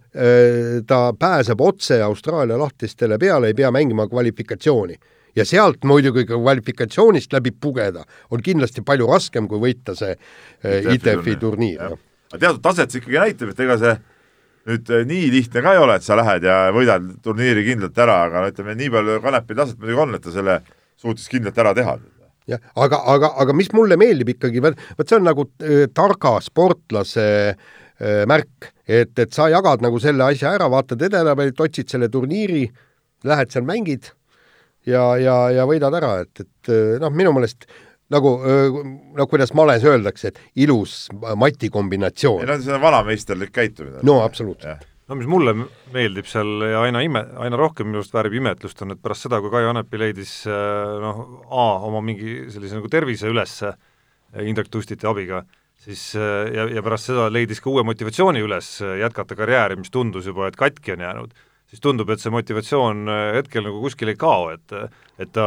ta 0.88 1.00
pääseb 1.20 1.62
otse 1.64 2.02
Austraalia 2.04 2.60
lahtistele 2.60 3.20
peale, 3.22 3.54
ei 3.54 3.58
pea 3.58 3.72
mängima 3.72 4.08
kvalifikatsiooni. 4.12 5.00
Ja 5.36 5.44
sealt 5.46 5.84
muidugi 5.84 6.24
kvalifikatsioonist 6.30 7.34
läbi 7.36 7.52
pugeda 7.52 8.06
on 8.32 8.44
kindlasti 8.44 8.84
palju 8.88 9.08
raskem, 9.10 9.50
kui 9.52 9.60
võita 9.60 9.96
see 9.96 10.16
ITF-i 10.96 11.36
turniir. 11.40 11.96
aga 12.32 12.40
teatud 12.40 12.62
taset 12.64 12.92
see 12.92 13.02
ikkagi 13.02 13.20
näitab, 13.20 13.52
et 13.52 13.60
ega 13.64 13.76
see 13.80 13.96
nüüd 14.70 14.90
eh, 14.90 15.06
nii 15.08 15.30
lihtne 15.34 15.64
ka 15.64 15.76
ei 15.76 15.82
ole, 15.82 16.00
et 16.00 16.06
sa 16.06 16.18
lähed 16.18 16.46
ja 16.48 16.58
võidad 16.76 17.06
turniiri 17.26 17.66
kindlalt 17.68 18.02
ära, 18.02 18.18
aga 18.28 18.44
no 18.44 18.52
ütleme, 18.52 18.76
nii 18.80 18.92
palju 18.94 19.22
Kanepi 19.24 19.58
taset 19.58 19.80
muidugi 19.80 20.02
on, 20.02 20.18
et 20.18 20.26
ta 20.26 20.34
selle 20.34 20.60
suutis 21.02 21.30
kindlalt 21.32 21.62
ära 21.62 21.74
teha. 21.78 21.96
jah, 22.50 22.62
aga, 22.82 23.02
aga, 23.14 23.32
aga 23.42 23.56
mis 23.58 23.72
mulle 23.74 23.98
meeldib 23.98 24.36
ikkagi, 24.36 24.62
vot 24.64 25.06
see 25.06 25.20
on 25.20 25.26
nagu 25.30 25.48
äh, 25.62 25.86
targa 25.94 26.36
sportlase 26.46 27.28
äh, 27.54 28.22
märk, 28.30 28.72
et, 28.86 29.14
et 29.18 29.34
sa 29.34 29.50
jagad 29.54 29.86
nagu 29.86 30.02
selle 30.02 30.26
asja 30.28 30.56
ära, 30.58 30.70
vaatad 30.72 31.02
edetabelit, 31.10 31.62
otsid 31.62 31.90
selle 31.94 32.10
turniiri, 32.14 32.68
lähed 33.26 33.54
seal, 33.54 33.66
mängid 33.70 34.12
ja, 34.86 35.14
ja, 35.22 35.40
ja 35.54 35.66
võidad 35.70 35.94
ära, 35.98 36.20
et, 36.26 36.46
et 36.46 37.02
noh, 37.02 37.14
minu 37.14 37.34
meelest 37.38 37.70
nagu, 38.14 38.34
no 39.18 39.28
kuidas 39.30 39.54
males 39.58 39.86
öeldakse, 39.88 40.32
et 40.32 40.66
ilus 40.66 41.06
mati 41.40 41.72
kombinatsioon. 41.74 42.44
ei 42.44 42.50
no 42.50 42.60
see 42.62 42.76
on 42.76 42.84
vanameisterlik 42.84 43.54
käitumine. 43.56 44.04
no 44.06 44.20
absoluutselt. 44.24 44.86
no 45.10 45.18
mis 45.20 45.30
mulle 45.30 45.56
meeldib 45.94 46.30
seal 46.30 46.68
ja 46.70 46.84
aina 46.86 47.02
ime, 47.06 47.26
aina 47.42 47.58
rohkem 47.60 47.90
minu 47.90 48.02
arust 48.02 48.14
väärib 48.16 48.38
imetlust, 48.42 48.82
on, 48.86 48.96
et 48.96 49.02
pärast 49.02 49.28
seda, 49.28 49.42
kui 49.42 49.54
Kai 49.54 49.66
Anepi 49.70 50.02
leidis 50.02 50.38
noh, 50.48 51.26
A 51.50 51.68
oma 51.90 52.02
mingi 52.06 52.46
sellise 52.54 52.80
nagu 52.80 52.92
tervise 52.92 53.30
üles 53.32 53.62
Indrek 54.46 54.68
Tustiti 54.70 55.08
abiga, 55.08 55.46
siis 55.80 56.10
ja, 56.16 56.68
ja 56.68 56.84
pärast 56.86 57.12
seda 57.12 57.30
leidis 57.32 57.62
ka 57.64 57.72
uue 57.72 57.86
motivatsiooni 57.88 58.42
üles 58.44 58.78
jätkata 59.02 59.38
karjääri, 59.38 59.80
mis 59.80 59.94
tundus 59.94 60.28
juba, 60.30 60.50
et 60.52 60.58
katki 60.60 60.94
on 60.98 61.06
jäänud 61.06 61.38
siis 61.72 61.82
tundub, 61.84 62.12
et 62.14 62.22
see 62.22 62.34
motivatsioon 62.34 63.10
äh, 63.10 63.26
hetkel 63.40 63.66
nagu 63.68 63.82
kuskil 63.84 64.12
ei 64.12 64.20
kao, 64.20 64.52
et 64.54 64.76
et 65.22 65.32
ta 65.36 65.46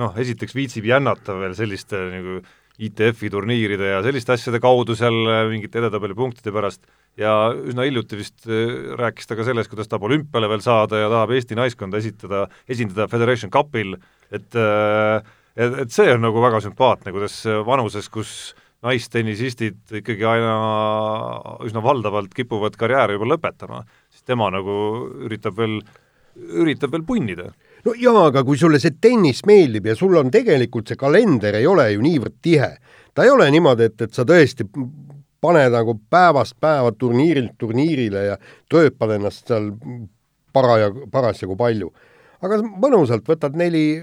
noh, 0.00 0.16
esiteks 0.20 0.56
viitsib 0.56 0.88
jännata 0.88 1.36
veel 1.40 1.56
selliste 1.56 2.00
nagu 2.12 2.40
ITF-i 2.80 3.28
turniiride 3.32 3.90
ja 3.90 3.98
selliste 4.04 4.32
asjade 4.36 4.60
kaudu 4.62 4.96
seal 4.96 5.18
äh, 5.26 5.42
mingite 5.50 5.82
edetabeli 5.82 6.16
punktide 6.16 6.52
pärast. 6.54 6.86
Ja 7.20 7.50
üsna 7.52 7.84
hiljuti 7.84 8.20
vist 8.20 8.46
äh, 8.48 8.94
rääkis 9.00 9.28
ta 9.28 9.36
ka 9.36 9.44
sellest, 9.48 9.72
kuidas 9.72 9.90
tahab 9.90 10.06
olümpiale 10.08 10.48
veel 10.48 10.64
saada 10.64 11.02
ja 11.02 11.10
tahab 11.12 11.34
Eesti 11.36 11.58
naiskonda 11.58 12.00
esitada, 12.00 12.46
esindada 12.70 13.08
Federation 13.12 13.52
Cupil, 13.52 13.98
et 14.30 14.56
et, 15.60 15.78
et 15.82 15.92
see 15.92 16.08
on 16.14 16.22
nagu 16.22 16.40
väga 16.40 16.60
sümpaatne, 16.64 17.12
kuidas 17.12 17.42
vanuses, 17.66 18.06
kus 18.08 18.54
naistennisistid 18.86 19.98
ikkagi 20.00 20.24
aina 20.24 20.54
üsna 21.66 21.82
valdavalt 21.84 22.32
kipuvad 22.36 22.78
karjääri 22.80 23.18
juba 23.18 23.28
lõpetama, 23.34 23.82
tema 24.30 24.50
nagu 24.54 24.76
üritab 25.26 25.58
veel, 25.58 25.80
üritab 26.62 26.94
veel 26.94 27.04
punnida. 27.06 27.50
no 27.84 27.94
jaa, 27.98 28.28
aga 28.28 28.44
kui 28.46 28.58
sulle 28.60 28.80
see 28.82 28.96
tennis 29.00 29.44
meeldib 29.48 29.90
ja 29.90 29.96
sul 29.98 30.16
on 30.20 30.30
tegelikult 30.30 30.90
see 30.90 31.00
kalender 31.00 31.58
ei 31.58 31.66
ole 31.66 31.90
ju 31.92 32.04
niivõrd 32.04 32.38
tihe, 32.42 32.74
ta 33.14 33.26
ei 33.26 33.34
ole 33.34 33.50
niimoodi, 33.50 33.90
et, 33.90 34.06
et 34.06 34.14
sa 34.14 34.26
tõesti 34.28 34.68
paned 35.40 35.72
nagu 35.72 35.96
päevast 36.12 36.58
päeva 36.60 36.92
turniirilt 36.92 37.56
turniirile 37.58 38.24
ja 38.26 38.38
tööpad 38.70 39.16
ennast 39.16 39.48
seal 39.48 39.70
paraja, 40.52 40.90
parasjagu 41.12 41.56
palju. 41.56 41.90
aga 42.40 42.60
mõnusalt 42.64 43.26
võtad 43.28 43.56
neli 43.56 44.02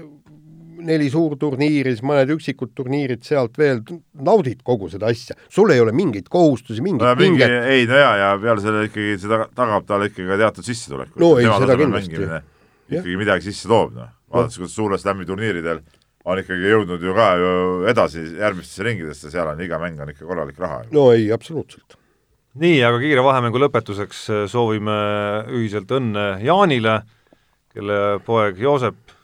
neli 0.84 1.08
suurturniiri, 1.12 1.92
siis 1.94 2.04
mõned 2.06 2.30
üksikud 2.34 2.72
turniirid 2.76 3.24
sealt 3.26 3.58
veel, 3.58 3.80
naudid 4.24 4.62
kogu 4.66 4.90
seda 4.92 5.10
asja, 5.12 5.36
sul 5.52 5.72
ei 5.74 5.82
ole 5.82 5.94
mingeid 5.96 6.28
kohustusi, 6.32 6.82
mingit 6.84 7.04
no, 7.04 7.14
mingi, 7.18 7.42
pinget. 7.42 7.68
ei 7.72 7.86
no 7.90 7.98
ja, 7.98 8.10
ja 8.22 8.30
peale 8.42 8.64
selle 8.64 8.86
ikkagi 8.88 9.18
seda 9.22 9.44
tagab 9.56 9.86
talle 9.88 10.10
ikkagi 10.12 10.28
ka 10.30 10.40
teatud 10.44 10.68
sissetulekut. 10.68 11.20
no 11.22 11.32
ikkagi 12.88 13.20
midagi 13.20 13.48
sisse 13.50 13.70
toob, 13.70 13.94
noh, 13.96 14.10
vaadates, 14.32 14.60
kuidas 14.60 14.76
suure 14.76 15.00
slam'i 15.00 15.26
turniiridel 15.28 15.82
on 16.28 16.42
ikkagi 16.42 16.72
jõudnud 16.72 17.04
ju 17.04 17.14
ka 17.16 17.28
ju 17.40 17.52
edasi 17.90 18.24
järgmistesse 18.38 18.86
ringidesse, 18.86 19.32
seal 19.32 19.52
on 19.52 19.60
iga 19.64 19.80
mäng 19.82 20.00
on 20.02 20.12
ikka 20.12 20.26
korralik 20.28 20.58
raha. 20.60 20.82
no 20.94 21.10
ei, 21.14 21.30
absoluutselt. 21.34 21.98
nii, 22.58 22.80
aga 22.84 23.02
kiire 23.02 23.24
vahemängu 23.24 23.60
lõpetuseks 23.66 24.24
soovime 24.52 24.98
ühiselt 25.52 25.90
õnne 25.98 26.30
Jaanile, 26.44 27.00
kelle 27.74 28.18
poeg 28.26 28.60
Joosep 28.60 29.17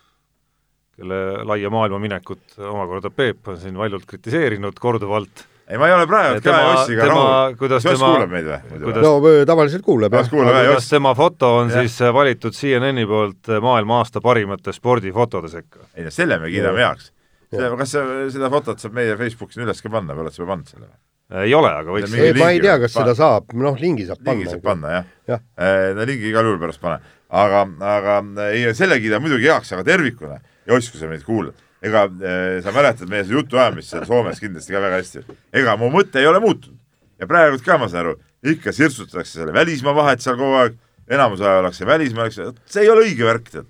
kelle 0.98 1.20
laia 1.46 1.70
maailma 1.72 1.98
minekut 2.02 2.58
omakorda 2.58 3.10
Peep 3.10 3.48
on 3.50 3.58
siin 3.60 3.76
valjult 3.78 4.06
kritiseerinud 4.06 4.78
korduvalt. 4.80 5.44
ei, 5.68 5.78
ma 5.78 5.88
ei 5.88 5.94
ole 5.96 6.06
praegu 6.06 6.42
ka 6.44 6.58
Jossiga 6.60 7.08
rahul. 7.10 7.56
kuidas 7.58 7.86
Joss 7.86 8.02
kuulab 8.02 8.30
meid 8.30 8.50
või? 8.50 8.92
no 9.02 9.14
tavaliselt 9.48 9.86
kuuleb, 9.86 10.14
jah. 10.14 10.30
kuidas 10.30 10.90
tema 10.90 11.14
foto 11.18 11.56
on 11.62 11.72
ja. 11.72 11.82
siis 11.82 11.98
valitud 12.14 12.54
CNN-i 12.54 13.06
poolt 13.10 13.50
maailma 13.64 14.02
aasta 14.02 14.22
parimate 14.24 14.76
spordifotode 14.76 15.50
sekka. 15.52 15.88
ei 15.96 16.06
no 16.06 16.14
selle 16.14 16.38
me 16.38 16.52
kiidame 16.52 16.84
heaks. 16.84 17.10
kas 17.50 17.96
see, 17.96 18.30
seda 18.36 18.52
fotot 18.54 18.82
saab 18.82 18.94
meie 18.94 19.18
Facebooki 19.18 19.62
üles 19.62 19.82
ka 19.82 19.90
panna 19.90 20.14
või 20.14 20.26
oled 20.26 20.36
sa 20.36 20.42
juba 20.42 20.54
pannud 20.54 20.70
selle 20.76 20.94
ei 21.40 21.54
ole, 21.56 21.70
aga 21.72 21.90
võiks 21.90 22.12
ei, 22.14 22.34
ma 22.36 22.50
ei 22.52 22.60
tea, 22.60 22.74
kas 22.78 22.92
seda 22.94 23.14
saab, 23.16 23.54
noh, 23.56 23.78
lingi 23.80 24.04
saab 24.06 24.20
lingi 24.20 24.44
panna. 24.44 24.50
saab 24.52 24.64
panna, 24.66 24.90
jah 24.92 25.06
ja. 25.26 25.38
ja.. 25.40 25.94
no 25.96 26.04
lingi 26.06 26.28
igal 26.28 26.46
juhul 26.46 26.60
pärast 26.60 26.82
pane. 26.82 26.98
aga, 27.34 27.62
aga 27.96 28.18
ei, 28.52 28.66
selle 28.76 29.00
kiidame 29.00 29.24
muidugi 29.24 29.48
heaks, 29.48 29.72
aga 29.74 29.86
tervikuna 29.88 30.36
Joss, 30.66 30.90
kui 30.90 31.00
sa 31.00 31.10
meid 31.10 31.24
kuulad, 31.26 31.56
ega 31.84 32.06
äh, 32.08 32.62
sa 32.64 32.72
mäletad 32.72 33.10
meie 33.10 33.26
jutuajamist 33.28 33.92
seal 33.92 34.06
Soomes 34.08 34.40
kindlasti 34.40 34.72
ka 34.72 34.80
väga 34.80 35.00
hästi. 35.02 35.24
ega 35.52 35.76
mu 35.80 35.90
mõte 35.92 36.22
ei 36.22 36.28
ole 36.30 36.40
muutunud 36.40 36.80
ja 37.20 37.28
praegu 37.28 37.60
ka 37.64 37.76
ma 37.80 37.88
saan 37.90 38.06
aru, 38.06 38.14
ikka 38.54 38.72
sirtsutatakse 38.72 39.40
selle 39.40 39.52
välismaa 39.52 39.94
vahet 39.96 40.24
seal 40.24 40.38
kogu 40.40 40.56
aeg, 40.62 40.78
enamus 41.10 41.44
aja 41.44 41.60
ollakse 41.60 41.86
välismaal, 41.86 42.30
eks 42.30 42.40
see 42.72 42.84
ei 42.84 42.90
ole 42.92 43.04
õige 43.08 43.28
värk, 43.28 43.50
tead. 43.52 43.68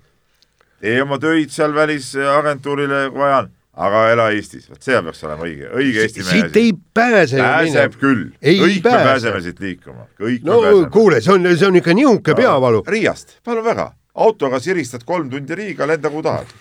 tee 0.83 1.01
oma 1.03 1.19
töid 1.21 1.51
seal 1.53 1.75
välisagentuurile, 1.75 3.05
kui 3.11 3.23
vaja 3.23 3.41
on, 3.43 3.51
aga 3.85 4.03
ela 4.13 4.29
Eestis, 4.35 4.69
vot 4.71 4.83
see 4.83 5.01
peaks 5.07 5.23
olema 5.27 5.47
õige, 5.49 5.71
õige 5.81 6.05
Eesti 6.05 6.23
mehe. 6.23 6.45
siit 6.45 6.59
ei 6.61 6.71
pääse. 6.95 7.41
pääseb 7.41 7.97
küll, 7.99 8.29
kõik 8.39 8.79
pääse. 8.85 9.01
me 9.03 9.09
pääseme 9.11 9.41
siit 9.43 9.59
liikuma, 9.63 10.07
kõik 10.19 10.47
no 10.47 10.61
kuule, 10.93 11.19
see 11.21 11.35
on, 11.35 11.49
see 11.55 11.67
on 11.67 11.81
ikka 11.81 11.95
niisugune 11.97 12.39
peavalu. 12.39 12.85
Riiast, 12.87 13.41
palun 13.43 13.67
väga, 13.67 13.89
autoga 14.27 14.63
siristad 14.63 15.03
kolm 15.07 15.29
tundi 15.31 15.59
Riiga, 15.59 15.87
lenda 15.91 16.11
kuhu 16.11 16.23
tahad 16.25 16.55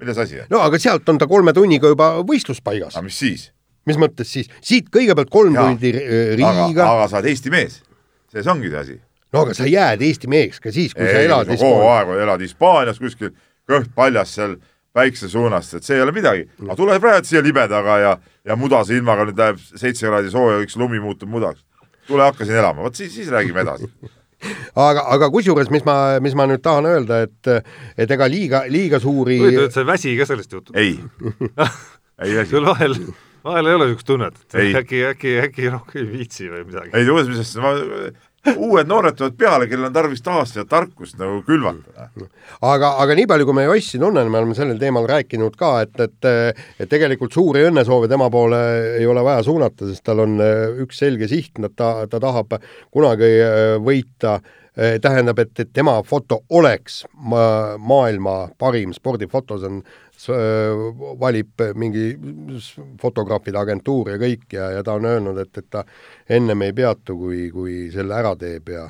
milles 0.00 0.18
asi 0.18 0.42
no 0.50 0.62
aga 0.64 0.80
sealt 0.82 1.08
on 1.08 1.18
ta 1.20 1.28
kolme 1.30 1.54
tunniga 1.56 1.90
juba 1.92 2.10
võistluspaigas. 2.26 2.96
aga 2.96 3.04
mis 3.06 3.18
siis? 3.20 3.48
mis 3.88 3.98
mõttes 4.00 4.30
siis? 4.36 4.50
siit 4.64 4.90
kõigepealt 4.92 5.32
kolm 5.32 5.56
ja, 5.56 5.66
tundi 5.68 5.92
Riiga. 5.94 6.52
aga, 6.74 7.08
sa 7.08 7.20
oled 7.20 7.30
Eesti 7.32 7.52
mees, 7.54 7.80
selles 8.32 8.50
ongi 8.50 8.72
see 8.72 8.82
asi. 8.82 9.00
no 9.34 9.44
aga 9.44 9.56
sa 9.56 9.68
jääd 9.70 10.04
Eesti 10.08 10.30
meheks 10.30 10.62
ka 10.62 10.72
siis, 10.74 10.94
kui 10.96 11.06
ei, 11.06 11.16
sa 11.16 11.26
elad 11.28 11.50
no, 11.52 11.58
kogu 11.60 11.90
aeg 11.92 12.14
elad 12.26 12.46
Hispaanias 12.46 13.02
kuskil, 13.02 13.34
kõht 13.70 13.92
paljas 13.96 14.34
seal 14.38 14.58
päikse 14.94 15.28
suunas, 15.30 15.72
et 15.74 15.86
see 15.86 15.98
ei 15.98 16.04
ole 16.04 16.14
midagi. 16.14 16.48
aga 16.62 16.78
tule 16.78 16.98
praegu 17.02 17.26
siia 17.28 17.42
libedaga 17.44 18.00
ja, 18.02 18.16
ja 18.46 18.58
mudase 18.58 18.98
ilmaga 18.98 19.26
nüüd 19.28 19.40
läheb 19.40 19.62
seitse 19.62 20.06
kraadi 20.06 20.30
sooja, 20.34 20.60
üks 20.64 20.78
lumi 20.80 21.02
muutub 21.02 21.30
mudaks. 21.30 21.64
tule 22.08 22.26
hakka 22.26 22.46
siin 22.46 22.60
elama, 22.62 22.84
vot 22.86 22.98
siis, 22.98 23.14
siis 23.14 23.32
räägime 23.32 23.64
edasi 23.64 23.90
aga, 24.74 25.06
aga 25.16 25.30
kusjuures, 25.34 25.70
mis 25.74 25.84
ma, 25.86 25.96
mis 26.24 26.36
ma 26.38 26.48
nüüd 26.50 26.62
tahan 26.64 26.88
öelda, 26.90 27.22
et, 27.28 27.68
et 27.98 28.16
ega 28.16 28.28
liiga, 28.30 28.64
liiga 28.70 29.00
suuri. 29.02 29.38
huvitav, 29.42 29.68
et 29.68 29.76
sa 29.76 29.84
ei 29.84 29.90
väsi 29.92 30.16
ka 30.18 30.28
sellest 30.30 30.56
jutust? 30.56 30.76
ei 30.78 30.98
ei 32.24 32.36
väsi. 32.38 32.50
sul 32.54 32.68
vahel, 32.68 32.96
vahel 33.46 33.70
ei 33.70 33.78
ole 33.78 33.90
niisugust 33.90 34.10
tunnet, 34.10 34.40
et 34.54 34.78
äkki, 34.82 35.04
äkki, 35.10 35.34
äkki 35.48 35.72
rohkem 35.72 36.04
ei 36.04 36.10
viitsi 36.12 36.50
või 36.52 36.64
midagi? 36.68 36.94
ei, 36.94 37.08
mis 37.08 37.44
asja, 37.44 37.64
ma 37.64 37.74
uued 38.52 38.88
noored 38.88 39.16
tulevad 39.16 39.36
peale, 39.38 39.68
kellel 39.70 39.88
on 39.88 39.94
tarvis 39.94 40.22
taastada 40.24 40.66
tarkust 40.68 41.16
nagu 41.20 41.40
külvata. 41.46 42.08
aga, 42.60 42.94
aga 43.02 43.16
nii 43.18 43.28
palju, 43.30 43.48
kui 43.48 43.56
me 43.56 43.66
Jossi 43.68 44.00
tunnen, 44.02 44.30
me 44.30 44.40
oleme 44.40 44.56
sellel 44.58 44.80
teemal 44.80 45.08
rääkinud 45.08 45.56
ka, 45.60 45.74
et, 45.86 46.00
et 46.00 46.30
et 46.80 46.90
tegelikult 46.90 47.34
suuri 47.34 47.64
õnnesoove 47.68 48.08
tema 48.10 48.28
poole 48.32 48.60
ei 48.98 49.06
ole 49.06 49.22
vaja 49.24 49.44
suunata, 49.46 49.88
sest 49.88 50.04
tal 50.06 50.24
on 50.24 50.36
äh, 50.42 50.66
üks 50.84 51.00
selge 51.02 51.28
siht, 51.30 51.56
ta, 51.76 51.94
ta 52.10 52.20
tahab 52.22 52.58
kunagi 52.94 53.30
äh, 53.40 53.62
võita 53.82 54.36
äh, 54.38 54.96
tähendab, 55.02 55.40
et, 55.42 55.54
et 55.60 55.72
tema 55.72 55.96
foto 56.06 56.42
oleks 56.50 57.04
ma, 57.14 57.76
maailma 57.78 58.36
parim 58.60 58.94
spordifoto, 58.96 59.58
see 59.60 59.70
on 59.70 59.82
valib 61.20 61.62
mingi 61.74 62.04
fotograafide 63.00 63.58
agentuur 63.60 64.12
ja 64.14 64.18
kõik 64.20 64.56
ja, 64.56 64.70
ja 64.78 64.84
ta 64.86 64.94
on 64.98 65.08
öelnud, 65.10 65.38
et, 65.42 65.58
et 65.58 65.68
ta 65.70 65.84
ennem 66.30 66.62
ei 66.66 66.72
peatu, 66.76 67.16
kui, 67.18 67.48
kui 67.52 67.78
selle 67.94 68.16
ära 68.16 68.34
teeb 68.38 68.70
ja 68.74 68.88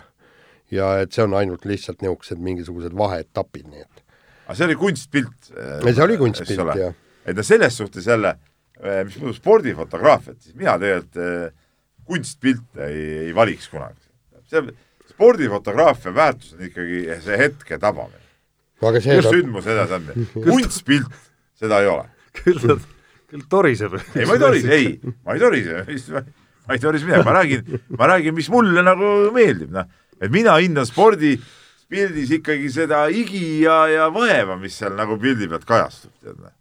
ja 0.74 0.94
et 1.02 1.12
see 1.14 1.24
on 1.24 1.36
ainult 1.38 1.66
lihtsalt 1.68 2.00
niisugused 2.02 2.40
mingisugused 2.42 2.94
vaheetapid, 2.98 3.66
nii 3.70 3.84
et. 3.84 4.00
aga 4.46 4.56
see 4.58 4.68
oli 4.68 4.78
kunstpilt. 4.80 5.50
see 5.50 6.06
oli 6.06 6.16
kunstpilt, 6.20 6.72
jah. 6.80 6.96
et 7.24 7.36
no 7.36 7.44
selles 7.46 7.76
suhtes 7.78 8.06
jälle, 8.06 8.34
mis 9.04 9.18
puudutab 9.18 9.38
spordifotograafiat, 9.40 10.40
siis 10.40 10.56
mina 10.58 10.78
tegelikult 10.80 11.60
kunstpilte 12.04 12.88
ei, 12.88 13.04
ei 13.28 13.36
valiks 13.36 13.68
kunagi. 13.72 14.00
see 14.50 14.64
spordifotograafia 15.14 16.14
väärtus 16.14 16.56
on 16.56 16.66
ikkagi 16.66 17.06
see 17.24 17.38
hetke 17.38 17.78
tabamine 17.78 18.23
aga 18.90 19.02
see 19.04 19.18
just 19.18 19.32
sündmuse 19.32 19.72
edasiandmine. 19.74 20.28
kunstpilt, 20.48 21.20
seda 21.58 21.82
ei 21.84 21.90
ole. 21.92 22.08
küll 22.40 22.62
ta, 22.62 22.78
küll 23.30 23.44
toriseb. 23.50 23.98
ei, 24.14 24.24
ma 24.28 24.38
ei 24.38 24.42
torise, 24.42 24.78
ei, 24.78 24.88
ma 25.26 25.36
ei 25.36 25.42
torise, 25.42 25.84
ma 26.66 26.76
ei 26.78 26.82
torise 26.82 27.10
midagi, 27.10 27.28
ma 27.28 27.36
räägin, 27.38 27.78
ma 27.98 28.10
räägin, 28.14 28.38
mis 28.40 28.50
mulle 28.52 28.86
nagu 28.86 29.12
meeldib, 29.34 29.70
noh. 29.74 29.86
et 30.20 30.32
mina 30.34 30.56
hindan 30.58 30.88
spordi 30.88 31.36
pildis 31.90 32.32
ikkagi 32.38 32.70
seda 32.72 33.04
higi 33.12 33.62
ja, 33.62 33.84
ja 33.92 34.10
vaeva, 34.12 34.58
mis 34.58 34.76
seal 34.80 34.96
nagu 34.98 35.18
pildi 35.20 35.50
pealt 35.50 35.66
kajastub, 35.68 36.14
tead 36.22 36.38
noh 36.40 36.54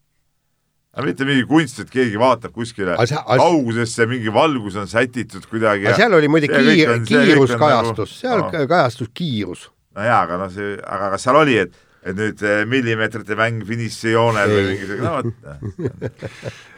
aga 0.93 1.07
mitte 1.07 1.25
mingi 1.25 1.45
kunst, 1.49 1.79
et 1.81 1.89
keegi 1.89 2.19
vaatab 2.21 2.53
kuskile 2.53 2.93
as, 2.93 3.11
as... 3.17 3.39
kaugusesse, 3.41 4.05
mingi 4.09 4.33
valgus 4.33 4.77
on 4.77 4.89
sätitud 4.89 5.45
kuidagi. 5.49 5.89
seal 5.97 6.13
oli 6.13 6.29
muidugi 6.29 6.53
kiir, 6.53 6.93
kiiruskajastus, 7.07 7.97
nagu, 7.97 8.19
seal 8.19 8.43
no. 8.43 8.67
kajastus 8.69 9.09
kiirus. 9.17 9.63
no 9.97 10.05
jaa, 10.05 10.19
aga 10.27 10.37
noh, 10.43 10.51
see, 10.53 10.75
aga 10.85 11.09
kas 11.15 11.25
seal 11.25 11.39
oli, 11.41 11.57
et 11.65 11.73
et 12.03 12.15
nüüd 12.17 12.41
eh, 12.43 12.61
millimeetrite 12.69 13.37
mäng 13.39 13.63
finišijoonel 13.67 14.53
või 14.53 14.63
mingisugune, 14.71 15.03
no 15.07 15.13
vot. 15.17 16.15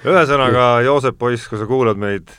ühesõnaga, 0.06 0.66
Joosep 0.86 1.18
poiss, 1.20 1.48
kui 1.50 1.60
sa 1.60 1.68
kuulad 1.70 2.00
meid, 2.02 2.30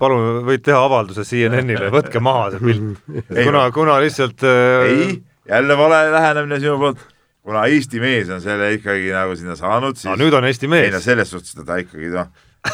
palun, 0.00 0.42
võid 0.46 0.64
teha 0.66 0.80
avalduse 0.84 1.24
CNN-ile, 1.28 1.90
võtke 1.94 2.20
maha 2.24 2.50
see 2.54 2.64
pilt. 2.64 3.12
kuna, 3.32 3.66
kuna 3.74 3.98
lihtsalt 4.04 4.44
äh... 4.46 4.88
ei, 4.90 5.12
jälle 5.48 5.78
vale 5.78 6.02
lähenemine 6.14 6.60
sinu 6.62 6.76
poolt, 6.82 7.04
kuna 7.46 7.66
Eesti 7.70 8.02
mees 8.02 8.32
on 8.32 8.42
selle 8.44 8.72
ikkagi 8.76 9.12
nagu 9.14 9.36
sinna 9.38 9.56
saanud, 9.58 9.96
siis 9.96 10.10
no, 10.10 10.18
nüüd 10.24 10.36
on 10.36 10.48
Eesti 10.48 10.70
mees. 10.70 10.90
ei 10.90 10.96
no 10.96 11.00
selles 11.04 11.32
suhtes 11.32 11.56
ta 11.56 11.78
ikkagi 11.80 12.10
noh, 12.12 12.32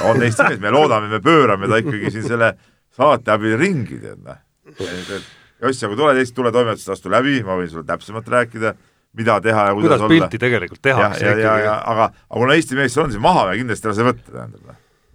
on 0.09 0.23
Eesti 0.27 0.49
mees, 0.49 0.62
me 0.64 0.75
loodame, 0.75 1.11
me 1.12 1.23
pöörame 1.23 1.71
ta 1.71 1.79
ikkagi 1.83 2.14
siin 2.16 2.27
selle 2.31 2.55
saate 2.97 3.35
abil 3.37 3.55
ringi, 3.61 4.01
tead 4.03 4.27
noh. 4.27 4.42
Joss, 5.62 5.85
aga 5.87 5.96
tule 5.96 6.14
teist 6.18 6.35
tuletoimetust 6.35 6.90
astu 6.90 7.11
läbi, 7.12 7.37
ma 7.46 7.55
võin 7.59 7.68
sulle 7.70 7.87
täpsemalt 7.87 8.29
rääkida, 8.29 8.75
mida 9.18 9.38
teha 9.40 9.68
ja 9.68 9.75
kuidas, 9.77 9.88
kuidas 9.88 10.01
olla. 10.01 10.14
pilti 10.14 10.38
tegelikult 10.42 10.83
tehakse. 10.83 11.25
ja, 11.25 11.35
ja, 11.38 11.59
ja, 11.62 11.75
aga, 11.87 12.09
aga 12.11 12.40
kuna 12.40 12.55
Eesti 12.59 12.79
mees 12.79 12.96
on, 12.98 13.12
siis 13.12 13.22
maha 13.22 13.46
me 13.51 13.59
kindlasti 13.61 13.87
ei 13.87 13.92
lase 13.92 14.07
võtta, 14.09 14.33
tähendab. 14.33 14.72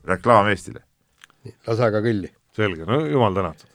reklaam 0.07 0.47
Eestile. 0.47 0.83
lase 1.67 1.83
aga 1.83 1.99
kõlli. 2.05 2.31
selge, 2.55 2.86
no 2.88 3.01
jumal 3.05 3.36
tänatud. 3.36 3.73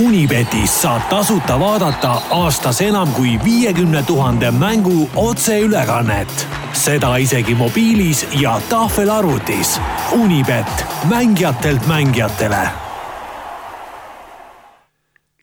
Unibetis 0.00 0.76
saab 0.80 1.02
tasuta 1.10 1.58
vaadata 1.60 2.12
aastas 2.32 2.80
enam 2.80 3.10
kui 3.12 3.34
viiekümne 3.44 4.02
tuhande 4.06 4.50
mängu 4.50 5.08
otseülekannet. 5.16 6.46
seda 6.72 7.16
isegi 7.16 7.54
mobiilis 7.54 8.22
ja 8.40 8.60
tahvelarvutis. 8.70 9.80
Unibet, 10.12 10.86
mängijatelt 11.08 11.86
mängijatele 11.86 12.89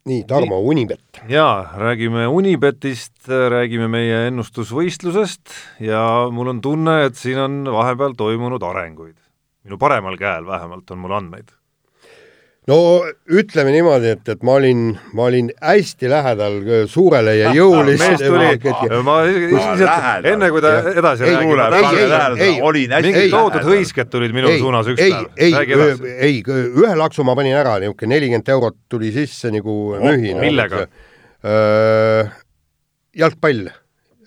nii, 0.08 0.24
Tarmo, 0.28 0.60
Unibet. 0.64 1.22
jaa, 1.30 1.74
räägime 1.78 2.28
Unibetist, 2.32 3.28
räägime 3.28 3.90
meie 3.92 4.28
ennustusvõistlusest 4.32 5.54
ja 5.84 6.02
mul 6.32 6.54
on 6.56 6.64
tunne, 6.64 7.00
et 7.10 7.20
siin 7.20 7.40
on 7.44 7.62
vahepeal 7.74 8.16
toimunud 8.18 8.64
arenguid. 8.64 9.18
minu 9.68 9.78
paremal 9.78 10.16
käel 10.18 10.46
vähemalt 10.48 10.92
on 10.92 11.04
mul 11.04 11.16
andmeid 11.18 11.57
no 12.68 12.78
ütleme 13.32 13.72
niimoodi, 13.72 14.10
et, 14.18 14.30
et 14.34 14.42
ma 14.46 14.58
olin, 14.60 14.82
ma 15.16 15.28
olin 15.30 15.50
hästi 15.64 16.10
lähedal 16.12 16.58
suurele 16.92 17.36
ja 17.38 17.54
jõulisele 17.56 18.18
tuli, 18.20 18.50
ma 19.08 19.18
lihtsalt 19.28 20.28
enne 20.34 20.50
kui 20.52 20.64
ta 20.64 20.74
edasi 20.92 21.30
räägib, 21.30 23.06
mingid 23.08 23.32
toodud 23.32 23.70
hõisked 23.70 24.12
tulid 24.12 24.36
minu 24.36 24.52
ei, 24.52 24.60
suunas 24.64 24.92
üks 24.92 25.04
ei, 25.04 25.16
päev. 25.16 26.04
ei, 26.10 26.18
ei, 26.28 26.42
ühe 26.48 26.92
laksu 27.00 27.24
ma 27.28 27.38
panin 27.40 27.56
ära, 27.56 27.78
niisugune 27.84 28.16
nelikümmend 28.16 28.52
eurot 28.58 28.80
tuli 28.92 29.14
sisse 29.16 29.54
nagu 29.54 29.78
mühina. 30.04 30.44
millega? 30.44 30.84
jalgpall 33.18 33.72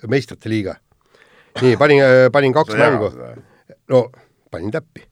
meistrite 0.08 0.48
liiga. 0.48 0.78
nii, 1.60 1.76
panin, 1.76 2.02
panin 2.32 2.56
kaks 2.56 2.80
mängu. 2.80 3.12
no 3.92 4.04
panin 4.50 4.72
täppi. 4.72 5.09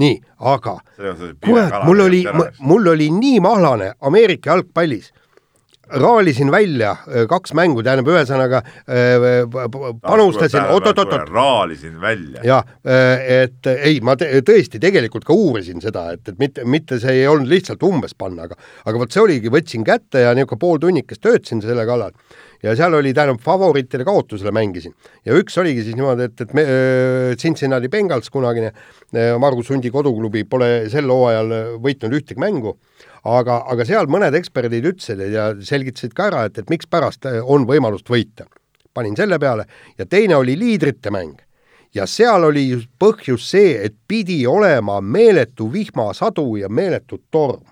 Nii, 0.00 0.16
aga 0.52 0.76
kurat, 1.44 1.74
mul 1.84 2.00
oli, 2.06 2.24
mul 2.58 2.92
oli 2.94 3.10
nii 3.12 3.40
mahlane 3.44 3.92
Ameerika 4.00 4.54
jalgpallis 4.54 5.12
raalisin 5.90 6.50
välja 6.50 6.90
äh, 6.90 7.26
kaks 7.28 7.54
mängu, 7.56 7.82
tähendab, 7.82 8.08
ühesõnaga 8.12 8.62
äh, 8.62 9.24
panustasin, 10.02 10.68
oot-oot-oot. 10.74 11.28
raalisin 11.30 12.00
välja. 12.00 12.42
jah, 12.46 12.68
äh, 12.86 13.24
et 13.44 13.70
ei, 13.72 14.00
ma 14.04 14.14
tõesti 14.18 14.80
tegelikult 14.82 15.26
ka 15.28 15.34
uurisin 15.36 15.82
seda, 15.82 16.10
et, 16.16 16.22
et 16.28 16.38
mitte, 16.38 16.64
mitte 16.64 17.00
see 17.02 17.22
ei 17.22 17.26
olnud 17.30 17.50
lihtsalt 17.50 17.82
umbes 17.86 18.14
panna, 18.18 18.48
aga 18.48 18.58
aga 18.84 19.02
vot 19.02 19.12
see 19.12 19.24
oligi, 19.24 19.52
võtsin 19.52 19.86
kätte 19.86 20.26
ja 20.26 20.34
niisugune 20.36 20.60
pool 20.60 20.80
tunnikest 20.82 21.22
töötasin 21.24 21.62
selle 21.64 21.84
kallal 21.88 22.14
ja 22.62 22.74
seal 22.76 22.94
oli, 22.96 23.12
tähendab, 23.16 23.40
favoriitide 23.44 24.04
kaotusele 24.04 24.52
mängisin. 24.54 24.94
ja 25.24 25.36
üks 25.36 25.56
oligi 25.60 25.84
siis 25.86 25.98
niimoodi, 25.98 26.28
et, 26.28 26.40
et 26.44 26.54
me, 26.56 26.64
Cincinnati 27.40 27.88
Bengals, 27.88 28.30
kunagine 28.30 28.72
Margus 29.40 29.70
Hundi 29.72 29.90
koduklubi, 29.90 30.44
pole 30.44 30.90
sel 30.92 31.10
hooajal 31.10 31.54
võitnud 31.82 32.20
ühtegi 32.20 32.40
mängu 32.40 32.76
aga, 33.24 33.60
aga 33.68 33.84
seal 33.84 34.08
mõned 34.10 34.34
eksperdid 34.36 34.86
ütlesid 34.92 35.20
ja 35.32 35.50
selgitasid 35.64 36.14
ka 36.16 36.30
ära, 36.30 36.46
et, 36.48 36.58
et 36.58 36.72
mikspärast 36.72 37.28
on 37.42 37.66
võimalust 37.68 38.08
võita. 38.08 38.46
panin 38.94 39.16
selle 39.16 39.38
peale 39.38 39.66
ja 39.98 40.06
teine 40.06 40.36
oli 40.36 40.56
liidrite 40.58 41.10
mäng. 41.10 41.36
ja 41.94 42.06
seal 42.06 42.44
oli 42.44 42.86
põhjus 42.98 43.50
see, 43.50 43.84
et 43.84 43.94
pidi 44.08 44.46
olema 44.46 45.00
meeletu 45.00 45.72
vihmasadu 45.72 46.56
ja 46.56 46.68
meeletu 46.68 47.20
torm. 47.30 47.64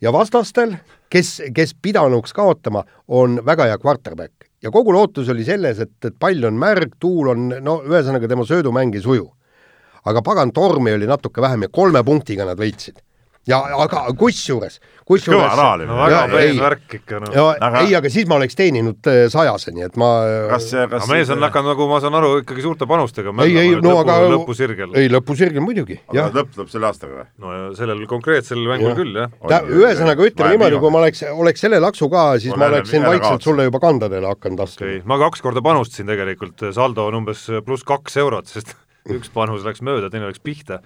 ja 0.00 0.12
vastastel, 0.12 0.76
kes, 1.10 1.42
kes 1.54 1.74
pidanuks 1.82 2.32
kaotama, 2.32 2.84
on 3.08 3.40
väga 3.44 3.64
hea 3.64 3.78
quarterback 3.78 4.32
ja 4.62 4.70
kogu 4.70 4.92
lootus 4.92 5.28
oli 5.28 5.44
selles, 5.44 5.78
et, 5.78 6.04
et 6.04 6.14
pall 6.18 6.44
on 6.44 6.54
märg, 6.54 6.96
tuul 7.00 7.28
on, 7.28 7.48
no 7.60 7.82
ühesõnaga 7.84 8.28
tema 8.28 8.44
söödumäng 8.44 8.94
ei 8.94 9.02
suju. 9.02 9.32
aga 10.06 10.22
pagan, 10.22 10.52
tormi 10.52 10.92
oli 10.92 11.06
natuke 11.06 11.42
vähem 11.42 11.62
ja 11.62 11.68
kolme 11.68 12.04
punktiga 12.04 12.44
nad 12.46 12.58
võitsid 12.58 13.05
ja 13.46 13.58
aga 13.78 14.02
kusjuures, 14.18 14.78
kusjuures 15.06 15.38
kõva 15.38 15.58
raalimine 15.58 15.94
no,. 15.94 15.98
väga 16.02 16.22
peen 16.32 16.60
värk 16.60 16.94
ikka 16.98 17.20
noh. 17.22 17.50
Aga... 17.54 17.82
ei, 17.84 17.94
aga 17.98 18.10
siis 18.10 18.26
ma 18.28 18.38
oleks 18.40 18.58
teeninud 18.58 19.10
äh, 19.10 19.20
sajase, 19.32 19.72
nii 19.76 19.86
et 19.86 19.98
ma 20.00 20.08
kas 20.50 20.66
see, 20.72 20.86
kas 20.90 21.04
aga 21.04 21.10
mees 21.12 21.30
on 21.34 21.46
hakanud, 21.46 21.70
nagu 21.72 21.86
ma 21.90 22.00
saan 22.02 22.18
aru, 22.18 22.32
ikkagi 22.42 22.64
suurte 22.64 22.88
panustega 22.90 23.34
ei, 23.46 23.54
ei, 23.62 23.76
no 23.76 23.92
lõpu, 23.92 24.00
aga 24.02 24.16
lõpusirgel. 24.34 24.96
ei, 24.98 25.10
lõpusirgel 25.12 25.62
muidugi, 25.64 26.00
jah. 26.16 26.32
lõpp 26.34 26.52
tuleb 26.56 26.72
selle 26.74 26.90
aastaga 26.90 27.20
või? 27.20 27.28
no 27.44 27.54
ja 27.54 27.70
sellel 27.78 28.02
konkreetsel 28.10 28.66
mängul 28.66 28.90
ja. 28.90 28.98
küll, 28.98 29.22
jah. 29.22 29.38
ta, 29.46 29.62
ühesõnaga 29.78 30.26
ütleme 30.26 30.56
niimoodi, 30.56 30.82
kui 30.82 30.94
ma 30.96 31.02
oleks, 31.04 31.22
oleks 31.30 31.66
selle 31.66 31.80
laksu 31.82 32.10
ka, 32.12 32.26
siis 32.42 32.58
ma 32.58 32.70
oleksin 32.72 33.06
vaikselt 33.06 33.46
sulle 33.46 33.70
juba 33.70 33.82
kandadele 33.86 34.34
hakanud 34.34 34.66
astuma 34.66 34.90
okay.. 34.90 35.06
ma 35.06 35.22
kaks 35.22 35.46
korda 35.46 35.62
panustasin 35.64 36.10
tegelikult, 36.10 36.66
saldo 36.74 37.06
on 37.06 37.22
umbes 37.22 37.46
pluss 37.66 37.86
kaks 37.86 38.18
eurot, 38.24 38.50
sest 38.50 38.74
üks 39.16 39.30
panus 39.30 39.62
läks 39.66 39.86
mööda, 39.86 40.10
teine 40.10 40.32
läks 40.32 40.42
pihta 40.42 40.82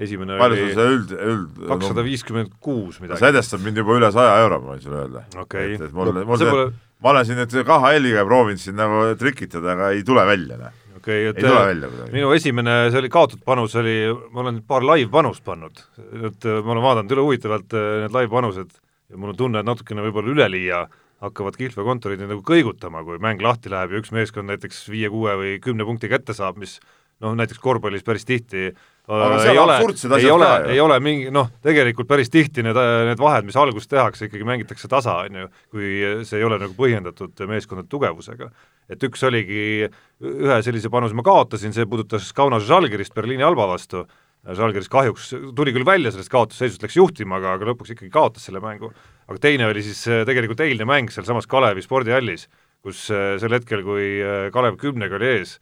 esimene 0.00 0.38
palju 0.40 0.58
sul 0.58 0.70
see 0.76 0.92
üld, 0.94 1.10
üld 1.16 1.64
kakssada 1.68 2.04
viiskümmend 2.06 2.54
kuus 2.64 3.00
midagi. 3.02 3.20
see 3.20 3.32
edestab 3.34 3.64
mind 3.64 3.80
juba 3.82 3.98
üle 3.98 4.12
saja 4.14 4.38
euro, 4.44 4.60
ma 4.62 4.74
võin 4.74 4.84
sulle 4.84 5.02
öelda 5.04 5.24
okay.. 5.42 5.74
et, 5.74 5.84
et 5.88 5.96
mul 5.96 6.12
no,, 6.12 6.24
mul 6.28 6.40
see, 6.40 6.52
pole... 6.52 6.68
ma 7.04 7.12
olen 7.12 7.28
siin 7.28 7.42
nüüd 7.42 7.58
KHL-iga 7.68 8.24
proovinud 8.28 8.62
siin 8.62 8.78
nagu 8.80 9.02
trikitada, 9.20 9.74
aga 9.76 9.90
ei 9.96 10.04
tule 10.06 10.24
välja, 10.28 10.58
noh. 10.60 10.78
okei 10.96 11.02
okay,, 11.02 11.28
et 11.32 11.42
ei 11.42 11.48
tule 11.48 11.66
välja 11.68 11.92
kuidagi. 11.92 12.14
minu 12.16 12.32
esimene, 12.38 12.78
see 12.94 13.02
oli 13.02 13.12
kaotud 13.12 13.44
panus, 13.44 13.76
oli, 13.82 13.98
ma 14.32 14.46
olen 14.46 14.62
paar 14.72 14.86
live-panust 14.88 15.44
pannud, 15.46 15.84
et 16.00 16.48
äh, 16.48 16.62
ma 16.62 16.76
olen 16.76 16.86
vaadanud 16.88 17.16
üle 17.16 17.28
huvitavalt 17.28 17.76
äh, 17.76 17.92
need 18.06 18.16
live-panused 18.16 18.72
ja 19.12 19.20
mul 19.20 19.34
on 19.34 19.40
tunne, 19.44 19.60
et 19.60 19.68
natukene 19.68 20.04
võib-olla 20.06 20.32
üleliia 20.32 20.86
hakkavad 21.22 21.54
kihlvekontorid 21.58 22.24
nagu 22.24 22.40
kõigutama, 22.46 23.04
kui 23.06 23.20
mäng 23.22 23.44
lahti 23.44 23.70
läheb 23.70 23.92
ja 23.92 24.00
üks 24.02 24.10
meeskond 24.14 24.50
näiteks 24.50 24.86
viie, 24.90 25.10
kuue 25.12 25.36
või 25.38 25.52
kümne 25.62 25.86
punkti 25.86 26.10
kätte 26.10 26.34
saab, 26.34 26.56
mis 26.58 26.80
noh, 27.22 27.36
näiteks 27.38 27.60
korvpallis 27.62 28.02
päris 28.06 28.26
tihti 28.26 28.72
aga 29.12 29.38
seal 29.42 29.60
on 29.60 29.72
absurdsed 29.74 30.14
asjad 30.16 30.34
ole, 30.34 30.48
ka 30.48 30.58
ju. 30.64 30.72
ei 30.74 30.80
ole 30.82 30.96
mingi 31.04 31.30
noh, 31.34 31.50
tegelikult 31.64 32.08
päris 32.10 32.30
tihti 32.32 32.64
need, 32.64 32.78
need 33.08 33.20
vahed, 33.20 33.46
mis 33.48 33.58
alguses 33.58 33.90
tehakse, 33.90 34.28
ikkagi 34.28 34.46
mängitakse 34.48 34.90
tasa, 34.90 35.18
on 35.26 35.40
ju, 35.42 35.48
kui 35.74 35.90
see 36.28 36.40
ei 36.40 36.46
ole 36.46 36.58
nagu 36.62 36.76
põhjendatud 36.78 37.44
meeskondade 37.50 37.90
tugevusega. 37.92 38.50
et 38.92 39.06
üks 39.08 39.22
oligi, 39.28 39.88
ühe 40.22 40.58
sellise 40.64 40.90
panuse 40.92 41.16
ma 41.16 41.24
kaotasin, 41.26 41.74
see 41.74 41.88
puudutas 41.88 42.30
Kaunas 42.36 42.66
Žalgirist 42.68 43.14
Berliini 43.16 43.46
Alba 43.46 43.68
vastu, 43.70 44.06
Žalgiris 44.42 44.90
kahjuks 44.90 45.28
tuli 45.54 45.74
küll 45.74 45.86
välja 45.86 46.10
sellest 46.10 46.32
kaotusseisust, 46.32 46.82
läks 46.82 46.96
juhtima, 46.98 47.38
aga, 47.38 47.56
aga 47.58 47.68
lõpuks 47.70 47.94
ikkagi 47.94 48.10
kaotas 48.10 48.48
selle 48.48 48.62
mängu. 48.62 48.90
aga 49.28 49.38
teine 49.38 49.68
oli 49.70 49.84
siis 49.86 50.02
tegelikult 50.26 50.60
eilne 50.64 50.86
mäng 50.88 51.12
sealsamas 51.14 51.46
Kalevi 51.46 51.84
spordihallis, 51.84 52.48
kus 52.82 53.06
sel 53.06 53.54
hetkel, 53.54 53.84
kui 53.86 54.18
Kalev 54.52 54.80
kümnega 54.80 55.14
oli 55.20 55.30
ees, 55.36 55.60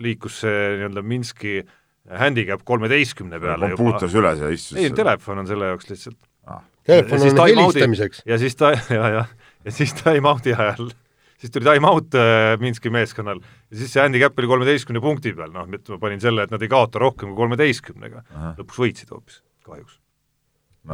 liikus 0.00 0.40
see 0.40 0.62
nii-öelda 0.78 1.02
Minski 1.04 1.58
äh, 1.60 1.74
handicap 2.16 2.62
kolmeteistkümne 2.64 3.40
peale 3.42 3.72
juba. 3.72 3.82
puutas 3.82 4.14
üles 4.16 4.40
ja 4.40 4.52
istus. 4.52 4.78
ei, 4.78 4.90
telefon 4.96 5.42
on 5.42 5.50
selle 5.50 5.72
jaoks 5.72 5.90
lihtsalt 5.90 6.18
ah.. 6.48 6.62
telefon 6.86 7.26
on 7.28 7.52
helistamiseks. 7.52 8.22
ja 8.26 8.38
siis 8.40 8.56
ta, 8.56 8.72
ja, 8.98 9.12
ja, 9.18 9.24
ja 9.64 9.74
siis 9.74 9.94
time-out'i 9.98 10.54
ajal, 10.56 10.90
siis 11.38 11.54
tuli 11.54 11.68
time-out 11.68 12.18
äh, 12.18 12.54
Minski 12.62 12.92
meeskonnal 12.94 13.42
ja 13.42 13.80
siis 13.80 13.92
see 13.94 14.04
handicap 14.04 14.38
oli 14.40 14.52
kolmeteistkümne 14.54 15.02
punkti 15.04 15.34
peal, 15.36 15.52
noh, 15.54 15.68
ma 15.68 16.00
panin 16.00 16.22
selle, 16.22 16.46
et 16.48 16.54
nad 16.54 16.64
ei 16.64 16.70
kaota 16.72 17.02
rohkem 17.02 17.32
kui 17.32 17.42
kolmeteistkümnega. 17.42 18.24
lõpuks 18.60 18.84
võitsid 18.84 19.12
hoopis, 19.12 19.42
kahjuks. 19.66 19.98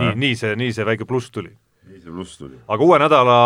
nii, 0.01 0.17
nii 0.27 0.41
see, 0.41 0.57
nii 0.59 0.75
see 0.75 0.89
väike 0.89 1.07
pluss 1.09 1.31
tuli 1.35 1.55
nii 1.85 2.01
see 2.01 2.11
pluss 2.11 2.39
tuli. 2.41 2.59
aga 2.67 2.87
uue 2.87 2.99
nädala, 3.03 3.39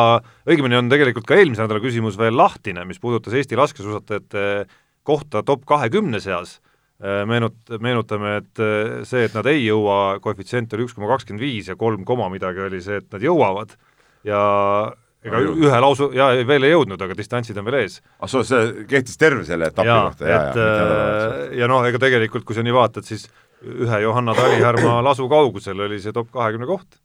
õigemini 0.48 0.78
on 0.78 0.90
tegelikult 0.92 1.26
ka 1.28 1.36
eelmise 1.36 1.64
nädala 1.64 1.82
küsimus 1.82 2.16
veel 2.20 2.36
lahtine, 2.38 2.86
mis 2.88 3.00
puudutas 3.02 3.34
Eesti 3.34 3.58
laskesuusatajate 3.58 4.68
kohta 5.08 5.42
top 5.42 5.64
kahekümne 5.68 6.20
seas 6.22 6.58
meenut-, 6.98 7.76
meenutame, 7.78 8.38
et 8.42 8.62
äh, 8.62 9.02
see, 9.08 9.26
et 9.28 9.34
nad 9.36 9.46
ei 9.50 9.62
jõua, 9.64 10.18
koefitsient 10.22 10.72
oli 10.74 10.88
üks 10.88 10.96
koma 10.96 11.10
kakskümmend 11.12 11.44
viis 11.44 11.70
ja 11.70 11.76
kolm 11.78 12.06
koma 12.08 12.26
midagi 12.32 12.64
oli 12.64 12.80
see, 12.82 12.98
et 13.02 13.12
nad 13.14 13.22
jõuavad 13.22 13.76
ja 14.26 14.40
ega 15.22 15.42
no, 15.42 15.56
ühe 15.66 15.82
lausu, 15.82 16.10
jaa, 16.16 16.32
veel 16.46 16.66
ei 16.66 16.72
jõudnud, 16.74 17.02
aga 17.04 17.16
distantsid 17.18 17.58
on 17.60 17.68
veel 17.68 17.80
ees. 17.84 18.00
ah 18.18 18.30
soo, 18.30 18.42
see 18.46 18.86
kehtis 18.90 19.18
terve 19.20 19.44
selle 19.46 19.70
etapi 19.70 19.90
ja, 19.90 20.00
kohta, 20.08 20.30
jaa, 20.30 20.40
jaa. 20.54 20.64
Äh, 20.64 21.44
ja 21.60 21.70
noh, 21.70 21.86
ega 21.86 22.02
tegelikult, 22.02 22.46
kui 22.48 22.58
sa 22.58 22.66
nii 22.66 22.74
vaatad, 22.74 23.06
siis 23.06 23.28
ühe 23.62 24.02
Johanna 24.02 24.34
Talihärma 24.38 24.98
lasu 25.08 25.28
kaugusel 25.30 25.86
oli 25.86 26.00
see 26.02 26.14
top 26.14 26.32
kahekümne 26.34 26.66
koht. 26.70 26.98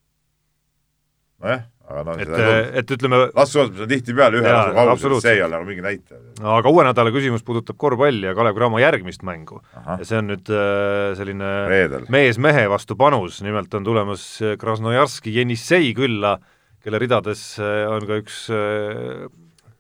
nojah 1.44 1.68
aga 1.84 2.04
noh, 2.08 2.20
et, 2.22 2.32
et 2.80 2.92
ütleme 2.96 3.20
laskesuusatus 3.36 3.84
on 3.84 3.90
tihtipeale 3.92 4.40
ühe 4.40 4.52
lasu 4.52 4.76
kaugusel, 4.78 5.16
see 5.24 5.36
ei 5.36 5.42
ole 5.44 5.58
nagu 5.58 5.68
mingi 5.68 5.84
näitaja. 5.84 6.22
aga 6.56 6.72
uue 6.72 6.86
nädala 6.88 7.12
küsimus 7.16 7.44
puudutab 7.44 7.78
korvpalli 7.82 8.30
ja 8.30 8.36
Kalev 8.38 8.56
Cramo 8.56 8.80
järgmist 8.80 9.26
mängu. 9.28 9.60
ja 9.76 10.00
see 10.08 10.22
on 10.22 10.32
nüüd 10.32 10.52
äh, 10.54 11.12
selline 11.20 11.52
Reedel. 11.72 12.08
mees 12.14 12.40
mehe 12.40 12.66
vastu 12.72 12.96
panus, 13.00 13.42
nimelt 13.44 13.74
on 13.76 13.88
tulemas 13.88 14.26
äh, 14.42 14.56
Krasnojarski 14.62 15.36
Jenissei 15.36 15.92
külla, 15.98 16.38
kelle 16.84 17.04
ridades 17.04 17.44
äh, 17.60 17.84
on 17.92 18.08
ka 18.08 18.20
üks 18.24 18.46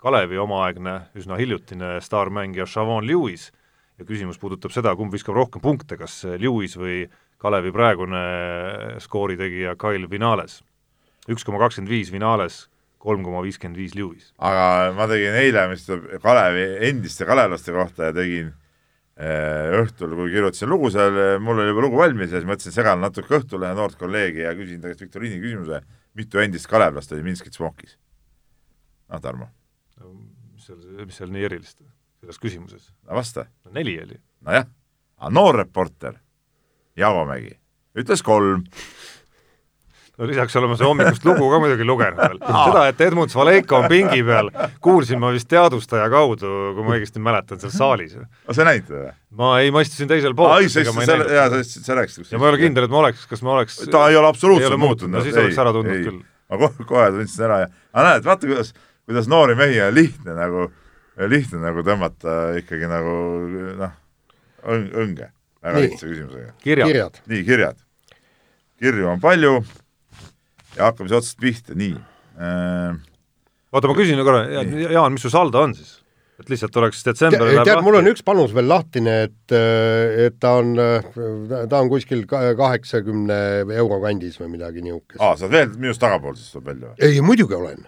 Kalevi 0.03 0.35
omaaegne, 0.43 0.97
üsna 1.15 1.39
hiljutine 1.39 1.95
staarmängija 2.03 2.67
Shavon 2.67 3.07
Lewis 3.07 3.47
ja 3.95 4.03
küsimus 4.03 4.41
puudutab 4.41 4.75
seda, 4.75 4.91
kumb 4.99 5.15
viskab 5.15 5.37
rohkem 5.39 5.63
punkte, 5.63 5.95
kas 5.95 6.25
Lewis 6.35 6.75
või 6.75 7.05
Kalevi 7.39 7.71
praegune 7.75 8.27
skooritegija 9.03 9.77
Kyle 9.79 10.11
Vinales 10.11 10.59
üks 11.31 11.45
koma 11.47 11.61
kakskümmend 11.61 11.91
viis 11.91 12.11
finaales, 12.11 12.65
kolm 13.03 13.23
koma 13.25 13.43
viiskümmend 13.43 13.79
viis 13.79 13.95
Lewis. 13.97 14.31
aga 14.37 14.91
ma 14.97 15.07
tegin 15.11 15.37
eile, 15.39 15.65
mis 15.71 15.87
Kalevi 16.23 16.67
endiste 16.89 17.27
kalevlaste 17.27 17.75
kohta 17.75 18.09
ja 18.09 18.15
tegin 18.15 18.51
äh, 19.19 19.73
õhtul, 19.81 20.15
kui 20.19 20.31
kirjutasin 20.33 20.71
lugu 20.71 20.91
seal, 20.93 21.39
mul 21.43 21.63
oli 21.63 21.71
juba 21.73 21.87
lugu 21.87 21.99
valmis 21.99 22.31
ja 22.31 22.39
siis 22.39 22.49
mõtlesin, 22.49 22.75
segan 22.75 23.03
natuke 23.03 23.39
Õhtulehe 23.39 23.75
noort 23.77 23.99
kolleegi 23.99 24.45
ja 24.45 24.53
küsin 24.57 24.83
ta 24.83 24.91
käest 24.91 25.05
viktoriini 25.05 25.41
küsimuse, 25.43 25.83
mitu 26.19 26.43
endist 26.43 26.69
kalevlast 26.71 27.15
oli 27.15 27.25
Minskit 27.25 27.55
Smokis? 27.59 27.97
noh, 29.11 29.21
Tarmo. 29.23 29.49
mis 30.53 30.67
seal, 30.67 30.79
mis 31.03 31.19
seal 31.19 31.33
nii 31.33 31.49
erilist 31.49 31.83
selles 32.23 32.39
küsimuses? 32.39 32.91
no 33.03 33.17
vasta 33.19 33.47
no,. 33.65 33.73
neli 33.75 33.97
oli. 34.01 34.19
nojah, 34.47 34.69
aga 35.19 35.33
noor 35.33 35.59
reporter 35.63 36.19
Javomägi 36.99 37.55
ütles 37.99 38.23
kolm 38.25 38.63
no 40.17 40.27
lisaks 40.29 40.55
oleme 40.59 40.75
seda 40.77 40.89
hommikust 40.91 41.25
lugu 41.25 41.47
ka 41.49 41.59
muidugi 41.61 41.85
lugenud 41.87 42.19
veel. 42.27 42.37
seda, 42.43 42.83
et 42.91 43.01
Edmund 43.01 43.33
Svalejko 43.33 43.79
on 43.79 43.87
pingi 43.91 44.21
peal, 44.27 44.51
kuulsin 44.83 45.21
ma 45.21 45.31
vist 45.33 45.49
teadvustaja 45.51 46.05
kaudu, 46.13 46.51
kui 46.77 46.85
ma 46.85 46.97
õigesti 46.97 47.23
mäletan, 47.23 47.61
seal 47.63 47.73
saalis. 47.73 48.13
aga 48.19 48.57
sa 48.57 48.67
nägid 48.69 48.87
teda? 48.91 49.15
ma 49.39 49.55
ei, 49.63 49.73
ma 49.73 49.81
istusin 49.85 50.11
teisel 50.11 50.37
pool. 50.37 50.53
ai, 50.53 50.69
sa 50.69 50.85
istusid 50.85 51.09
seal, 51.09 51.25
jaa, 51.33 51.49
sa, 51.55 51.81
sa 51.89 51.97
rääkisid. 51.97 52.29
ja 52.29 52.41
ma 52.41 52.49
ei 52.49 52.55
ole 52.55 52.61
kindel, 52.61 52.87
et 52.87 52.93
ma 52.93 53.01
oleks, 53.01 53.25
kas 53.29 53.43
ma 53.45 53.57
oleks 53.57 53.81
ta 53.89 54.05
ei 54.11 54.19
ole 54.21 54.29
absoluutselt 54.29 54.79
muutunud. 54.85 55.17
no 55.17 55.25
siis 55.25 55.35
ei, 55.35 55.47
oleks 55.47 55.61
ära 55.65 55.73
tundnud 55.75 55.97
ei. 55.97 56.07
küll. 56.09 56.23
ma 56.53 56.61
kohe, 56.61 56.89
kohe 56.93 57.11
tundsin 57.17 57.49
ära 57.49 57.61
ja, 57.65 57.69
aga 57.93 58.07
näed, 58.11 58.29
vaata, 58.29 58.53
kuidas, 58.53 58.73
kuidas 59.09 59.29
noori 59.33 59.57
mehi 59.57 59.81
on 59.81 59.97
lihtne 59.97 60.37
nagu, 60.37 60.67
lihtne 61.33 61.61
nagu 61.65 61.85
tõmmata 61.89 62.41
ikkagi 62.61 62.89
nagu 62.91 63.15
noh, 63.81 64.01
õnge 64.69 65.33
väga 65.63 65.87
lihtsa 65.87 66.05
küsimusega. 66.05 66.59
kirjad. 66.61 67.23
nii, 67.25 67.47
kirjad. 67.47 67.81
kirju 68.83 69.09
on 69.09 69.23
palju 69.23 69.63
ja 70.77 70.89
hakkame 70.89 71.09
siis 71.09 71.19
otsast 71.21 71.41
pihta, 71.41 71.77
nii 71.77 71.97
äh.... 72.37 72.95
oota, 73.73 73.89
ma 73.89 73.97
küsin 73.97 74.23
korra, 74.23 74.45
Jaan, 74.49 75.13
mis 75.15 75.25
su 75.25 75.33
saldo 75.33 75.61
on 75.63 75.75
siis? 75.77 75.99
et 76.41 76.49
lihtsalt 76.49 76.77
oleks 76.81 77.03
detsember 77.05 77.45
tead, 77.45 77.61
tead, 77.67 77.79
mul 77.85 77.99
on 77.99 78.09
üks 78.09 78.23
panus 78.25 78.53
veel 78.55 78.65
lahtine, 78.67 79.13
et, 79.27 79.53
et 80.25 80.37
ta 80.41 80.55
on, 80.59 80.73
ta 81.69 81.79
on 81.79 81.91
kuskil 81.91 82.23
kaheksakümne 82.27 83.37
euro 83.77 83.99
kandis 84.03 84.39
või 84.41 84.55
midagi 84.55 84.83
niisugust. 84.83 85.19
aa, 85.21 85.37
sa 85.37 85.45
oled 85.47 85.55
veel 85.55 85.75
minust 85.85 86.01
tagapool 86.03 86.35
siis 86.39 86.49
tuleb 86.55 86.71
välja 86.71 86.89
või? 86.89 86.97
ei, 87.05 87.21
muidugi 87.25 87.57
olen. 87.57 87.85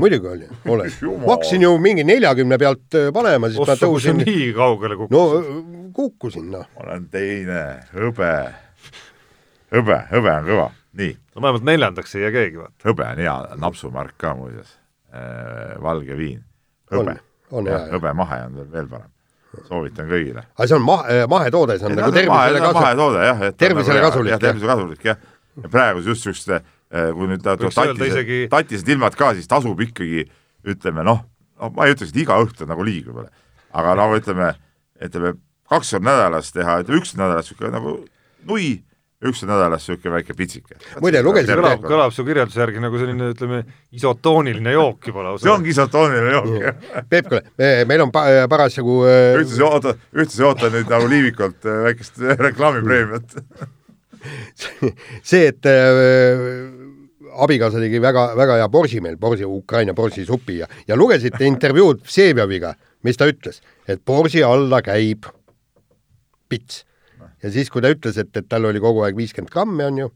muidugi 0.00 0.32
olin, 0.32 0.54
olen. 0.64 0.96
ma 1.26 1.34
hakkasin 1.34 1.66
ju 1.66 1.74
mingi 1.82 2.06
neljakümne 2.08 2.60
pealt 2.62 2.98
äh, 2.98 3.10
panema, 3.14 3.52
siis 3.52 3.62
Ossa, 3.62 3.76
ma 3.76 3.82
tõusin. 3.84 4.22
nii 4.24 4.48
kaugele 4.56 4.98
kukkusid. 5.02 5.52
no 5.52 5.92
kukkusin, 5.96 6.48
noh. 6.56 6.66
ma 6.72 6.88
olen 6.88 7.06
teine, 7.12 7.62
hõbe, 7.92 8.32
hõbe, 9.76 10.00
hõbe 10.14 10.36
on 10.40 10.50
kõva, 10.50 10.70
nii. 10.96 11.16
no 11.34 11.42
vähemalt 11.42 11.66
neljandaks 11.66 12.14
ei 12.16 12.24
jää 12.26 12.32
keegi, 12.34 12.60
vaata. 12.60 12.88
hõbe 12.88 13.06
on 13.10 13.20
hea 13.22 13.34
napsumärk 13.62 14.16
ka 14.20 14.34
muuseas, 14.38 14.72
valge 15.82 16.16
viin, 16.18 16.40
hõbe 16.92 17.18
on 17.50 17.68
hea. 17.70 17.82
hõbe 17.92 18.14
mahe 18.16 18.40
on 18.46 18.58
veel, 18.72 18.88
parem. 18.90 19.12
soovitan 19.68 20.08
kõigile. 20.10 20.44
aga 20.56 20.68
see 20.68 20.78
on 20.78 20.86
mahe, 20.86 21.20
mahetoode, 21.30 21.78
see 21.80 21.90
on 21.90 21.98
nagu 22.00 22.16
tervisele 22.16 22.62
kasulik. 22.64 22.80
mahetoode 22.80 23.28
jah, 23.28 23.44
et 23.50 23.60
tervisele 23.60 24.00
nagu, 24.00 24.10
kasulik. 24.10 24.34
jah, 24.34 24.42
tervisele 24.46 24.72
kasulik 24.72 25.06
jah. 25.10 25.22
ja 25.62 25.72
praegu 25.76 26.04
just 26.04 26.26
niisuguste, 26.26 26.60
kui 26.90 27.30
nüüd 27.32 27.44
tatised, 27.44 28.04
isegi... 28.10 28.42
tatised 28.52 28.92
ilmad 28.94 29.16
ka, 29.18 29.32
siis 29.38 29.48
tasub 29.50 29.80
ikkagi 29.84 30.26
ütleme 30.66 31.04
noh, 31.06 31.24
no 31.60 31.72
ma 31.76 31.86
ei 31.86 31.96
ütleks, 31.96 32.12
et 32.14 32.22
iga 32.24 32.38
õhtu 32.42 32.68
nagu 32.68 32.84
liiga 32.86 33.12
võib-olla, 33.12 33.32
aga 33.76 33.96
no 33.98 34.10
ütleme, 34.16 34.52
ütleme 35.02 35.36
kaks 35.70 35.96
korda 35.96 36.10
nädalas 36.10 36.52
teha, 36.54 36.80
ütleme 36.82 37.02
üks 37.02 37.16
nädalas 37.18 37.48
niisugune 37.50 37.72
nagu 37.74 37.96
nui 38.46 38.68
üks 39.30 39.42
nädalas 39.46 39.86
niisugune 39.86 40.14
väike 40.16 40.36
pitsike. 40.38 40.78
muide, 41.02 41.22
lugesin 41.26 41.58
kõlab, 41.58 41.84
kõlab 41.84 42.14
su 42.14 42.24
kirjelduse 42.26 42.62
järgi 42.62 42.82
nagu 42.82 43.00
selline, 43.00 43.30
ütleme, 43.34 43.62
isotooniline 43.96 44.74
jook 44.76 45.10
juba 45.10 45.26
lausa. 45.28 45.44
see 45.44 45.54
ongi 45.54 45.72
isotooniline 45.74 46.34
jook, 46.36 46.50
jah. 46.62 47.04
Peep, 47.10 47.30
kuule, 47.30 47.44
meil 47.90 48.06
on 48.06 48.12
pa 48.14 48.26
parasjagu 48.50 48.98
ühtlasi 49.06 49.64
oota, 49.66 49.96
ühtlasi 50.14 50.46
ootan 50.46 50.74
nüüd 50.76 50.92
nagu 50.92 51.08
Liivikult 51.10 51.66
äh, 51.66 51.82
väikest 51.88 52.20
äh, 52.22 52.36
reklaamipreemiat 52.48 53.36
see, 55.22 55.46
et 55.46 55.66
äh, 55.70 56.42
abikaasa 57.46 57.80
tegi 57.82 58.00
väga, 58.02 58.28
väga 58.38 58.58
hea 58.60 58.68
borsi 58.72 59.00
meil, 59.04 59.18
borsi, 59.20 59.46
Ukraina 59.46 59.94
borsisupi 59.96 60.60
ja, 60.62 60.68
ja 60.88 60.98
lugesite 60.98 61.46
intervjuud 61.48 62.04
Vsevioviga, 62.06 62.74
mis 63.06 63.18
ta 63.18 63.28
ütles, 63.30 63.62
et 63.88 64.02
borsi 64.06 64.44
alla 64.46 64.82
käib 64.84 65.28
pits 66.50 66.84
ja 67.42 67.52
siis, 67.52 67.70
kui 67.72 67.84
ta 67.84 67.90
ütles, 67.92 68.18
et, 68.20 68.32
et 68.36 68.48
tal 68.48 68.68
oli 68.68 68.82
kogu 68.82 69.04
aeg 69.06 69.18
viiskümmend 69.18 69.52
grammi, 69.52 69.84
on 69.86 70.04
ju, 70.04 70.12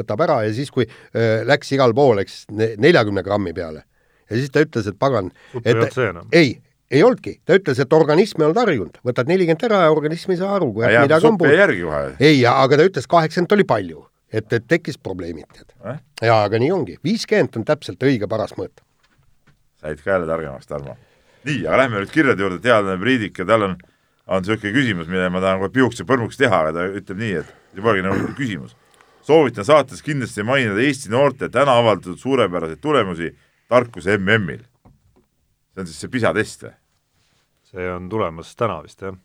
võtab 0.00 0.24
ära 0.26 0.40
ja 0.46 0.54
siis, 0.56 0.72
kui 0.74 0.86
äh, 0.86 1.40
läks 1.48 1.72
igal 1.76 1.94
pool, 1.96 2.18
läks 2.20 2.44
neljakümne 2.50 3.24
grammi 3.26 3.54
peale. 3.56 3.84
ja 4.30 4.36
siis 4.38 4.52
ta 4.54 4.62
ütles, 4.64 4.86
et 4.90 4.98
pagan, 4.98 5.32
et 5.64 5.96
ei, 6.36 6.54
ei 6.90 7.02
olnudki, 7.06 7.40
ta 7.46 7.56
ütles, 7.58 7.80
et 7.82 7.92
organism 7.96 8.42
ei 8.42 8.48
olnud 8.48 8.62
harjunud, 8.62 9.00
võtad 9.06 9.30
nelikümmend 9.30 9.66
ära 9.70 9.84
ja 9.86 9.90
organism 9.94 10.34
ei 10.34 10.40
saa 10.40 10.54
aru, 10.58 10.72
kui 10.76 10.86
ja 10.86 11.04
midagi 11.06 11.28
on 11.28 11.38
puudu. 11.40 11.52
ei, 12.18 12.40
aga 12.46 12.80
ta 12.80 12.88
ütles, 12.90 13.10
kaheksakümmend 13.10 13.56
oli 13.58 13.66
palju, 13.74 14.06
et, 14.32 14.52
et 14.52 14.66
tekkis 14.70 14.98
probleemid, 15.02 15.48
tead 15.56 15.74
eh?. 15.92 16.00
jaa, 16.30 16.42
aga 16.46 16.62
nii 16.62 16.72
ongi, 16.74 16.98
viiskümmend 17.06 17.60
on 17.60 17.68
täpselt 17.68 18.02
õige 18.06 18.30
paras 18.30 18.54
mõõt. 18.58 18.84
said 19.82 20.02
ka 20.04 20.16
jälle 20.16 20.30
targemaks, 20.30 20.70
Tarmo. 20.70 20.96
nii, 21.48 21.64
aga 21.66 21.84
lähme 21.84 22.04
nüüd 22.04 22.14
kirjade 22.14 22.46
juurde, 22.46 22.62
teadlane 22.62 23.00
Priidik 23.02 23.42
ja 23.42 23.48
tal 23.48 23.70
on 23.70 23.78
on 24.30 24.44
niisugune 24.44 24.72
küsimus, 24.74 25.08
mille 25.10 25.30
ma 25.32 25.42
tahan 25.42 25.60
kohe 25.62 25.72
piuks 25.74 26.00
ja 26.00 26.06
põrmuks 26.06 26.38
teha, 26.38 26.62
aga 26.64 26.74
ta 26.76 26.86
ütleb 27.00 27.18
nii, 27.18 27.32
et 27.40 27.48
see 27.74 27.84
polegi 27.84 28.04
nagu 28.06 28.34
küsimus. 28.38 28.76
soovitan 29.26 29.66
saates 29.66 30.02
kindlasti 30.02 30.44
mainida 30.46 30.78
Eesti 30.80 31.10
noorte 31.12 31.50
täna 31.52 31.76
avaldatud 31.78 32.18
suurepäraseid 32.18 32.80
tulemusi 32.80 33.32
tarkuse 33.68 34.16
MM-il. 34.18 34.62
see 35.74 35.82
on 35.82 35.90
siis 35.90 35.98
see 36.04 36.12
PISA 36.12 36.32
test 36.34 36.64
või? 36.64 36.76
see 37.72 37.90
on 37.90 38.08
tulemas 38.10 38.54
täna 38.58 38.78
vist, 38.84 39.02
jah. 39.02 39.18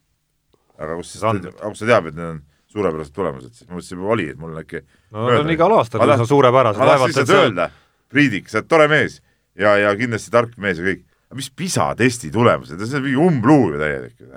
aga 0.78 0.98
kus 0.98 1.14
siis, 1.14 1.24
aga 1.24 1.70
kust 1.70 1.84
sa 1.84 1.90
tead, 1.92 2.10
et 2.12 2.18
need 2.18 2.32
on 2.32 2.42
suurepärased 2.76 3.14
tulemused, 3.16 3.54
siis 3.54 3.70
ma 3.70 3.78
mõtlesin, 3.78 4.02
juba 4.02 4.18
oli, 4.18 4.28
et 4.34 4.42
mul 4.42 4.56
on 4.56 4.64
äkki 4.64 4.82
no 4.82 5.30
need 5.30 5.46
on 5.46 5.54
igal 5.54 5.78
aastal 5.78 6.02
üsna 6.02 6.28
suurepärased. 6.34 6.82
ma 6.82 6.90
tahtsin 6.92 7.14
lihtsalt 7.14 7.38
öelda, 7.38 7.70
Priidik, 8.10 8.50
sa 8.50 8.62
oled 8.62 8.68
tore 8.70 8.90
mees 8.90 9.22
ja, 9.58 9.78
ja 9.82 9.94
kindlasti 9.98 10.34
tark 10.34 10.58
mees 10.62 10.82
ja 10.82 10.90
kõik, 10.90 11.06
aga 11.30 11.40
mis 11.40 11.54
PISA 11.62 11.88
testi 11.98 12.34
tulemused, 12.34 12.82
see 12.82 13.00
on 13.00 13.06
mingi 13.06 13.22
umbluu 13.22 13.74
ju 13.74 13.82
täielik 13.82 14.18
ju 14.18 14.34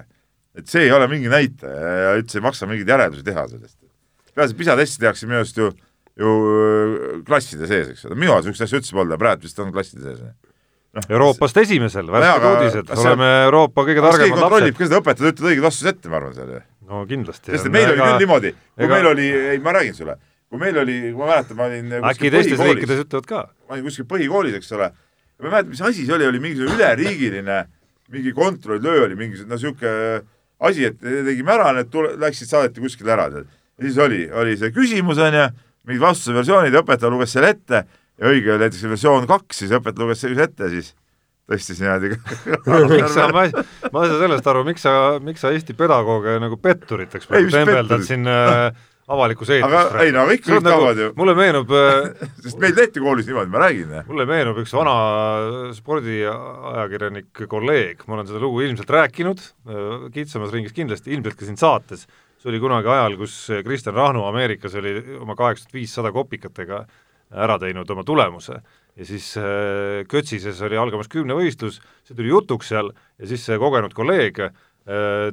et 0.59 0.71
see 0.71 0.87
ei 0.87 0.95
ole 0.95 1.09
mingi 1.11 1.31
näitaja 1.33 1.93
ja 2.03 2.17
üldse 2.19 2.41
ei 2.41 2.45
maksa 2.45 2.69
mingeid 2.71 2.91
järeldusi 2.91 3.25
teha 3.27 3.47
sellest. 3.51 3.79
peaasi, 4.35 4.55
et 4.55 4.61
PISA 4.61 4.77
testi 4.79 5.03
tehakse 5.03 5.29
minu 5.29 5.41
arust 5.41 5.59
ju, 5.59 5.71
ju 6.19 6.35
äh, 6.35 7.07
klasside 7.27 7.71
sees, 7.71 7.93
eks 7.95 8.07
ole, 8.09 8.19
minu 8.19 8.35
arust 8.35 8.51
niisugust 8.51 8.69
asja 8.69 8.81
üldse 8.81 8.97
polnud, 8.99 9.15
aga 9.15 9.23
praegu 9.25 9.49
vist 9.49 9.63
on 9.63 9.75
klasside 9.75 10.05
sees 10.07 10.23
no,. 10.23 11.05
Euroopast 11.05 11.61
esimesel, 11.63 12.11
värsked 12.15 12.49
uudised, 12.53 12.95
oleme 13.05 13.31
Euroopa 13.49 13.85
kõige 13.91 14.05
targemad 14.05 14.45
lapsed. 14.47 14.79
ka 14.79 14.89
seda 14.89 15.03
õpetajad, 15.03 15.35
ütlevad 15.35 15.53
õiged 15.53 15.67
vastused 15.69 15.93
ette, 15.93 16.11
ma 16.13 16.21
arvan, 16.21 16.35
seal 16.39 16.55
no 16.89 17.05
kindlasti. 17.11 17.53
sest 17.55 17.69
et 17.69 17.75
meil 17.75 17.93
oli 17.93 18.01
küll 18.03 18.25
niimoodi, 18.25 18.55
kui 18.79 18.91
meil 18.95 19.11
oli, 19.13 19.29
ei 19.55 19.63
ma 19.63 19.77
räägin 19.79 19.99
sulle, 19.99 20.19
kui 20.49 20.63
meil 20.63 20.83
oli, 20.83 21.01
ma 21.15 21.33
mäletan, 21.35 21.59
ma 21.59 21.69
olin 21.69 21.99
äkki 22.13 22.33
teistes 22.35 22.63
riikides 22.65 23.05
ütlevad 23.05 23.29
ka? 23.29 23.45
ma 23.69 23.77
olin 23.77 23.91
kuskil 23.91 24.09
põhikoolis, 24.11 24.57
eks 24.59 24.73
ole, 24.79 24.89
ma 25.39 25.51
ei 25.51 25.53
mäleta, 25.53 25.75
mis 25.75 25.85
asi 25.93 26.07
see 26.07 26.17
oli, 26.17 26.31
oli 26.31 26.41
mingisugune 26.43 26.79
üleriigiline 26.79 27.59
mingi 28.09 28.33
kontrollöö 28.33 29.05
oli 29.05 29.17
mingisugune, 29.19 29.53
no 29.53 29.61
niisugune 29.61 30.23
asi, 30.59 30.89
et 30.91 31.01
tegime 31.01 31.55
ära, 31.55 31.71
need 31.77 31.91
tule-, 31.93 32.17
läksid, 32.21 32.51
saadeti 32.51 32.83
kuskile 32.83 33.15
ära, 33.15 33.29
tead. 33.33 33.49
ja 33.79 33.87
siis 33.87 33.99
oli, 34.03 34.25
oli 34.31 34.57
see 34.61 34.75
küsimus, 34.75 35.21
on 35.23 35.37
ju, 35.39 35.49
mingid 35.89 36.05
vastuse 36.05 36.37
versioonid, 36.37 36.77
õpetaja 36.83 37.13
luges 37.13 37.35
selle 37.37 37.53
ette 37.55 37.85
ja 37.85 38.33
õige 38.33 38.55
oli 38.55 38.67
näiteks 38.67 38.89
versioon 38.91 39.29
kaks, 39.31 39.63
siis 39.63 39.75
õpetaja 39.79 40.05
luges 40.05 40.25
selle 40.25 40.49
ette, 40.49 40.71
siis 40.73 40.93
tõstis 41.49 41.81
niimoodi 41.81 42.13
miks 42.93 43.15
sa, 43.15 43.29
ma, 43.33 43.47
ma 43.93 44.05
ei 44.05 44.13
saa 44.13 44.21
sellest 44.25 44.51
aru, 44.53 44.65
miks 44.69 44.85
sa, 44.85 44.95
miks 45.25 45.45
sa 45.45 45.53
Eesti 45.55 45.77
pedagooge 45.79 46.37
nagu 46.43 46.59
petturiteks 46.61 47.31
tembeldad 47.31 48.05
siin 48.07 48.29
äh, 48.29 48.69
avalikus 49.09 49.51
eetris. 49.53 49.75
aga 49.75 50.05
ei 50.05 50.13
no 50.15 50.25
kõik 50.29 50.45
kõik 50.45 50.55
nagu, 50.59 50.67
tahavad 50.69 51.01
ju. 51.01 51.09
mulle 51.19 51.35
meenub 51.39 51.73
sest 52.45 52.61
meil 52.63 52.75
tehti 52.77 53.03
koolis 53.03 53.29
niimoodi, 53.29 53.53
ma 53.53 53.63
räägin. 53.65 53.95
mulle 54.09 54.27
meenub 54.29 54.61
üks 54.63 54.75
vana 54.77 54.95
spordiajakirjanik, 55.77 57.45
kolleeg, 57.51 58.05
ma 58.07 58.19
olen 58.19 58.31
seda 58.31 58.43
lugu 58.43 58.63
ilmselt 58.67 58.93
rääkinud, 58.99 59.45
kitsamas 60.15 60.55
ringis 60.55 60.77
kindlasti, 60.77 61.15
ilmselt 61.17 61.39
ka 61.39 61.49
siin 61.49 61.61
saates, 61.61 62.07
see 62.39 62.53
oli 62.53 62.63
kunagi 62.63 62.93
ajal, 62.93 63.19
kus 63.21 63.39
Kristjan 63.67 63.97
Rahnu 63.97 64.27
Ameerikas 64.29 64.77
oli 64.79 64.99
oma 65.19 65.39
kaheksa 65.39 65.67
tuhat 65.67 65.81
viissada 65.81 66.13
kopikatega 66.15 66.85
ära 67.29 67.59
teinud 67.61 67.89
oma 67.93 68.05
tulemuse 68.09 68.61
ja 68.99 69.07
siis 69.07 69.35
Kötsises 70.09 70.61
oli 70.65 70.79
algamas 70.81 71.11
kümnevõistlus, 71.13 71.77
see 72.05 72.17
tuli 72.17 72.33
jutuks 72.33 72.73
seal 72.73 72.89
ja 73.19 73.29
siis 73.29 73.45
see 73.47 73.59
kogenud 73.61 73.93
kolleeg 73.97 74.41
äh, 74.47 74.53
Äh, 74.53 74.68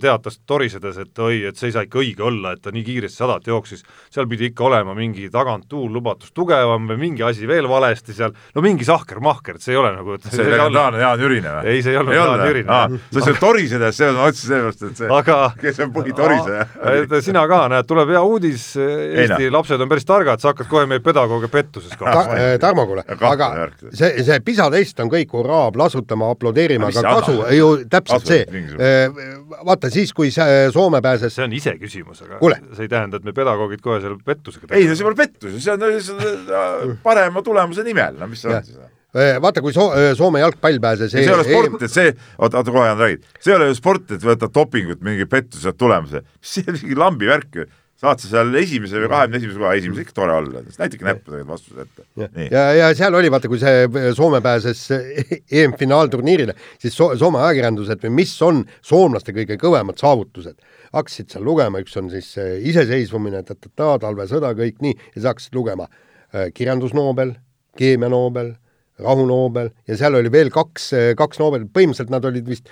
teatas 0.02 0.40
torisedes, 0.48 0.98
et 1.00 1.20
oi, 1.24 1.38
et 1.48 1.56
see 1.56 1.70
ei 1.70 1.76
saa 1.76 1.86
ikka 1.86 2.02
õige 2.02 2.24
olla, 2.28 2.52
et 2.56 2.62
ta 2.64 2.74
nii 2.76 2.84
kiiresti 2.84 3.22
sadat 3.22 3.46
jooksis, 3.48 3.86
seal 4.12 4.28
pidi 4.28 4.50
ikka 4.50 4.66
olema 4.68 4.96
mingi 4.98 5.30
taganttuul 5.32 5.94
lubatus 5.96 6.34
tugevam 6.36 6.90
või 6.90 6.98
mingi 7.06 7.24
asi 7.24 7.48
veel 7.48 7.70
valesti 7.72 8.16
seal, 8.18 8.34
no 8.56 8.64
mingi 8.66 8.88
sahker-mahker, 8.88 9.56
et 9.56 9.64
see 9.64 9.76
ei 9.76 9.80
ole 9.80 9.94
nagu 9.96 10.18
see, 10.20 10.34
see 10.34 10.50
legendaarne 10.52 11.00
Jaan 11.00 11.24
Jürine 11.24 11.54
või? 11.56 11.72
ei, 11.72 11.84
see 11.86 11.96
ei 11.96 12.00
olnud 12.02 12.18
Jaan 12.18 12.44
Jürine. 12.44 12.80
sa 12.82 13.22
ütlesid 13.22 13.40
torisedes, 13.40 14.00
see 14.02 14.10
ma 14.12 14.26
mõtlesin 14.26 14.52
sellepärast, 14.52 14.84
et 14.90 15.02
see 15.02 15.14
aga, 15.20 15.40
kes 15.62 15.80
on 15.86 15.96
põhitoriseja. 15.96 16.68
et 16.92 17.16
sina 17.30 17.46
ka, 17.52 17.62
näed, 17.72 17.88
tuleb 17.88 18.12
hea 18.12 18.26
uudis, 18.28 18.68
Eesti 18.76 19.50
lapsed 19.56 19.86
on 19.88 19.92
päris 19.92 20.08
targad, 20.10 20.44
sa 20.44 20.52
hakkad 20.52 20.68
kohe 20.72 20.84
meie 20.90 21.04
pedagooge 21.06 21.48
pettuses 21.54 21.96
kahtma 21.96 22.26
Ta,. 22.36 22.52
Tarmo, 22.66 22.86
kuule, 22.90 23.06
aga 23.08 23.50
see, 23.94 24.12
see 24.26 24.40
PISA 24.44 24.68
test 24.74 25.00
on 25.04 25.10
kõik 25.12 25.32
hurraa, 25.36 25.72
plahsutama, 25.76 26.34
aplodeerima, 26.36 26.92
aga 26.92 27.18
kasu, 27.22 27.40
ju 27.56 27.72
täpselt 27.92 28.28
see 28.28 28.44
vaata 29.66 29.90
siis, 29.94 30.14
kui 30.16 30.32
see 30.34 30.66
Soome 30.74 31.02
pääses 31.06 31.36
see 31.36 31.46
on 31.46 31.54
iseküsimus, 31.56 32.24
aga 32.26 32.40
Kule. 32.42 32.58
see 32.74 32.88
ei 32.88 32.92
tähenda, 32.92 33.22
et 33.22 33.28
me 33.28 33.34
pedagoogid 33.36 33.84
kohe 33.84 34.02
selle 34.04 34.20
pettusega 34.26 34.76
ei 34.76 34.90
see 34.92 35.06
pole 35.06 35.18
pettus, 35.20 35.56
see 35.64 35.76
on, 35.76 35.88
see 36.02 36.60
on 36.60 36.98
parema 37.04 37.44
tulemuse 37.46 37.86
nimel, 37.88 38.20
no 38.22 38.30
mis 38.32 38.46
see 38.46 38.52
on 38.54 38.68
siis? 38.68 38.84
Äh, 39.16 39.38
vaata, 39.40 39.64
kui 39.64 39.72
so 39.76 39.88
Soome 40.18 40.42
jalgpall 40.44 40.82
pääses 40.84 41.14
see 41.14 41.24
ei 41.24 41.32
ole 41.32 41.48
sport, 41.48 41.80
et 41.88 41.94
see, 41.94 42.12
oota, 42.38 42.62
oota 42.62 42.76
kohe, 42.76 42.90
Jaan, 42.90 43.02
räägid. 43.02 43.26
see 43.40 43.54
ei 43.54 43.60
ole 43.60 43.72
ju 43.72 43.80
sport, 43.80 44.12
et 44.18 44.28
võtad 44.28 44.54
dopingut 44.56 45.04
mingi 45.06 45.28
pettuse 45.30 45.74
tulemuse. 45.78 46.26
see 46.42 46.66
on 46.68 46.80
mingi 46.82 47.00
lambi 47.00 47.32
värk 47.32 47.62
ju 47.62 47.68
saad 48.02 48.20
sa 48.20 48.28
seal 48.28 48.58
esimese 48.60 49.00
või 49.00 49.10
kahekümne 49.12 49.40
esimese 49.40 49.62
koha, 49.62 49.74
esimese 49.80 50.04
ikka 50.04 50.16
tore 50.18 50.34
olla, 50.36 50.64
näidake 50.68 51.08
näppudega 51.08 51.46
vastused 51.48 51.86
ette. 51.86 52.04
ja, 52.52 52.64
ja, 52.76 52.90
seal 52.98 53.16
oli, 53.16 53.32
vaata, 53.32 53.52
kui 53.52 53.62
see 53.62 53.86
Soome 54.18 54.42
pääses 54.44 54.82
EM-finaalturniirile, 55.62 56.58
siis 56.82 56.98
so 56.98 57.14
Soome 57.20 57.40
ajakirjandused 57.46 58.04
või 58.04 58.14
mis 58.18 58.36
on 58.46 58.66
soomlaste 58.86 59.36
kõige 59.36 59.58
kõvemad 59.62 60.02
saavutused, 60.02 60.60
hakkasid 60.96 61.32
seal 61.32 61.48
lugema, 61.48 61.80
üks 61.84 61.96
on 62.02 62.12
siis 62.12 62.34
iseseisvumine, 62.72 63.46
ta-ta-ta, 63.48 63.96
talvesõda, 64.04 64.52
kõik 64.60 64.84
nii, 64.84 65.00
ja 65.14 65.18
siis 65.18 65.32
hakkasid 65.32 65.56
lugema 65.56 65.88
äh, 65.88 66.52
kirjandusnoobel, 66.56 67.36
keemianoobel, 67.80 68.54
rahunoobel 69.00 69.72
ja 69.88 69.96
seal 70.00 70.20
oli 70.20 70.32
veel 70.32 70.52
kaks, 70.56 70.92
kaks 71.20 71.40
Nobeli, 71.40 71.68
põhimõtteliselt 71.72 72.12
nad 72.12 72.28
olid 72.28 72.48
vist, 72.48 72.72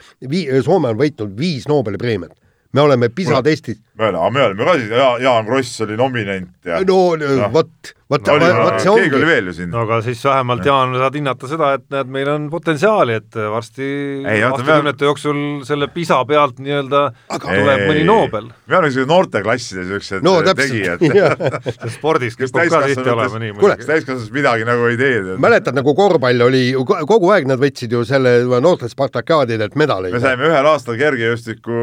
Soome 0.67 0.91
on 0.91 0.99
võitnud 0.99 1.35
viis 1.39 1.67
Nobeli 1.71 1.99
preemiat 1.99 2.35
me 2.73 2.81
oleme 2.81 3.09
PISA 3.09 3.41
testis. 3.43 3.77
me 3.97 4.05
oleme, 4.09 4.29
me 4.33 4.45
oleme 4.45 4.65
ka 4.65 4.77
siis, 4.79 4.89
Jaan 5.23 5.45
Kross 5.45 5.81
oli 5.85 5.97
nominent 5.97 6.65
ja 6.65 6.81
no, 6.87 7.15
no 7.15 7.49
vot, 7.53 7.93
vot 8.13 8.29
vot 8.29 8.79
see 8.83 8.93
keegi 8.93 9.15
oli 9.17 9.23
ongi, 9.23 9.29
veel 9.31 9.49
ju 9.49 9.53
siin 9.57 9.69
no 9.73 9.81
aga 9.87 9.99
siis 10.05 10.21
vähemalt 10.27 10.65
Jaan 10.67 10.93
saad 11.01 11.17
hinnata 11.17 11.49
seda, 11.51 11.71
et 11.79 11.85
näed, 11.93 12.11
meil 12.15 12.29
on 12.33 12.45
potentsiaali, 12.53 13.17
et 13.21 13.37
varsti 13.53 13.83
Ei, 14.23 14.43
oota, 14.43 14.51
aastakümnete 14.61 15.07
jooksul 15.09 15.39
selle 15.67 15.87
PISA 15.93 16.19
pealt 16.29 16.59
nii-öelda 16.63 17.03
Aga- 17.33 17.49
tuleb 17.57 17.83
mõni 17.89 18.05
Nobel. 18.07 18.47
me 18.67 18.77
oleme 18.79 18.91
siuksed 18.93 19.09
noorteklasside 19.11 19.85
siuksed 19.89 20.25
no 20.25 20.35
tegijad 20.53 21.03
täpselt, 21.57 21.87
spordis 21.97 22.37
kes 22.39 22.51
kipub 22.53 22.69
ka 22.75 22.81
tihti 22.87 23.09
olema 23.09 23.41
nii 23.43 23.53
Kuule, 23.57 23.73
muidugi. 23.75 23.89
täiskasvanus 23.91 24.31
midagi 24.35 24.67
nagu 24.69 24.87
ei 24.91 24.97
tee. 25.01 25.21
mäletad 25.47 25.75
nagu 25.79 25.95
korvpall 25.97 26.45
oli 26.47 26.63
ju 26.71 26.85
ko- 26.87 27.01
kogu 27.09 27.31
aeg 27.35 27.47
nad 27.49 27.59
võtsid 27.61 27.91
ju 27.97 28.03
selle 28.07 28.35
noorte 28.63 28.89
Spartakaadidelt 28.91 29.75
medaleid 29.79 30.13
me. 30.13 30.21
saime 30.23 30.47
ühel 30.51 30.69
aastal 30.71 30.97
kergejõustiku, 30.99 31.81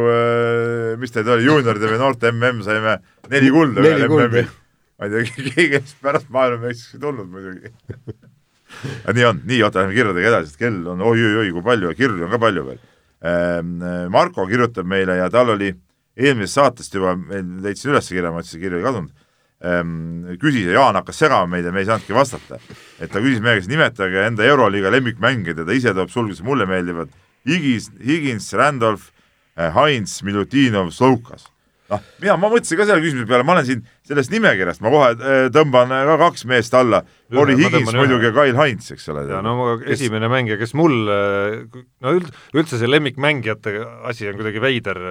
mis 1.01 1.11
teil 1.15 1.29
oli, 1.35 1.45
juunioride 1.49 1.91
või 1.95 2.01
noorte 2.01 2.31
MM 2.33 2.63
saime 2.67 2.99
neli 3.31 3.51
kulda 3.55 3.81
Neli 3.81 4.05
ühel 4.05 4.11
kulda. 4.13 4.45
Ma 5.01 5.09
ei 5.09 5.15
tea, 5.15 5.23
keegi 5.55 5.69
kes 5.79 5.97
pärast 6.05 6.29
maailmameistriks 6.33 6.99
ei 6.99 7.03
tulnud 7.03 7.31
muidugi. 7.33 7.73
aga 9.03 9.15
nii 9.17 9.27
on, 9.27 9.41
nii 9.49 9.63
oota, 9.67 9.81
lähme 9.83 9.97
kirjadega 9.97 10.33
edasi, 10.35 10.55
et 10.55 10.61
kell 10.61 10.93
on 10.93 11.01
oi-oi-oi, 11.03 11.49
kui 11.57 11.65
palju 11.65 11.91
ja 11.91 11.99
kirju 11.99 12.27
on 12.27 12.35
ka 12.35 12.43
palju 12.43 12.67
veel. 12.69 12.85
Marko 14.13 14.47
kirjutab 14.49 14.87
meile 14.89 15.19
ja 15.19 15.27
tal 15.33 15.57
oli 15.57 15.73
eelmisest 16.17 16.61
saatest 16.61 16.95
juba, 16.95 17.17
leidsin 17.65 17.93
üles 17.93 18.09
kirja, 18.09 18.31
ma 18.33 18.45
ütlesin, 18.45 18.63
kiri 18.63 18.79
oli 18.79 18.87
kadunud 18.87 19.27
ähm, 19.65 20.37
küsis 20.41 20.69
ja 20.69 20.79
Jaan 20.79 20.99
hakkas 21.01 21.21
segama 21.21 21.49
meid 21.51 21.67
ja 21.69 21.73
me 21.73 21.83
ei 21.83 21.89
saanudki 21.89 22.15
vastata. 22.17 22.61
et 23.01 23.13
ta 23.13 23.21
küsis 23.21 23.43
meie 23.45 23.59
käest, 23.59 23.71
nimetage 23.71 24.27
enda 24.27 24.45
Euroliiga 24.45 24.93
lemmikmängijad 24.93 25.63
ja 25.63 25.69
ta 25.69 25.77
ise 25.77 25.95
toob 25.97 26.13
sulgudes 26.13 26.43
mulle 26.45 26.67
meeldivad 26.69 27.13
Higis, 27.49 27.89
Higins, 28.05 28.53
Randolph, 28.53 29.09
Heinz, 29.57 30.21
Milutinov, 30.23 30.91
Slovkas. 30.93 31.47
noh, 31.91 32.03
mina, 32.23 32.37
ma 32.41 32.51
mõtlesin 32.53 32.79
ka 32.81 32.87
selle 32.89 33.03
küsimuse 33.05 33.29
peale, 33.31 33.47
ma 33.47 33.57
olen 33.57 33.67
siin 33.69 33.83
sellest 34.07 34.33
nimekirjast, 34.35 34.83
ma 34.85 34.93
kohe 34.95 35.11
äh, 35.17 35.47
tõmban 35.55 35.93
äh, 35.95 36.05
ka 36.09 36.17
kaks 36.25 36.47
meest 36.51 36.75
alla, 36.79 37.03
tõmban 37.31 37.97
ühe. 37.97 38.01
muidugi 38.05 38.29
ja 38.31 38.35
Kyle 38.37 38.59
Heinz, 38.61 38.91
eks 38.95 39.09
ole. 39.13 39.27
ja 39.31 39.43
no 39.45 39.57
ma- 39.59 39.77
esimene 39.91 40.31
mängija, 40.33 40.59
kes 40.61 40.75
mul, 40.79 40.97
no 41.11 42.15
üld, 42.17 42.31
üldse 42.55 42.79
see 42.81 42.91
lemmikmängijate 42.91 43.77
asi 44.11 44.31
on 44.31 44.39
kuidagi 44.41 44.63
veider, 44.63 45.03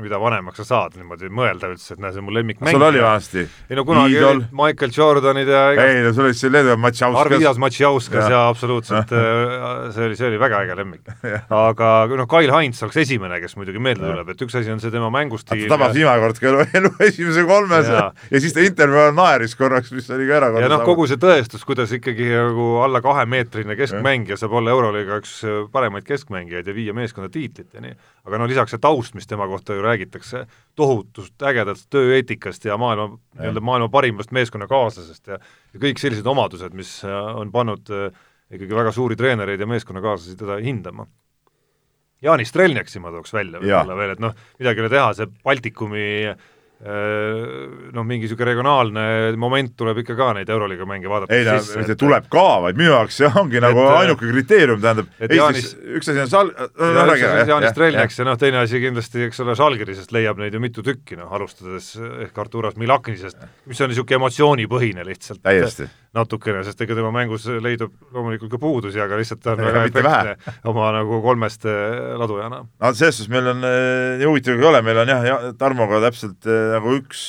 mida 0.00 0.20
vanemaks 0.20 0.62
sa 0.62 0.66
saad 0.68 0.96
niimoodi 0.98 1.30
mõelda 1.34 1.70
üldse, 1.72 1.94
et 1.94 2.02
näe, 2.02 2.14
see 2.14 2.22
on 2.22 2.28
mu 2.28 2.70
sul 2.70 2.86
oli 2.88 3.02
vanasti? 3.04 3.44
ei 3.70 3.78
no 3.78 3.84
kunagi 3.88 4.16
Iidol. 4.16 4.40
olid 4.40 4.56
Michael 4.62 4.94
Jordanid 4.96 5.48
ja 5.48 5.62
igast- 5.74 5.94
ei 5.94 6.02
no 6.06 6.12
sul 6.16 6.28
oli 6.30 6.38
see 6.38 6.52
Leedu 6.52 6.76
Matšauskas 6.80 7.20
Arvidas. 7.26 7.60
Matšjauskas 7.60 8.24
Jah. 8.24 8.30
ja 8.30 8.42
absoluutselt, 8.48 9.14
see 9.94 10.06
oli, 10.06 10.16
see 10.18 10.28
oli 10.30 10.40
väga 10.40 10.64
äge 10.64 10.76
lemmik. 10.80 11.12
aga 11.50 11.90
noh, 12.16 12.28
Kyle 12.30 12.54
Heinz 12.54 12.82
oleks 12.86 13.00
esimene, 13.04 13.40
kes 13.42 13.56
muidugi 13.60 13.82
meelde 13.82 14.06
tuleb, 14.06 14.32
et 14.34 14.46
üks 14.46 14.56
asi 14.60 14.72
on 14.72 14.80
see 14.82 14.92
tema 14.94 15.10
ta 15.10 15.16
mängustiil 15.18 15.66
tabas 15.70 15.94
viimane 15.94 16.22
kord 16.22 16.38
ka 16.40 16.52
elu, 16.78 16.92
esimese 17.08 17.44
kolmes 17.48 17.88
ja. 17.90 18.04
Ja 18.30 18.40
siis 18.42 18.54
ta 18.54 18.62
intervjuu 18.64 19.00
ajal 19.02 19.16
naeris 19.16 19.56
korraks, 19.58 19.90
mis 19.92 20.08
oli 20.14 20.28
ka 20.28 20.38
erakordne 20.38 20.66
ja 20.66 20.70
noh, 20.72 20.84
kogu 20.86 21.06
see 21.10 21.18
tõestus, 21.20 21.64
kuidas 21.66 21.92
ikkagi 21.96 22.30
nagu 22.30 22.68
alla 22.84 23.02
kahemeetrine 23.04 23.76
keskmängija 23.78 24.38
saab 24.40 24.54
olla 24.60 24.74
Euroliiga 24.74 25.20
üks 25.22 25.40
paremaid 25.72 26.06
keskmängijaid 26.08 26.70
ja 26.70 26.76
viia 26.76 26.94
meeskonda 26.96 27.30
tiitlit 27.32 27.74
ja 27.74 27.82
nii, 27.84 27.96
aga 28.26 28.40
no 28.40 28.48
lisaks 28.50 28.74
see 28.74 28.82
taust, 28.82 29.14
mis 29.16 29.28
tema 29.30 29.46
kohta 29.50 29.76
ju 29.76 29.84
räägitakse, 29.84 30.44
tohutust 30.78 31.42
ägedast 31.46 31.88
tööeetikast 31.92 32.66
ja 32.68 32.76
maailma, 32.80 33.18
nii-öelda 33.38 33.62
maailma 33.64 33.88
parimast 33.92 34.34
meeskonnakaaslasest 34.36 35.32
ja 35.32 35.40
ja 35.40 35.80
kõik 35.80 36.02
sellised 36.02 36.26
omadused, 36.26 36.74
mis 36.76 36.98
äh, 37.06 37.16
on 37.40 37.52
pannud 37.54 37.90
äh, 37.94 38.10
ikkagi 38.50 38.76
väga 38.76 38.92
suuri 38.92 39.16
treenereid 39.16 39.60
ja 39.60 39.68
meeskonnakaaslasi 39.70 40.38
teda 40.38 40.58
hindama. 40.64 41.06
Jaani 42.22 42.44
Strelniaksi 42.44 43.00
ma 43.00 43.12
tooks 43.14 43.32
välja 43.32 43.60
võib-olla 43.62 43.96
veel, 43.96 44.16
et 44.16 44.20
noh, 44.20 44.34
midagi 44.60 44.82
ei 44.82 44.84
ole 44.84 44.92
teha, 44.92 45.12
see 45.16 45.30
Baltikumi 45.44 46.08
noh, 46.80 48.04
mingi 48.08 48.24
niisugune 48.24 48.46
regionaalne 48.48 49.02
moment 49.36 49.74
tuleb 49.76 49.98
ikka 50.00 50.14
ka 50.16 50.30
neid 50.38 50.48
Euroliiga 50.48 50.86
mänge 50.88 51.10
vaadata 51.12 51.36
ei 51.36 51.44
no 51.44 51.58
see 51.60 51.96
tuleb 52.00 52.28
ka, 52.32 52.44
vaid 52.64 52.78
minu 52.80 52.94
jaoks 52.94 53.18
see 53.20 53.28
ongi 53.36 53.60
nagu 53.60 53.82
et, 53.84 53.96
ainuke 53.98 54.30
kriteerium, 54.30 54.80
tähendab, 54.80 55.10
Jaanis- 55.20 55.74
üks 55.98 56.08
asi 56.08 56.22
on 56.24 56.30
sal-, 56.32 56.52
asi 56.56 57.28
on 57.28 57.52
Jaanis 57.52 57.74
Strelniaks 57.74 58.16
ja 58.22 58.26
noh, 58.30 58.38
teine 58.40 58.62
asi 58.62 58.80
kindlasti, 58.80 59.26
eks 59.28 59.42
ole, 59.44 59.56
Žalgirisest 59.60 60.14
leiab 60.16 60.40
neid 60.40 60.56
ju 60.56 60.62
mitu 60.64 60.84
tükki, 60.86 61.18
noh, 61.20 61.28
alustades 61.36 61.92
ehk 62.00 62.40
Arturas 62.40 62.80
Milaknisest, 62.80 63.44
mis 63.68 63.84
on 63.84 63.92
niisugune 63.92 64.22
emotsioonipõhine 64.22 65.04
lihtsalt. 65.04 65.42
täiesti. 65.44 65.90
natukene, 66.16 66.62
sest 66.66 66.80
ega 66.82 66.96
tema 66.98 67.12
mängus 67.14 67.44
leidub 67.62 67.92
loomulikult 68.14 68.50
ka 68.50 68.58
puudusi, 68.62 68.98
aga 69.02 69.18
lihtsalt 69.20 69.42
ta 69.44 69.52
on 69.54 69.62
väga 69.62 69.84
efektne 69.86 70.32
oma 70.70 70.88
nagu 70.96 71.20
kolmest 71.22 71.66
eh, 71.70 72.16
ladujana. 72.18 72.64
no 72.66 72.94
selles 72.98 73.20
suhtes 73.20 73.30
meil 73.30 73.52
on 73.52 73.62
nii 73.62 74.26
huvitav 74.26 74.58
ei 74.58 74.70
ole, 74.72 74.80
meil 74.86 75.04
on 75.04 75.12
jah 75.14 75.28
ja,, 75.28 75.36
Tarmoga 75.60 76.02
täpselt 76.08 76.48
äh, 76.50 76.72
nagu 76.74 76.96
üks, 76.98 77.28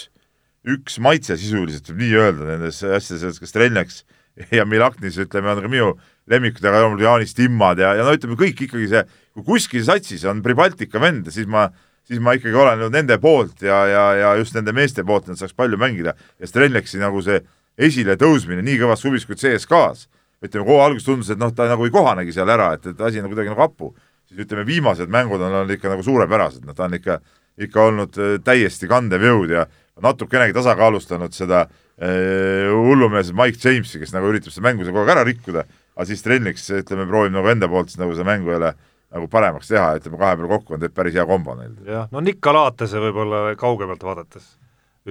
üks 0.65 0.97
maitse 1.03 1.37
sisuliselt 1.37 1.91
võib 1.91 2.01
nii 2.05 2.17
öelda 2.23 2.49
nendes 2.55 2.81
asjades, 2.81 3.37
kas 3.41 3.53
Strelniaks 3.53 4.01
ja 4.57 4.65
Milaknis 4.65 5.19
ütleme, 5.21 5.53
on 5.53 5.61
ka 5.61 5.71
minu 5.71 5.93
lemmikud, 6.31 6.65
aga 6.65 6.81
loomulikult 6.81 7.05
Jaanis 7.05 7.37
Timmad 7.37 7.81
ja, 7.83 7.93
ja 7.99 8.07
no 8.07 8.17
ütleme 8.17 8.39
kõik 8.39 8.65
ikkagi 8.65 8.89
see, 8.89 9.05
kui 9.37 9.45
kuskil 9.53 9.85
satsis 9.85 10.25
on 10.25 10.41
Pribaltika 10.45 11.01
vend, 11.03 11.29
siis 11.33 11.45
ma 11.45 11.69
siis 12.07 12.21
ma 12.23 12.33
ikkagi 12.35 12.57
olen 12.57 12.81
nende 12.91 13.17
poolt 13.21 13.61
ja, 13.61 13.83
ja, 13.87 14.05
ja 14.17 14.35
just 14.39 14.55
nende 14.57 14.73
meeste 14.75 15.05
poolt, 15.07 15.27
et 15.27 15.35
nad 15.35 15.41
saaks 15.41 15.53
palju 15.53 15.77
mängida 15.79 16.15
ja 16.17 16.49
Strelniaksi 16.49 17.01
nagu 17.01 17.21
see 17.21 17.37
esiletõusmine 17.81 18.63
nii 18.65 18.79
kõvas 18.83 19.03
suvis 19.03 19.25
kui 19.25 19.39
CSKA-s, 19.39 20.07
ütleme 20.41 20.65
kohe 20.67 20.85
alguses 20.85 21.05
tundus, 21.05 21.29
et 21.33 21.41
noh, 21.41 21.51
ta 21.53 21.67
nagu 21.69 21.85
ei 21.85 21.93
kohanegi 21.93 22.33
seal 22.35 22.49
ära, 22.49 22.71
et, 22.77 22.87
et 22.93 23.01
asi 23.05 23.21
on 23.21 23.29
kuidagi 23.29 23.53
nagu 23.53 23.61
hapu 23.61 23.91
siis 24.31 24.45
ütleme, 24.45 24.65
viimased 24.65 25.11
mängud 25.11 25.41
on 25.43 25.51
olnud 25.51 25.75
ikka 25.75 25.91
nagu 25.91 26.03
suurepärased, 26.05 26.63
noh 26.65 26.75
ta 26.75 26.87
on 26.87 26.95
ikka, 26.97 27.19
ikka 27.67 27.87
olnud 27.89 28.19
äh, 28.19 28.37
täiesti 28.43 28.87
kandev 28.89 29.25
jõud 29.27 29.51
ja 29.51 29.65
natukenegi 30.01 30.55
tasakaalustanud 30.55 31.35
seda 31.35 31.65
äh, 31.65 32.71
hullumeelset 32.71 33.35
Mike 33.37 33.59
Jamesi, 33.59 33.99
kes 34.01 34.15
nagu 34.15 34.31
üritab 34.31 34.55
seda 34.55 34.69
mängu 34.69 34.85
seal 34.85 34.95
kogu 34.95 35.03
aeg 35.03 35.13
ära 35.17 35.25
rikkuda, 35.27 35.65
aga 35.97 36.07
siis 36.07 36.23
Strelniks, 36.23 36.69
ütleme, 36.79 37.05
proovib 37.09 37.35
nagu 37.35 37.51
enda 37.51 37.69
poolt 37.71 37.93
nagu 37.99 38.15
seda 38.15 38.29
mängu 38.31 38.55
jälle 38.55 38.73
nagu 39.11 39.27
paremaks 39.31 39.67
teha, 39.67 39.89
ütleme 39.99 40.19
kahe 40.21 40.37
peale 40.39 40.51
kokku 40.53 40.77
on 40.77 40.83
teeb 40.85 40.95
päris 40.95 41.17
hea 41.19 41.27
kombo 41.27 41.57
neil. 41.59 41.75
jah, 41.83 42.07
no 42.13 42.23
Nick 42.23 42.39
Galatese 42.43 43.03
võib-olla 43.03 43.49
kaugemalt 43.59 44.03
vaadates 44.07 44.53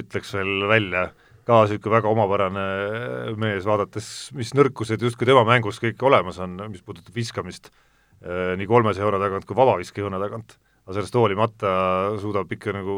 ütleks 0.01 0.33
veel 0.33 0.65
välja, 0.71 1.11
ka 1.51 1.61
niisugune 1.67 1.97
väga 1.97 2.11
omapärane 2.11 2.65
mees, 3.41 3.67
vaadates, 3.67 4.09
mis 4.39 4.53
nõrkused 4.55 5.03
justkui 5.03 5.29
tema 5.29 5.43
mängus 5.49 5.81
kõik 5.83 6.03
olemas 6.07 6.39
on, 6.43 6.57
mis 6.71 6.83
puudutab 6.85 7.17
viskamist 7.17 7.71
eh, 7.71 8.55
nii 8.61 8.69
kolmesaja 8.71 9.09
euro 9.09 9.21
tagant 9.23 9.47
kui 9.49 9.59
vabaviskejoone 9.59 10.21
tagant, 10.23 10.55
aga 10.87 10.97
sellest 10.97 11.17
hoolimata 11.19 11.73
suudab 12.23 12.53
ikka 12.55 12.75
nagu 12.77 12.97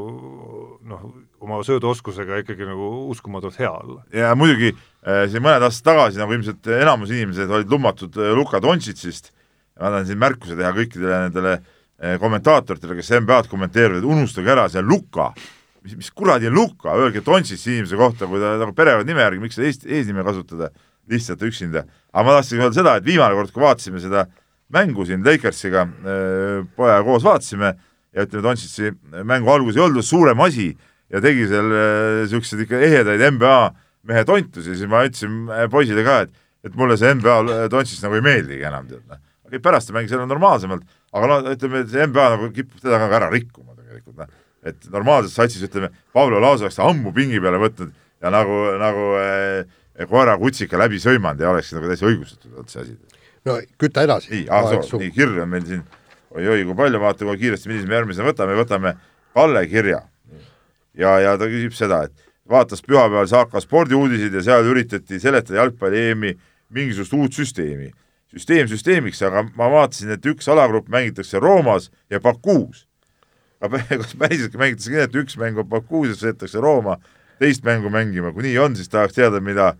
noh, 0.89 1.07
oma 1.45 1.61
sööduoskusega 1.67 2.43
ikkagi 2.43 2.69
nagu 2.69 2.91
uskumatult 3.13 3.57
hea 3.61 3.71
olla. 3.73 4.03
ja 4.13 4.35
muidugi 4.39 4.75
äh, 4.75 5.25
siin 5.33 5.45
mõned 5.45 5.65
aastad 5.65 5.93
tagasi, 5.93 6.21
nagu 6.21 6.37
ilmselt 6.37 6.69
enamus 6.77 7.15
inimesed 7.15 7.51
olid 7.53 7.73
lummatud 7.73 8.21
äh, 8.21 8.35
Luka 8.37 8.61
Dontšitsist, 8.63 9.33
ma 9.81 9.95
tahan 9.95 10.11
siin 10.11 10.21
märkuse 10.21 10.59
teha 10.61 10.75
kõikidele 10.77 11.25
nendele 11.27 11.57
äh, 11.57 12.21
kommentaatoritele, 12.21 13.01
kes 13.01 13.15
NBA-d 13.23 13.53
kommenteerivad, 13.53 14.05
unustage 14.05 14.53
ära 14.53 14.69
see 14.73 14.85
Luka, 14.85 15.33
mis, 15.85 15.97
mis 15.99 16.11
kuradi 16.11 16.51
Luka, 16.51 16.95
öelge 16.97 17.23
Dontšits 17.27 17.67
inimese 17.71 17.99
kohta, 18.01 18.29
kui 18.31 18.41
ta 18.43 18.55
nagu 18.61 18.75
perekonnanime 18.77 19.25
järgi, 19.27 19.43
miks 19.43 19.59
seda 19.59 19.69
eest-, 19.71 19.89
eesnime 19.89 20.25
kasutada 20.27 20.71
lihtsalt 21.11 21.43
üksinda. 21.43 21.85
aga 22.13 22.25
ma 22.27 22.37
tahtsin 22.39 22.63
öelda 22.63 22.79
seda, 22.79 22.97
et 23.01 23.07
viimane 23.07 23.35
kord, 23.39 23.53
kui 23.55 23.65
vaatasime 23.65 24.03
seda 24.03 24.27
mängu 24.73 25.07
siin 25.09 25.25
Lakersiga 25.27 25.87
äh, 25.87 26.63
pojaga 26.77 27.03
koos 27.07 27.25
vaatasime 27.27 27.75
ja 28.13 28.27
ütleme, 28.27 28.45
Dontšitsi 28.49 28.93
mängu 29.25 29.51
alguses 29.53 29.81
ei 29.81 29.87
olnud 29.87 30.07
suurem 30.07 30.41
asi 30.41 30.71
ja 31.13 31.21
tegi 31.21 31.49
seal 31.51 31.73
niisuguseid 32.23 32.67
ikka 32.67 32.81
ehedaid 32.87 33.27
NBA 33.35 33.59
mehe 34.09 34.25
tontusi, 34.27 34.77
siis 34.77 34.89
ma 34.91 35.05
ütlesin 35.07 35.45
äh, 35.51 35.67
poisile 35.71 36.07
ka, 36.07 36.23
et 36.27 36.39
et 36.63 36.79
mulle 36.79 36.97
see 36.99 37.11
NBA 37.19 37.69
Dontšits 37.73 38.05
nagu 38.05 38.19
ei 38.19 38.25
meeldigi 38.25 38.67
enam, 38.69 38.87
tead 38.91 39.03
noh. 39.11 39.19
pärast 39.63 39.91
ta 39.91 39.97
mängis 39.97 40.15
jälle 40.15 40.29
normaalsemalt, 40.31 40.85
aga 41.13 41.29
no 41.29 41.39
ütleme, 41.53 41.83
et 41.83 41.91
see 41.93 42.07
NBA 42.07 42.29
nagu 42.37 42.51
kipub 42.55 42.83
teda 42.83 43.01
ka 43.03 43.11
ära 43.19 43.31
rikkuma 43.33 43.75
tegelikult 43.75 44.23
noh, 44.23 44.31
et 44.63 44.91
normaalses 44.91 45.35
satsis 45.35 45.65
ütleme, 45.67 45.91
Pablo 46.15 46.41
Laas 46.43 46.63
oleks 46.63 46.79
ammu 46.83 47.13
pingi 47.17 47.41
peale 47.43 47.59
võtnud 47.63 47.91
ja 48.23 48.31
nagu, 48.31 48.59
nagu 48.81 49.09
äh, 49.19 50.07
koera 50.09 50.37
kutsika 50.39 50.79
läbi 50.81 51.01
sõimanud 51.03 51.43
ja 51.43 51.51
oleks 51.51 51.73
nagu 51.75 51.91
täitsa 51.91 52.09
õigustatud 52.09 52.53
olnud 52.55 52.71
see 52.71 52.85
asi 52.85 52.97
no 53.49 53.59
küta 53.79 54.07
edasi. 54.07 54.31
nii, 54.33 54.47
nii 55.03 55.11
kirju 55.15 55.43
on 55.43 55.51
meil 55.51 55.67
siin 55.67 55.83
oi-oi 56.33 56.65
kui 56.67 56.77
palju, 56.77 57.01
vaata 57.03 57.27
kui 57.29 57.41
kiiresti, 57.41 57.71
millise 57.71 57.89
me 57.89 57.99
järgmisena 57.99 58.29
võtame, 58.31 58.59
võtame 58.59 58.95
Kalle 59.33 59.65
kirja. 59.67 60.03
ja, 60.95 61.17
ja 61.21 61.35
ta 61.41 61.49
küsib 61.49 61.75
seda, 61.77 62.03
et 62.05 62.29
vaatas 62.49 62.85
pühapäeval 62.85 63.29
Saaka 63.31 63.61
spordiuudiseid 63.65 64.35
ja 64.37 64.45
seal 64.45 64.69
üritati 64.69 65.21
seletada 65.21 65.63
jalgpalli 65.63 66.09
EM-i 66.11 66.33
mingisugust 66.73 67.17
uut 67.17 67.37
süsteemi. 67.37 67.91
süsteem 68.33 68.69
süsteemiks, 68.69 69.21
aga 69.23 69.45
ma 69.57 69.69
vaatasin, 69.73 70.15
et 70.15 70.27
üks 70.27 70.49
alagrupp 70.49 70.89
mängitakse 70.89 71.41
Roomas 71.41 71.91
ja 72.11 72.21
Bakuus. 72.21 72.87
Aga 73.63 73.83
kas 74.03 74.17
päriselt 74.19 74.57
mängitakse 74.59 74.93
nii, 74.93 75.05
et 75.07 75.19
üks 75.23 75.39
mäng 75.41 75.61
on 75.61 75.69
Bakuus 75.71 76.13
ja 76.13 76.19
sõidetakse 76.19 76.63
Rooma 76.63 76.99
teist 77.43 77.65
mängu 77.67 77.91
mängima, 77.91 78.33
kui 78.35 78.47
nii 78.47 78.59
on, 78.63 78.77
siis 78.79 78.91
tahaks 78.93 79.17
teada, 79.17 79.41
mida 79.43 79.73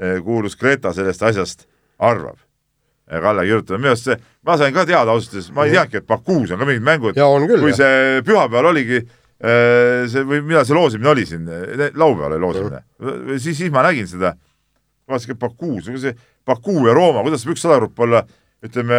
eh, 0.00 0.20
kuulus 0.24 0.56
Greta 0.56 0.94
sellest 0.96 1.24
asjast 1.30 1.66
arvab. 2.00 2.38
Kalle 3.10 3.42
kirjutab, 3.42 3.80
minu 3.80 3.90
arust 3.90 4.06
see, 4.06 4.14
ma 4.46 4.54
sain 4.54 4.74
ka 4.74 4.84
teada 4.86 5.10
ausalt 5.10 5.34
öeldes, 5.34 5.48
ma 5.56 5.64
ei 5.66 5.72
teadnudki, 5.74 5.98
et 5.98 6.06
Bakuus 6.06 6.52
on 6.54 6.60
ka 6.60 6.68
mingid 6.68 6.84
mängud, 6.86 7.18
kui 7.50 7.72
see 7.74 8.20
pühapäeval 8.22 8.68
oligi 8.70 9.00
äh, 9.00 10.06
see 10.12 10.22
või 10.28 10.44
millal 10.46 10.62
see 10.68 10.76
loosimine 10.78 11.10
oli 11.10 11.24
siin, 11.26 11.48
laupäeval 11.90 12.36
oli 12.36 12.44
loosimine, 12.44 12.84
siis, 13.34 13.56
siis 13.58 13.74
ma 13.74 13.82
nägin 13.88 14.06
seda, 14.06 14.36
vaatasin 15.10 15.34
ka 15.34 15.40
Bakuus, 15.48 15.90
see 15.90 16.14
Baku 16.46 16.76
ja 16.86 16.94
Rooma, 16.94 17.24
kuidas 17.26 17.42
saab 17.42 17.56
üks 17.56 17.66
alagrupp 17.66 18.06
olla 18.06 18.22
ütleme, 18.60 18.96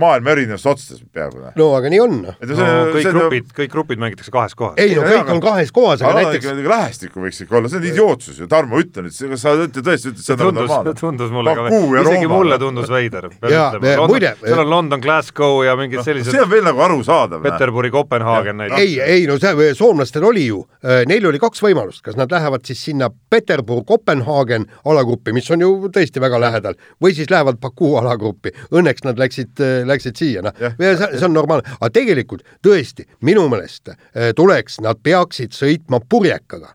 maailma 0.00 0.32
erinevates 0.32 0.64
otsades 0.66 1.02
peaaegu. 1.12 1.50
no 1.58 1.66
aga 1.76 1.90
nii 1.92 2.00
on. 2.00 2.14
et 2.32 2.48
no, 2.48 2.56
kõik 2.94 3.04
see, 3.04 3.12
grupid 3.12 3.44
no..., 3.44 3.56
kõik 3.58 3.72
grupid 3.74 4.00
mängitakse 4.00 4.32
kahes 4.32 4.54
kohas. 4.56 4.78
ei 4.80 4.94
no 4.96 5.02
kõik 5.04 5.32
on 5.34 5.42
kahes 5.44 5.72
kohas, 5.76 6.00
aga 6.00 6.22
näiteks 6.22 6.62
lähestikku 6.72 7.20
võiks 7.20 7.42
ikka 7.44 7.58
olla, 7.58 7.68
see 7.68 7.82
on 7.82 7.88
idiootsus 7.90 8.38
ju, 8.40 8.48
Tarmo, 8.48 8.80
ütle 8.80 9.04
nüüd, 9.04 9.18
kas 9.34 9.44
sa 9.44 9.52
tõesti 9.58 9.82
ütled, 9.82 10.16
et 10.16 10.24
see 10.24 10.36
on 10.38 10.56
normaalne? 10.56 10.94
tundus 10.96 11.34
mulle 11.34 11.54
ka, 11.58 11.66
isegi 12.00 12.30
mulle 12.32 12.58
tundus 12.62 12.88
veider. 12.92 13.28
seal 13.42 14.62
on 14.64 14.70
London, 14.70 15.02
Glasgow 15.04 15.60
ja 15.66 15.76
mingid 15.76 16.00
no, 16.00 16.06
sellised 16.08 16.32
see 16.32 16.40
on 16.40 16.48
veel 16.50 16.64
nagu 16.64 16.80
arusaadav. 16.86 17.44
Peterburi, 17.44 17.92
Kopenhaagen 17.92 18.56
näiteks. 18.62 18.80
ei, 18.80 18.96
ei 19.18 19.28
no 19.28 19.36
see, 19.42 19.74
soomlastel 19.76 20.24
oli 20.24 20.46
ju, 20.46 20.62
äh, 20.80 21.02
neil 21.10 21.28
oli 21.28 21.42
kaks 21.42 21.60
võimalust, 21.64 22.00
kas 22.06 22.16
nad 22.16 22.32
lähevad 22.32 22.64
siis 22.64 22.80
sinna 22.88 23.10
Peterbur, 23.12 23.84
Kopenhaagen 23.84 24.66
alagruppi, 24.88 25.36
mis 25.36 25.52
on 25.52 25.68
ju 25.68 25.92
tõesti 25.92 26.24
väga 26.24 26.40
lähedal, 26.40 26.80
või 27.02 27.12
siis 27.16 27.28
lähevad 27.32 27.60
Baku 27.60 27.92
alagruppi. 28.00 28.54
Õnneks 28.72 29.01
nad 29.06 29.18
läksid 29.20 29.60
läksid 29.88 30.18
siia, 30.18 30.42
noh, 30.44 30.56
see 30.78 31.26
on 31.26 31.34
normaalne, 31.34 31.76
aga 31.78 31.90
tegelikult 31.94 32.46
tõesti, 32.64 33.06
minu 33.26 33.48
meelest 33.52 33.92
eh, 33.92 34.32
tuleks, 34.36 34.80
nad 34.84 35.00
peaksid 35.02 35.54
sõitma 35.56 36.02
purjekaga. 36.08 36.74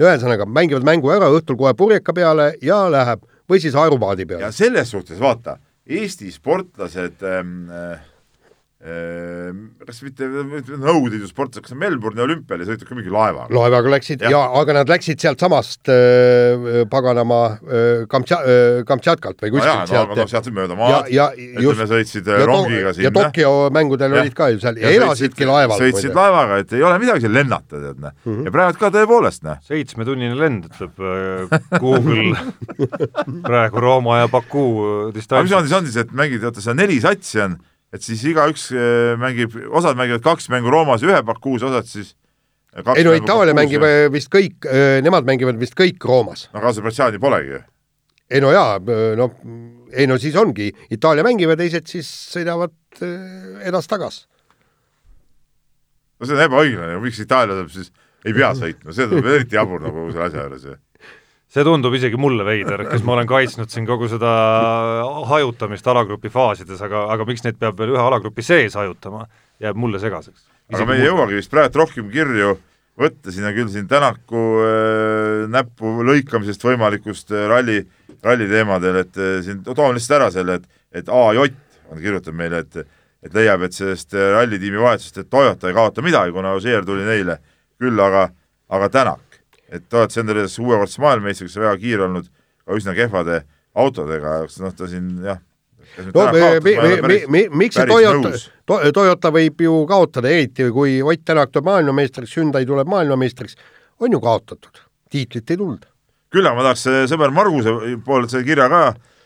ühesõnaga, 0.00 0.46
mängivad 0.46 0.86
mängu 0.86 1.10
ära, 1.12 1.28
õhtul 1.28 1.58
kohe 1.60 1.74
purjeka 1.76 2.12
peale 2.16 2.54
ja 2.62 2.86
läheb 2.90 3.26
või 3.50 3.60
siis 3.60 3.74
aerupaadi 3.74 4.26
peale. 4.26 4.46
ja 4.48 4.52
selles 4.52 4.90
suhtes 4.90 5.20
vaata, 5.20 5.58
Eesti 5.90 6.30
sportlased 6.30 7.22
ähm, 7.26 7.70
äh, 7.70 7.98
kas 8.80 9.98
mitte 10.00 10.24
Nõukogude 10.24 11.18
Liidu 11.18 11.26
sportlased, 11.28 11.66
kas 11.66 11.74
Melbourne'i 11.76 12.22
olümpiale 12.24 12.64
sõitnud 12.64 12.88
ka 12.88 12.96
mingi 12.96 13.10
laevaga? 13.12 13.52
laevaga 13.52 13.90
läksid 13.92 14.24
ja, 14.24 14.30
ja, 14.32 14.40
aga 14.56 14.76
nad 14.78 14.88
läksid 14.88 15.20
sealtsamast 15.20 15.90
äh, 15.92 16.78
paganama 16.88 17.40
äh, 17.60 18.06
Kamtša- 18.08 18.40
äh,, 18.40 18.78
Kamtšatkalt 18.88 19.44
või 19.44 19.52
kuskilt 19.52 19.82
no, 19.82 19.90
sealt. 19.90 20.14
no 20.16 20.26
sealt 20.30 20.48
mööda 20.56 20.78
maad, 20.80 21.12
ütleme 21.12 21.88
sõitsid 21.90 22.32
ja 22.32 22.40
rongiga 22.48 22.94
sinna. 22.96 23.10
ja 23.10 23.14
Tokyo 23.18 23.52
mängudel 23.76 24.16
ja, 24.16 24.24
olid 24.24 24.38
ka 24.38 24.48
ju 24.54 24.62
seal 24.64 24.80
ja, 24.80 24.88
ja 24.88 25.04
elasidki 25.04 25.48
laeval. 25.50 25.76
sõitsid 25.84 26.16
laevaga, 26.16 26.62
et 26.64 26.72
ei 26.78 26.84
ole 26.88 26.96
midagi 27.04 27.26
seal 27.26 27.36
lennata, 27.36 27.76
tead 27.76 28.00
noh 28.00 28.14
mm 28.16 28.32
-hmm. 28.32 28.48
ja 28.48 28.54
praegu 28.56 28.80
ka 28.80 28.92
tõepoolest 28.96 29.44
noh. 29.44 29.60
seitsmetunnine 29.68 30.40
lend, 30.40 30.70
ütleb 30.72 31.04
äh, 31.04 31.60
Google 31.76 32.32
praegu 33.50 33.84
Rooma 33.84 34.22
ja 34.22 34.32
Baku 34.32 35.10
distants. 35.12 35.36
aga 35.36 35.44
mis 35.44 35.52
on 35.58 35.68
siis, 35.68 35.76
on 35.76 35.90
siis, 35.90 36.00
et 36.00 36.16
mängid, 36.16 36.48
oota, 36.48 36.64
seal 36.64 36.80
neli 36.80 36.96
satsi 37.04 37.44
on 37.44 37.60
et 37.94 38.04
siis 38.04 38.22
igaüks 38.30 38.70
äh, 38.74 39.16
mängib, 39.20 39.54
osad 39.74 39.98
mängivad 39.98 40.22
kaks 40.24 40.50
mängu 40.52 40.70
Roomas 40.72 41.02
ja 41.02 41.10
ühe 41.10 41.20
Bakuus, 41.26 41.64
osad 41.66 41.88
siis 41.90 42.14
ei 42.94 43.02
no 43.02 43.14
Itaalia 43.16 43.54
mängib 43.56 43.82
vist 44.14 44.30
kõik, 44.30 44.66
äh, 44.70 44.98
nemad 45.02 45.26
mängivad 45.26 45.58
vist 45.58 45.74
kõik 45.78 46.02
Roomas. 46.06 46.48
aga 46.54 46.70
Aserbaidžaani 46.70 47.22
polegi 47.22 47.56
ju. 47.56 47.62
ei 48.30 48.42
no 48.44 48.52
jaa, 48.54 48.78
no 49.18 49.30
ei 49.90 50.06
no 50.06 50.18
siis 50.22 50.36
ongi, 50.38 50.70
Itaalia 50.90 51.26
mängib 51.26 51.50
ja 51.50 51.58
teised 51.58 51.90
siis 51.90 52.10
sõidavad 52.34 52.76
äh, 53.02 53.64
edas-tagas. 53.70 54.26
no 56.20 56.28
see 56.28 56.38
on 56.38 56.46
ebaõiglane, 56.46 57.00
miks 57.02 57.18
Itaalia 57.26 57.58
saab 57.58 57.74
siis, 57.74 57.90
ei 58.24 58.36
pea 58.36 58.54
sõitma, 58.54 58.94
see 58.94 59.10
tundub 59.10 59.34
eriti 59.34 59.58
jabur 59.58 59.82
nagu 59.82 60.06
selle 60.12 60.30
asja 60.30 60.46
juures 60.46 60.70
ju 60.70 60.78
see 61.50 61.66
tundub 61.66 61.94
isegi 61.98 62.18
mulle 62.20 62.46
veider, 62.46 62.84
kes 62.86 63.02
ma 63.06 63.16
olen 63.16 63.28
kaitsnud 63.30 63.72
siin 63.72 63.86
kogu 63.88 64.08
seda 64.10 64.30
hajutamist 65.30 65.86
alagrupi 65.90 66.30
faasides, 66.30 66.82
aga, 66.86 67.08
aga 67.14 67.26
miks 67.26 67.42
neid 67.46 67.58
peab 67.58 67.78
veel 67.80 67.96
ühe 67.96 68.02
alagrupi 68.02 68.44
sees 68.46 68.76
hajutama, 68.78 69.24
jääb 69.62 69.78
mulle 69.80 69.98
segaseks. 70.02 70.46
aga 70.70 70.86
me 70.86 70.98
ei 70.98 71.08
jõuagi 71.08 71.40
vist 71.40 71.50
praegu 71.50 71.82
rohkem 71.82 72.10
kirju 72.12 72.54
võtta, 73.00 73.32
siin 73.34 73.48
on 73.48 73.56
küll 73.56 73.72
siin 73.72 73.88
Tänaku 73.90 74.44
äh, 74.62 75.48
näppu 75.50 75.96
lõikamisest 76.06 76.66
võimalikust 76.68 77.34
äh, 77.34 77.48
ralli, 77.50 77.80
ralli 78.22 78.46
teemadel, 78.50 79.00
et 79.02 79.18
äh, 79.18 79.40
siin 79.46 79.64
toome 79.66 79.96
lihtsalt 79.96 80.18
ära 80.20 80.30
selle, 80.34 80.60
et, 80.60 80.70
et 81.02 81.10
AJ 81.10 81.48
on 81.90 81.98
kirjutanud 82.02 82.38
meile, 82.38 82.64
et 82.66 82.82
et 83.20 83.34
leiab, 83.36 83.66
et 83.66 83.74
sellest 83.76 84.14
äh, 84.16 84.30
rallitiimi 84.32 84.80
vahetusest, 84.80 85.18
et 85.20 85.30
Toyota 85.32 85.68
ei 85.68 85.76
kaota 85.76 86.04
midagi, 86.04 86.32
kuna 86.32 86.54
Ožeer 86.56 86.86
tuli 86.88 87.04
neile, 87.04 87.36
küll 87.80 88.00
aga, 88.00 88.28
aga 88.72 88.88
Tänak 88.88 89.29
et 89.70 89.94
oled 89.94 90.12
sa 90.12 90.22
endale 90.22 90.46
uuekordse 90.48 91.02
maailmameistriks 91.02 91.56
väga 91.60 91.76
kiire 91.80 92.06
olnud 92.08 92.26
ka 92.66 92.78
üsna 92.78 92.94
kehvade 92.96 93.42
autodega, 93.78 94.40
noh 94.62 94.74
ta 94.74 94.88
siin 94.90 95.10
jah, 95.24 95.38
no 96.14 96.24
mi, 96.32 96.40
mi, 96.64 97.02
mi, 97.06 97.18
mi, 97.28 97.42
miks 97.64 97.78
see 97.78 97.86
Toyota, 97.86 98.32
to, 98.66 98.78
Toyota 98.94 99.32
võib 99.34 99.62
ju 99.64 99.74
kaotada, 99.90 100.30
eriti 100.30 100.66
kui 100.74 100.98
Ott 101.02 101.22
Tänak 101.26 101.52
tuleb 101.52 101.68
maailmameistriks, 101.70 102.36
Hyundai 102.38 102.66
tuleb 102.66 102.90
maailmameistriks, 102.90 103.56
on 104.00 104.14
ju 104.14 104.20
kaotatud, 104.22 104.82
tiitlit 105.10 105.50
ei 105.50 105.60
tulnud. 105.60 105.86
küll 106.30 106.46
aga 106.46 106.54
ma 106.54 106.66
tahaks 106.68 106.86
eh, 106.86 107.04
sõber 107.10 107.32
Marguse 107.34 107.72
poolelt 108.06 108.30
selle 108.30 108.46
kirja 108.46 108.68
ka 108.70 108.82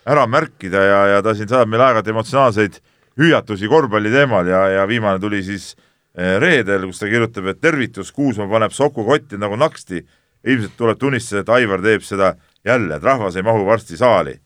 ära 0.09 0.25
märkida 0.29 0.85
ja, 0.85 1.01
ja 1.13 1.23
ta 1.25 1.35
siin 1.37 1.49
saadab 1.51 1.69
meile 1.73 1.85
aeg-ajalt 1.85 2.09
emotsionaalseid 2.15 2.79
hüüatusi 3.21 3.69
korvpalli 3.69 4.13
teemal 4.13 4.49
ja, 4.49 4.63
ja 4.79 4.87
viimane 4.89 5.21
tuli 5.21 5.43
siis 5.45 5.75
eh, 6.17 6.39
reedel, 6.41 6.89
kus 6.89 7.03
ta 7.03 7.11
kirjutab, 7.13 7.51
et 7.53 7.61
tervitus, 7.61 8.13
Kuusma 8.13 8.49
paneb 8.49 8.73
soku 8.73 9.05
kotti 9.05 9.41
nagu 9.41 9.59
naksti 9.61 10.01
ilmselt 10.45 10.77
tuleb 10.79 10.99
tunnistada, 11.01 11.43
et 11.43 11.53
Aivar 11.57 11.83
teeb 11.85 12.03
seda 12.05 12.35
jälle, 12.65 12.97
et 12.97 13.05
rahvas 13.05 13.37
ei 13.37 13.45
mahu 13.47 13.65
varsti 13.67 13.97
saali. 13.97 14.41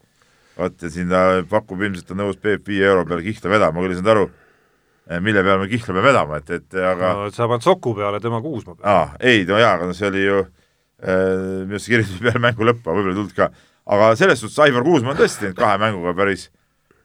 vot 0.58 0.82
ja 0.82 0.88
siin 0.90 1.06
ta 1.06 1.18
pakub 1.46 1.82
ilmselt 1.86 2.08
on 2.10 2.18
nõus 2.18 2.38
Peep 2.42 2.66
viie 2.66 2.82
euro 2.82 3.04
peale 3.06 3.22
kihla 3.22 3.50
vedama, 3.52 3.76
ma 3.76 3.84
küll 3.84 3.92
ei 3.92 3.98
saanud 4.00 4.10
aru, 4.10 4.24
eh, 5.06 5.20
mille 5.22 5.44
peale 5.46 5.60
me 5.62 5.68
kihla 5.70 5.86
peame 5.92 6.02
vedama, 6.02 6.40
et, 6.42 6.50
et 6.50 6.78
aga 6.82 7.12
no, 7.14 7.28
sa 7.30 7.46
paned 7.46 7.62
Soku 7.62 7.92
peale, 7.94 8.18
tema 8.20 8.40
Kuusma 8.42 8.74
peale. 8.74 8.90
aa, 8.90 9.12
ei, 9.20 9.44
no 9.46 9.60
jaa, 9.60 9.76
aga 9.78 9.86
no 9.86 9.94
see 9.94 10.08
oli 10.10 10.24
ju 10.24 10.40
äh, 10.42 11.22
minu 11.62 11.78
arust 11.78 11.92
kirjutati 11.92 12.26
peale 12.26 12.42
mängu 12.42 12.66
lõppu, 12.66 12.90
võib-olla 12.90 13.14
ei 13.14 13.20
tulnud 13.20 13.36
ka. 13.38 13.50
aga 13.94 14.10
selles 14.18 14.42
suhtes 14.42 14.58
Aivar 14.66 14.86
Kuusma 14.88 15.14
on 15.14 15.20
tõesti 15.22 15.46
teinud 15.46 15.62
kahe 15.62 15.78
mänguga 15.78 16.16
päris, 16.18 16.48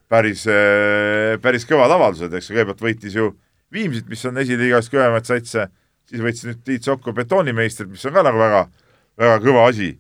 päris 0.10 0.48
äh,, 0.50 1.38
päris 1.46 1.70
kõvad 1.70 1.94
avaldused, 1.94 2.34
eks 2.34 2.50
ju, 2.50 2.58
kõigepealt 2.58 2.86
võitis 2.90 3.22
ju 3.22 3.36
Viimsit, 3.74 4.06
mis 4.06 4.22
on 4.30 4.38
esiliigas 4.38 4.86
kõvemaid 4.94 5.26
satse, 5.26 5.64
siis 6.06 6.22
võitis 6.22 6.44
nüüd 6.46 6.60
Tiit 6.62 6.86
Sokko 6.86 7.10
betoonimeistrit, 7.18 7.90
mis 7.90 8.04
on 8.06 8.14
ka 8.14 8.22
nagu 8.22 8.38
väga 8.38 8.68
väga 9.20 9.40
kõva 9.44 9.68
asi 9.70 9.94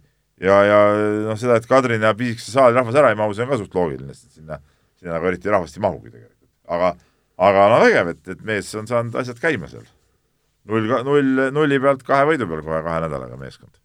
ja, 0.43 0.59
ja 0.67 0.77
noh, 1.27 1.39
seda, 1.39 1.57
et 1.59 1.67
Kadrina 1.69 2.11
ja 2.11 2.17
pisikese 2.17 2.53
saali 2.53 2.77
rahvas 2.77 2.99
ära 2.99 3.11
ei 3.13 3.19
mahu, 3.19 3.35
see 3.35 3.45
on 3.45 3.51
ka 3.51 3.59
suht 3.61 3.75
loogiline, 3.77 4.13
sest 4.15 4.39
sinna, 4.39 4.59
sinna 4.99 5.17
nagu 5.17 5.29
eriti 5.29 5.51
rahvast 5.51 5.77
ei 5.77 5.83
mahugi 5.85 6.09
tegelikult. 6.11 6.39
aga, 6.73 6.93
aga 7.49 7.67
no 7.73 7.81
vägev, 7.83 8.13
et, 8.15 8.23
et 8.35 8.47
mees 8.47 8.71
on 8.79 8.89
saanud 8.89 9.19
asjad 9.21 9.41
käima 9.41 9.69
seal. 9.71 9.85
null, 10.69 10.95
null, 11.09 11.45
nulli 11.55 11.81
pealt 11.83 12.07
kahe 12.07 12.25
võidu 12.31 12.49
peal 12.49 12.65
kohe 12.65 12.81
kahe 12.85 13.03
nädalaga 13.05 13.37
meeskond. 13.39 13.75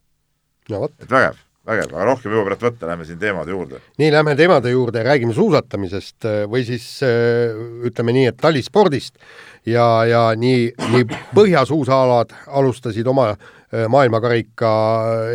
et 0.70 1.10
vägev, 1.10 1.42
vägev, 1.68 1.92
aga 1.92 2.08
rohkem 2.12 2.32
jõuab 2.34 2.48
praegu 2.50 2.70
võtta, 2.70 2.88
lähme 2.90 3.08
siin 3.08 3.20
teemade 3.20 3.54
juurde. 3.54 3.82
nii, 4.00 4.14
lähme 4.14 4.36
teemade 4.38 4.72
juurde, 4.72 5.04
räägime 5.06 5.36
suusatamisest 5.36 6.30
või 6.48 6.64
siis 6.66 6.88
ütleme 7.04 8.16
nii, 8.16 8.32
et 8.32 8.40
talispordist 8.40 9.20
ja, 9.68 9.86
ja 10.08 10.24
nii, 10.38 10.72
nii 10.94 11.06
põhjasuusaalad 11.36 12.34
alustasid 12.58 13.06
oma 13.10 13.30
äh, 13.34 13.54
Äh, 13.57 13.57
maailmakarika 13.88 14.70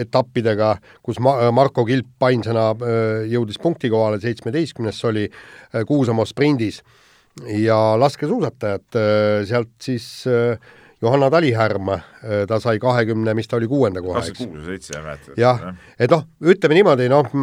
etappidega, 0.01 0.75
kus 1.05 1.19
ma-, 1.23 1.51
Marko 1.55 1.86
Kilp 1.86 2.27
ainsana 2.29 2.69
äh, 2.73 3.23
jõudis 3.31 3.59
punkti 3.61 3.91
kohale, 3.93 4.21
seitsmeteistkümnes 4.23 5.01
oli 5.09 5.27
äh, 5.29 5.84
Kuusamoo 5.88 6.25
sprindis 6.29 6.81
ja 7.49 7.77
laskesuusatajad, 7.97 8.97
sealt 9.49 9.71
siis 9.81 10.05
Johanna 11.01 11.31
Talihärm, 11.34 11.89
ta 12.47 12.59
sai 12.61 12.77
kahekümne, 12.79 13.34
mis 13.34 13.49
ta 13.49 13.57
oli, 13.57 13.67
kuuenda 13.67 14.03
koha, 14.05 14.21
eks? 14.21 14.38
kuus 14.38 14.51
või 14.53 14.67
seitse, 14.75 15.01
jah, 15.41 15.63
jah, 15.65 15.79
et 15.97 16.13
noh, 16.13 16.27
ütleme 16.53 16.77
niimoodi, 16.77 17.09
noh, 17.11 17.34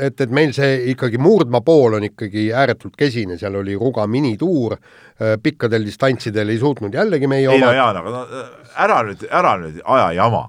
et, 0.00 0.20
et 0.20 0.32
meil 0.34 0.52
see 0.56 0.92
ikkagi 0.92 1.18
murdmaa 1.22 1.62
pool 1.66 1.98
on 1.98 2.06
ikkagi 2.06 2.48
ääretult 2.54 2.96
kesine, 2.98 3.38
seal 3.40 3.58
oli 3.60 3.76
Ruga 3.78 4.06
minituur, 4.10 4.76
pikkadel 5.42 5.86
distantsidel 5.86 6.52
ei 6.52 6.60
suutnud 6.60 6.94
jällegi 6.94 7.28
meie 7.30 7.46
ei 7.46 7.50
oma... 7.52 7.70
no 7.70 7.76
Jaan, 7.76 8.00
aga 8.00 8.14
no 8.14 8.44
ära 8.84 9.00
nüüd, 9.06 9.24
ära 9.30 9.56
nüüd 9.60 9.80
aja 9.84 10.12
jama. 10.16 10.44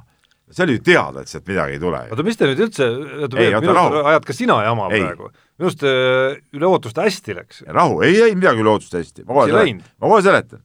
see 0.48 0.64
oli 0.64 0.78
ju 0.78 0.82
teada, 0.88 1.22
et 1.22 1.28
sealt 1.28 1.48
midagi 1.50 1.76
ei 1.76 1.80
tule. 1.82 2.00
oota, 2.12 2.24
mis 2.24 2.40
te 2.40 2.48
nüüd 2.48 2.62
üldse, 2.68 2.86
ajad 3.28 4.28
ka 4.28 4.36
sina 4.36 4.62
jama 4.64 4.88
ei. 4.96 5.04
praegu. 5.04 5.32
minu 5.58 5.68
arust 5.70 5.84
äh, 5.84 6.38
üle 6.56 6.70
ootuste 6.70 7.04
hästi 7.04 7.38
läks. 7.42 7.64
rahu, 7.68 8.02
ei 8.08 8.16
läinud 8.22 8.42
midagi 8.42 8.64
üle 8.64 8.74
ootuste 8.76 9.02
hästi, 9.02 9.28
ma 9.28 9.40
kohe 9.40 9.52
seletan, 9.52 9.84
ma 10.00 10.12
kohe 10.14 10.24
seletan. 10.26 10.64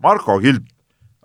Marko 0.00 0.38
Kilp 0.40 0.66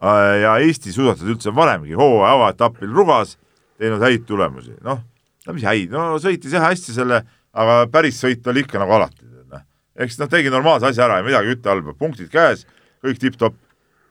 äh, 0.03 0.35
ja 0.43 0.57
Eesti 0.59 0.91
suusatajad 0.91 1.35
üldse 1.35 1.51
on 1.53 1.59
varemgi 1.59 1.95
hooaja 1.95 2.35
avaetapil 2.35 2.91
Rugas 2.91 3.37
teinud 3.79 4.03
häid 4.03 4.27
tulemusi, 4.27 4.75
noh, 4.83 5.03
no 5.45 5.55
mis 5.55 5.65
häid, 5.67 5.93
no 5.93 6.15
sõitis 6.21 6.55
jah 6.55 6.65
hästi 6.67 6.95
selle, 6.95 7.21
aga 7.55 7.83
päris 7.91 8.19
sõit 8.21 8.45
oli 8.51 8.65
ikka 8.65 8.81
nagu 8.81 8.97
alati, 8.97 9.27
noh. 9.51 9.63
eks 10.05 10.19
noh, 10.21 10.31
tegi 10.31 10.51
normaalse 10.53 10.89
asja 10.89 11.05
ära 11.07 11.21
ja 11.21 11.27
midagi 11.27 11.55
ütle 11.55 11.73
halba, 11.73 11.95
punktid 11.99 12.31
käes, 12.33 12.65
kõik 13.05 13.21
tipp-topp 13.21 13.59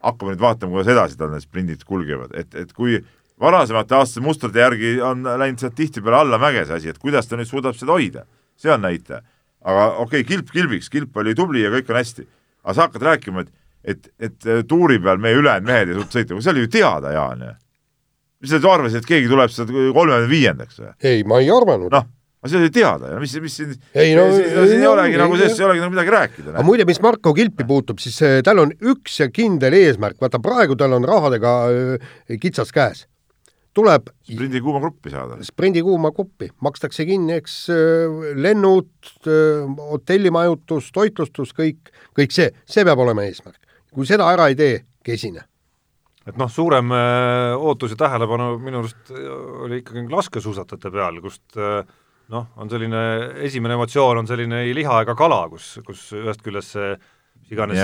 hakkame 0.04 0.34
nüüd 0.34 0.44
vaatama, 0.44 0.76
kuidas 0.76 0.92
edasi 0.94 1.18
tal 1.20 1.32
need 1.32 1.44
sprindid 1.44 1.84
kulgevad, 1.88 2.34
et, 2.38 2.54
et 2.60 2.72
kui 2.76 2.98
varasemate 3.40 3.96
aastate 3.98 4.24
mustrite 4.24 4.62
järgi 4.62 4.96
on 5.02 5.24
läinud 5.24 5.62
sealt 5.62 5.76
tihtipeale 5.78 6.22
allamäge 6.22 6.64
see 6.68 6.78
asi, 6.78 6.92
et 6.92 7.00
kuidas 7.02 7.28
ta 7.28 7.38
nüüd 7.40 7.50
suudab 7.50 7.76
seda 7.78 7.96
hoida, 7.96 8.24
see 8.60 8.72
on 8.72 8.84
näitaja. 8.84 9.24
aga 9.64 9.84
okei 10.04 10.20
okay,, 10.20 10.28
kilp 10.28 10.50
kilbiks, 10.52 10.90
kilp 10.92 11.16
oli 11.16 11.34
tubli 11.34 11.64
ja 11.64 11.72
kõik 11.72 11.90
on 11.90 11.98
hästi, 11.98 12.26
aga 12.64 12.74
sa 12.74 12.86
hakkad 12.86 13.06
rääkima, 13.10 13.46
et 13.46 13.52
et, 13.84 14.08
et 14.18 14.46
tuuri 14.68 14.98
peal 15.02 15.20
meie 15.20 15.36
ülejäänud 15.36 15.68
mehed 15.68 15.90
ei 15.90 15.98
suutnud 15.98 16.16
sõita, 16.16 16.40
see 16.40 16.52
oli 16.54 16.64
ju 16.64 16.70
teada, 16.72 17.12
Jaan 17.12 17.44
ju. 17.44 17.52
Mis 18.44 18.52
sa 18.52 18.74
arvasid, 18.74 19.00
et 19.00 19.08
keegi 19.08 19.30
tuleb 19.30 19.52
sealt 19.52 19.72
kolmekümne 19.72 20.28
viiendaks 20.30 20.82
või? 20.82 20.92
ei, 21.08 21.24
ma 21.28 21.40
ei 21.40 21.48
arvanud. 21.52 21.92
noh, 21.92 22.04
aga 22.44 22.50
see 22.52 22.60
oli 22.60 22.72
teada 22.74 23.14
ja 23.14 23.22
mis, 23.22 23.32
mis 23.40 23.56
siin, 23.56 23.72
Ei, 23.96 24.12
no- 24.16 24.26
siin, 24.34 24.50
siin 24.52 24.76
ei 24.76 24.84
no, 24.84 24.92
olegi 24.92 25.16
ei, 25.16 25.22
nagu 25.22 25.38
sellest 25.40 25.62
ei 25.62 25.66
olegi 25.68 25.82
nagu 25.84 25.94
midagi 25.94 26.14
rääkida. 26.14 26.52
aga 26.52 26.66
muide, 26.66 26.84
mis 26.88 27.00
Marko 27.04 27.32
Kilpi 27.36 27.64
puutub, 27.68 28.02
siis 28.04 28.20
eh, 28.26 28.36
tal 28.44 28.60
on 28.60 28.74
üks 28.92 29.16
ja 29.22 29.30
kindel 29.32 29.76
eesmärk, 29.78 30.20
vaata 30.20 30.42
praegu 30.44 30.76
tal 30.80 30.96
on 30.98 31.08
rahadega 31.08 31.54
eh, 31.72 32.38
kitsas 32.42 32.74
käes. 32.74 33.06
tuleb 33.74 34.12
sprindi 34.28 34.60
kuuma 34.62 34.82
gruppi 34.84 35.10
saada. 35.14 35.40
sprindi 35.42 35.82
kuuma 35.82 36.12
kuppi, 36.14 36.50
makstakse 36.62 37.08
kinni, 37.08 37.40
eks 37.40 37.56
eh, 37.72 38.20
lennud, 38.36 38.92
hotellimajutus, 39.94 40.92
toitlustus, 40.92 41.56
kõik, 41.56 41.90
kõik 42.14 42.36
see, 42.36 42.52
see 42.68 42.84
peab 42.84 43.00
olema 43.06 43.24
eesmärk. 43.24 43.62
kui 43.94 44.04
seda 44.06 44.28
ära 44.28 44.52
ei 44.52 44.60
tee, 44.60 44.78
kesine 45.06 45.48
et 46.24 46.38
noh, 46.40 46.50
suurem 46.50 46.92
äh, 46.94 47.54
ootus 47.58 47.94
ja 47.94 48.00
tähelepanu 48.06 48.54
minu 48.62 48.80
arust 48.82 49.12
äh, 49.12 49.24
oli 49.66 49.82
ikkagi 49.82 50.06
laskesuusatajate 50.12 50.92
peal, 50.94 51.20
kust 51.24 51.58
äh, 51.60 51.82
noh, 52.32 52.46
on 52.60 52.70
selline, 52.72 53.02
esimene 53.44 53.76
emotsioon 53.76 54.22
on 54.22 54.30
selline 54.30 54.64
ei 54.64 54.72
liha 54.76 55.02
ega 55.04 55.16
kala, 55.18 55.44
kus, 55.52 55.74
kus 55.84 56.06
ühest 56.16 56.44
küljest 56.44 56.78
see 56.78 56.94
iganes 57.52 57.76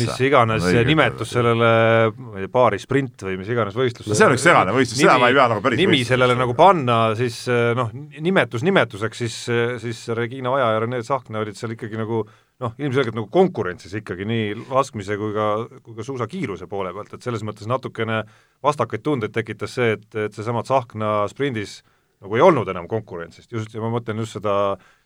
mis 0.00 0.22
iganes 0.24 0.64
see 0.64 0.84
nimetus 0.88 1.34
sellele, 1.36 1.68
ma 2.16 2.38
ei 2.38 2.46
tea, 2.46 2.52
paari 2.54 2.80
sprint 2.80 3.26
või 3.26 3.36
mis 3.42 3.50
iganes 3.52 3.76
võistlus 3.76 4.08
no 4.08 4.16
see 4.16 4.24
on 4.30 4.38
üks 4.38 4.46
segane 4.46 4.72
võistlus, 4.72 5.02
seda 5.02 5.18
ma 5.20 5.28
ei 5.28 5.36
pea 5.36 5.50
nagu 5.52 5.64
päris 5.66 5.82
nimi 5.82 5.98
võistluseks. 5.98 6.14
sellele 6.14 6.38
nagu 6.40 6.56
panna, 6.56 6.98
siis 7.18 7.42
noh, 7.76 7.92
nimetus 8.24 8.64
nimetuseks, 8.64 9.20
siis, 9.20 9.36
siis 9.84 10.00
Regina 10.16 10.56
Oja 10.56 10.72
ja 10.72 10.80
Rene 10.86 11.04
Tsahkna 11.04 11.44
olid 11.44 11.60
seal 11.60 11.76
ikkagi 11.76 12.00
nagu 12.00 12.24
noh, 12.62 12.74
ilmselgelt 12.78 13.16
nagu 13.16 13.28
konkurentsis 13.32 13.96
ikkagi 13.98 14.26
nii 14.28 14.52
laskmise 14.70 15.16
kui 15.20 15.34
ka, 15.34 15.48
kui 15.82 15.96
ka 15.96 16.06
suusakiiruse 16.06 16.68
poole 16.70 16.92
pealt, 16.94 17.16
et 17.16 17.26
selles 17.26 17.42
mõttes 17.46 17.68
natukene 17.70 18.22
vastakaid 18.64 19.02
tundeid 19.04 19.34
tekitas 19.34 19.74
see, 19.78 19.96
et, 19.98 20.06
et 20.26 20.36
seesama 20.36 20.62
Tsahkna 20.66 21.24
sprindis 21.32 21.80
nagu 22.24 22.38
ei 22.38 22.44
olnud 22.44 22.68
enam 22.72 22.86
konkurentsist, 22.88 23.50
just, 23.52 23.74
ja 23.74 23.82
ma 23.82 23.90
mõtlen 23.92 24.22
just 24.22 24.38
seda 24.38 24.54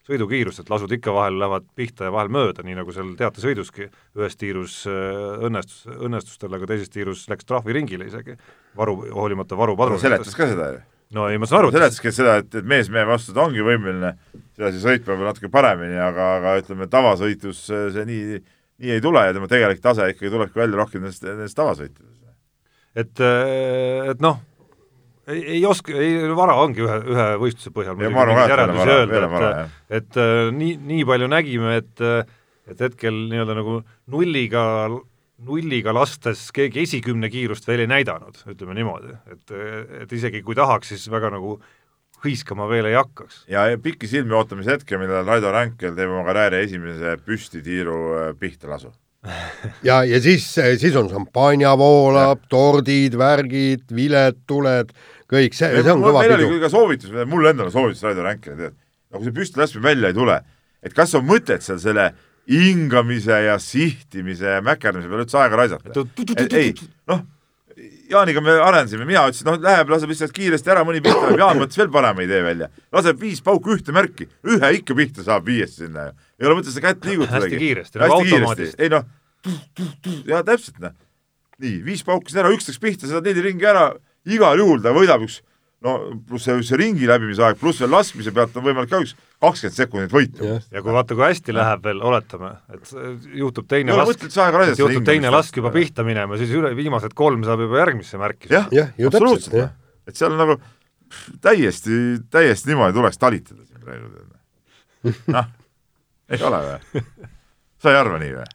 sõidukiirust, 0.09 0.63
et 0.63 0.71
lasud 0.71 0.93
ikka 0.95 1.13
vahel 1.13 1.39
lähevad 1.41 1.67
pihta 1.77 2.07
ja 2.07 2.13
vahel 2.15 2.31
mööda, 2.33 2.63
nii 2.65 2.77
nagu 2.79 2.95
seal 2.95 3.11
teatesõiduski 3.19 3.89
ühes 3.89 4.39
tiirus 4.39 4.81
äh, 4.89 5.49
õnnestus, 5.49 5.89
õnnestus 5.97 6.39
tal, 6.41 6.55
aga 6.57 6.69
teises 6.71 6.93
tiirus 6.95 7.27
läks 7.33 7.49
trahviringile 7.49 8.07
isegi, 8.09 8.39
varu, 8.79 9.01
hoolimata 9.17 9.55
ta 9.55 9.61
varupadrunitest. 9.61 10.07
seletas 10.07 10.39
ka 10.39 10.49
seda 10.53 10.71
ju. 10.77 10.85
no 11.19 11.27
ei, 11.33 11.41
ma 11.41 11.49
saan 11.51 11.65
aru, 11.65 11.73
et 11.73 11.81
seletaski 11.81 12.15
seda, 12.15 12.39
et, 12.45 12.61
et 12.61 12.69
mees 12.69 12.93
mehe 12.93 13.09
vastu 13.09 13.35
ta 13.37 13.45
ongi 13.49 13.65
võimeline 13.67 14.15
sedasi 14.59 14.83
sõitma 14.83 15.15
võib-olla 15.15 15.33
natuke 15.33 15.51
paremini, 15.55 15.99
aga, 16.03 16.29
aga 16.41 16.55
ütleme, 16.61 16.89
tavasõitus 16.91 17.65
see 17.71 18.05
nii, 18.09 18.39
nii 18.83 18.95
ei 18.97 19.03
tule 19.05 19.23
ja 19.29 19.35
tema 19.37 19.51
tegelik 19.51 19.83
tase 19.85 20.11
ikkagi 20.13 20.33
tulebki 20.35 20.59
välja 20.59 20.83
rohkem 20.83 21.05
nendest, 21.05 21.27
nendest 21.27 21.59
tavasõitudest. 21.59 22.25
et, 22.99 23.23
et 23.23 24.25
noh, 24.25 24.41
ei, 25.29 25.45
ei 25.59 25.63
oska, 25.69 25.95
ei 25.95 26.17
vara 26.37 26.57
ongi 26.63 26.83
ühe, 26.85 26.99
ühe 27.15 27.29
võistluse 27.43 27.73
põhjal 27.75 27.95
Ja 27.95 28.03
veel 28.03 28.17
veel 29.15 29.29
on 29.29 29.37
vara, 29.37 29.53
öelda, 29.53 29.53
et, 29.69 29.79
et 30.01 30.21
äh, 30.23 30.49
nii, 30.57 30.75
nii 30.91 31.07
palju 31.09 31.31
nägime, 31.31 31.79
et 31.83 32.05
et 32.69 32.83
hetkel 32.85 33.17
nii-öelda 33.31 33.55
nagu 33.57 33.79
nulliga, 34.13 34.63
nulliga 35.49 35.95
lastes 35.97 36.49
keegi 36.53 36.83
esikümne 36.85 37.31
kiirust 37.33 37.69
veel 37.69 37.85
ei 37.85 37.91
näidanud, 37.91 38.43
ütleme 38.53 38.77
niimoodi, 38.77 39.15
et, 39.33 39.55
et 40.03 40.13
isegi 40.19 40.43
kui 40.45 40.57
tahaks, 40.59 40.93
siis 40.93 41.07
väga 41.13 41.33
nagu 41.33 41.57
hõiskama 42.25 42.69
veel 42.71 42.89
ei 42.91 42.97
hakkaks. 42.99 43.45
ja 43.51 43.67
pikisilmi 43.83 44.35
ootamise 44.35 44.77
hetke, 44.77 44.99
millal 45.01 45.27
Raido 45.27 45.53
Ränkel 45.55 45.95
teeb 45.97 46.11
oma 46.13 46.25
karjääri 46.27 46.65
esimese 46.67 47.17
püstitiiru 47.25 47.99
äh, 48.15 48.33
pihta 48.39 48.71
lasu. 48.71 48.93
ja, 49.89 50.03
ja 50.07 50.21
siis, 50.23 50.47
siis 50.55 50.97
on 50.99 51.11
šampanja 51.11 51.75
voolab, 51.79 52.45
tordid, 52.51 53.19
värgid, 53.19 53.89
viled, 53.95 54.45
tuled, 54.49 54.95
kõik 55.31 55.59
see, 55.59 55.83
see 55.83 55.95
on 55.95 56.05
kõva 56.05 56.23
meil 56.23 56.37
oli 56.39 56.53
pidu. 56.53 56.63
ka 56.65 56.73
soovitus, 56.73 57.17
mul 57.27 57.51
endal 57.51 57.71
on 57.71 57.75
soovitus 57.75 58.07
Raido 58.07 58.27
Ränkile, 58.27 58.57
tead, 58.61 58.79
nagu 59.15 59.27
see 59.27 59.37
püsti 59.41 59.63
laskmine 59.63 59.91
välja 59.91 60.13
ei 60.13 60.19
tule, 60.19 60.39
et 60.85 60.95
kas 60.97 61.15
on 61.19 61.27
mõtet 61.29 61.67
seal 61.67 61.83
selle 61.83 62.13
hingamise 62.49 63.43
ja 63.45 63.59
sihtimise 63.61 64.57
ja 64.57 64.63
mäkerdamise 64.65 65.11
peale 65.11 65.27
üldse 65.27 65.41
aega 65.43 65.59
raisata. 65.61 66.07
ei, 66.57 66.73
noh, 67.11 67.27
Jaaniga 68.11 68.41
me 68.43 68.55
arendasime, 68.65 69.05
mina 69.07 69.23
ütlesin, 69.29 69.47
noh, 69.49 69.59
läheb, 69.63 69.91
laseb 69.93 70.11
lihtsalt 70.11 70.33
kiiresti 70.35 70.73
ära, 70.73 70.85
mõni 70.87 71.03
pihta 71.05 71.21
läheb, 71.27 71.43
Jaan 71.43 71.61
mõtles 71.61 71.79
veel 71.79 71.91
parema 71.95 72.25
idee 72.25 72.41
välja. 72.47 72.69
laseb 72.95 73.21
viis 73.21 73.43
pauku 73.45 73.75
ühte 73.77 73.95
märki, 73.95 74.29
ühe 74.49 74.71
ikka 74.81 74.97
pihta 74.99 75.27
saab 75.27 75.47
viiest 75.47 75.83
sinna 75.83 76.09
ju. 76.09 76.15
ei 76.41 76.49
ole 76.49 76.59
mõtet 76.59 76.75
seda 76.75 76.87
kätt 76.89 77.07
liigutadagi. 77.07 77.53
Hästi 77.53 77.61
kiiresti, 77.65 78.01
nagu 78.03 78.17
automaadist. 78.19 78.81
ei 78.81 78.91
noh, 78.93 79.05
ja 80.29 80.43
täpselt 80.47 80.81
noh. 80.83 80.97
nii, 81.63 81.77
viis 81.87 82.03
pauku 82.07 82.33
siin 82.33 82.43
ära, 82.45 82.55
üks 82.55 82.71
läks 82.71 82.83
pihta, 82.83 83.11
saad 83.11 83.29
neli 83.29 83.45
ringi 83.51 83.69
ära, 83.69 83.91
igal 84.27 84.59
juhul 84.65 84.83
ta 84.83 84.95
võidab 84.97 85.27
üks 85.29 85.43
no 85.87 85.95
pluss 86.27 86.49
see, 86.49 86.63
see 86.67 86.79
ringi 86.81 87.07
läbimise 87.09 87.45
aeg, 87.47 87.59
pluss 87.61 87.83
veel 87.83 87.93
laskmise 87.95 88.33
pealt 88.35 88.57
on 88.59 88.65
võimalik 88.67 88.91
ka 88.91 89.01
üks 89.05 89.15
kakskümmend 89.39 89.77
sekundit 89.77 90.15
võitu. 90.15 90.49
ja 90.59 90.83
kui 90.83 90.95
vaata, 90.95 91.15
kui 91.15 91.27
hästi 91.27 91.55
läheb 91.55 91.85
veel, 91.87 92.01
oletame, 92.11 92.51
et 92.75 92.91
juhtub 93.39 93.69
teine 93.71 93.93
ei 93.93 93.99
ole 93.99 94.09
lask, 94.09 94.27
juhtub 94.81 95.07
teine 95.07 95.31
lask 95.31 95.61
juba 95.61 95.71
pihta 95.75 96.07
minema, 96.07 96.39
siis 96.41 96.55
üle, 96.59 96.73
viimased 96.79 97.15
kolm 97.19 97.47
saab 97.47 97.63
juba 97.67 97.79
järgmisse 97.85 98.19
märki. 98.19 98.51
jah 98.55 98.67
Jah, 98.75 98.91
ju 98.99 99.13
absoluutselt 99.13 99.55
täpselt, 99.55 99.63
jah. 99.63 100.11
et 100.11 100.19
seal 100.19 100.35
on 100.35 100.43
nagu 100.43 100.59
pff, 100.59 101.29
täiesti, 101.47 102.01
täiesti 102.31 102.73
niimoodi 102.73 102.99
tuleks 102.99 103.23
talitada 103.23 103.63
siin 103.63 103.85
praegu. 103.85 104.11
noh, 105.37 105.53
ei 106.35 106.43
ole 106.51 106.65
või? 106.67 107.05
sa 107.79 107.95
ei 107.95 108.01
arva 108.03 108.19
nii 108.25 108.35
või? 108.35 108.51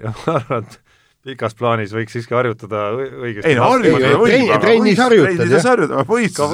ja 0.00 0.14
ma 0.22 0.38
arvan, 0.40 0.64
et 0.64 0.80
pikas 1.26 1.54
plaanis 1.58 1.92
võiks 1.94 2.16
siiski 2.16 2.34
harjutada 2.34 2.88
õigesti. 2.96 3.46
ei 3.46 3.58
no 3.58 3.68
harjutada 3.70 4.08
ei, 4.08 4.16
võib, 4.18 4.48
aga 4.48 4.58
trennis 4.64 4.98
harjutada, 4.98 6.00
aga 6.00 6.06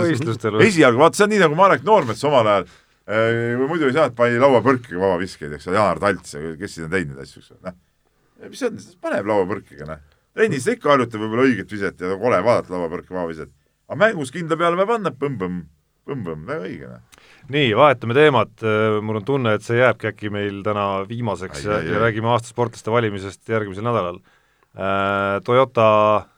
võistlustel. 0.03 0.59
esialgu, 0.67 1.01
vaata 1.01 1.19
see 1.19 1.27
on 1.27 1.33
nii 1.35 1.41
nagu 1.45 1.57
Marek 1.59 1.87
Noormets 1.89 2.25
omal 2.29 2.51
ajal 2.53 2.69
äh, 2.69 3.55
või 3.61 3.71
muidu 3.73 3.89
ei 3.89 3.97
saanud, 3.97 4.17
pani 4.19 4.41
lauapõrkiga 4.43 5.01
vabaviskeid, 5.01 5.57
eks 5.57 5.71
ole, 5.71 5.81
Jaanar 5.81 6.03
Talts 6.05 6.37
ja 6.37 6.53
kes 6.61 6.77
siin 6.77 6.89
on 6.89 6.93
teinud 6.93 7.17
neid 7.17 7.25
asju, 7.25 7.43
eks 7.43 7.57
ole, 7.57 7.63
noh. 7.71 7.81
mis 8.45 8.61
see 8.61 8.71
on, 8.71 8.79
paneb 9.09 9.33
lauapõrkiga, 9.33 9.89
noh. 9.89 10.05
trennis 10.37 10.69
ikka 10.75 10.93
harjutab 10.95 11.25
võib-olla 11.25 11.49
õiget 11.49 11.75
viset 11.75 12.05
ja 12.05 12.21
kole 12.21 12.45
vaadata 12.45 12.77
lauapõrke 12.77 13.17
vabaviset. 13.17 13.55
aga 13.89 14.01
mängus 14.05 14.37
kindla 14.37 14.61
peale 14.61 14.81
peab 14.83 14.97
andma 14.99 15.17
põmm-põmm, 15.17 15.61
põmm-põmm, 16.09 16.45
väga 16.49 16.69
õige, 16.69 16.93
noh. 16.93 17.29
nii, 17.57 17.73
vahetame 17.79 18.21
teemat, 18.21 18.69
mul 19.01 19.23
on 19.23 19.31
tunne, 19.33 19.57
et 19.57 19.65
see 19.65 19.81
jääbki 19.81 20.13
äkki 20.13 20.35
meil 20.35 20.61
täna 20.67 20.91
viimaseks 21.09 21.65
Ai, 21.65 21.71
ja, 21.71 21.79
ai, 21.81 21.95
ja 21.95 22.03
räägime 22.05 22.29
aasta 22.35 22.53
sportlaste 22.53 22.93
valimisest 22.93 23.49
järgmisel 23.49 23.89
nädalal. 23.89 24.21
Toyota 24.79 25.87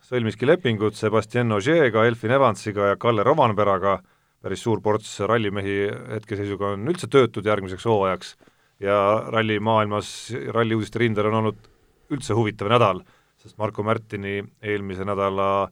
sõlmiski 0.00 0.46
lepingud 0.48 0.96
Sebastian 0.96 1.52
Ogier'ga, 1.52 2.06
Elfin 2.08 2.32
Evansiga 2.32 2.86
ja 2.88 2.96
Kalle 3.00 3.24
Rovanperaga, 3.26 3.98
päris 4.40 4.62
suur 4.64 4.80
ports 4.80 5.18
rallimehi 5.28 5.90
hetkeseisuga 6.14 6.72
on 6.74 6.88
üldse 6.88 7.10
töötud 7.12 7.44
järgmiseks 7.44 7.84
hooajaks 7.84 8.32
ja 8.80 8.96
rallimaailmas, 9.28 10.32
ralliuudiste 10.56 11.02
rindel 11.02 11.28
on 11.28 11.42
olnud 11.42 11.68
üldse 12.10 12.34
huvitav 12.34 12.72
nädal, 12.72 13.02
sest 13.42 13.58
Marko 13.60 13.84
Märtini 13.84 14.40
eelmise 14.64 15.04
nädala 15.04 15.68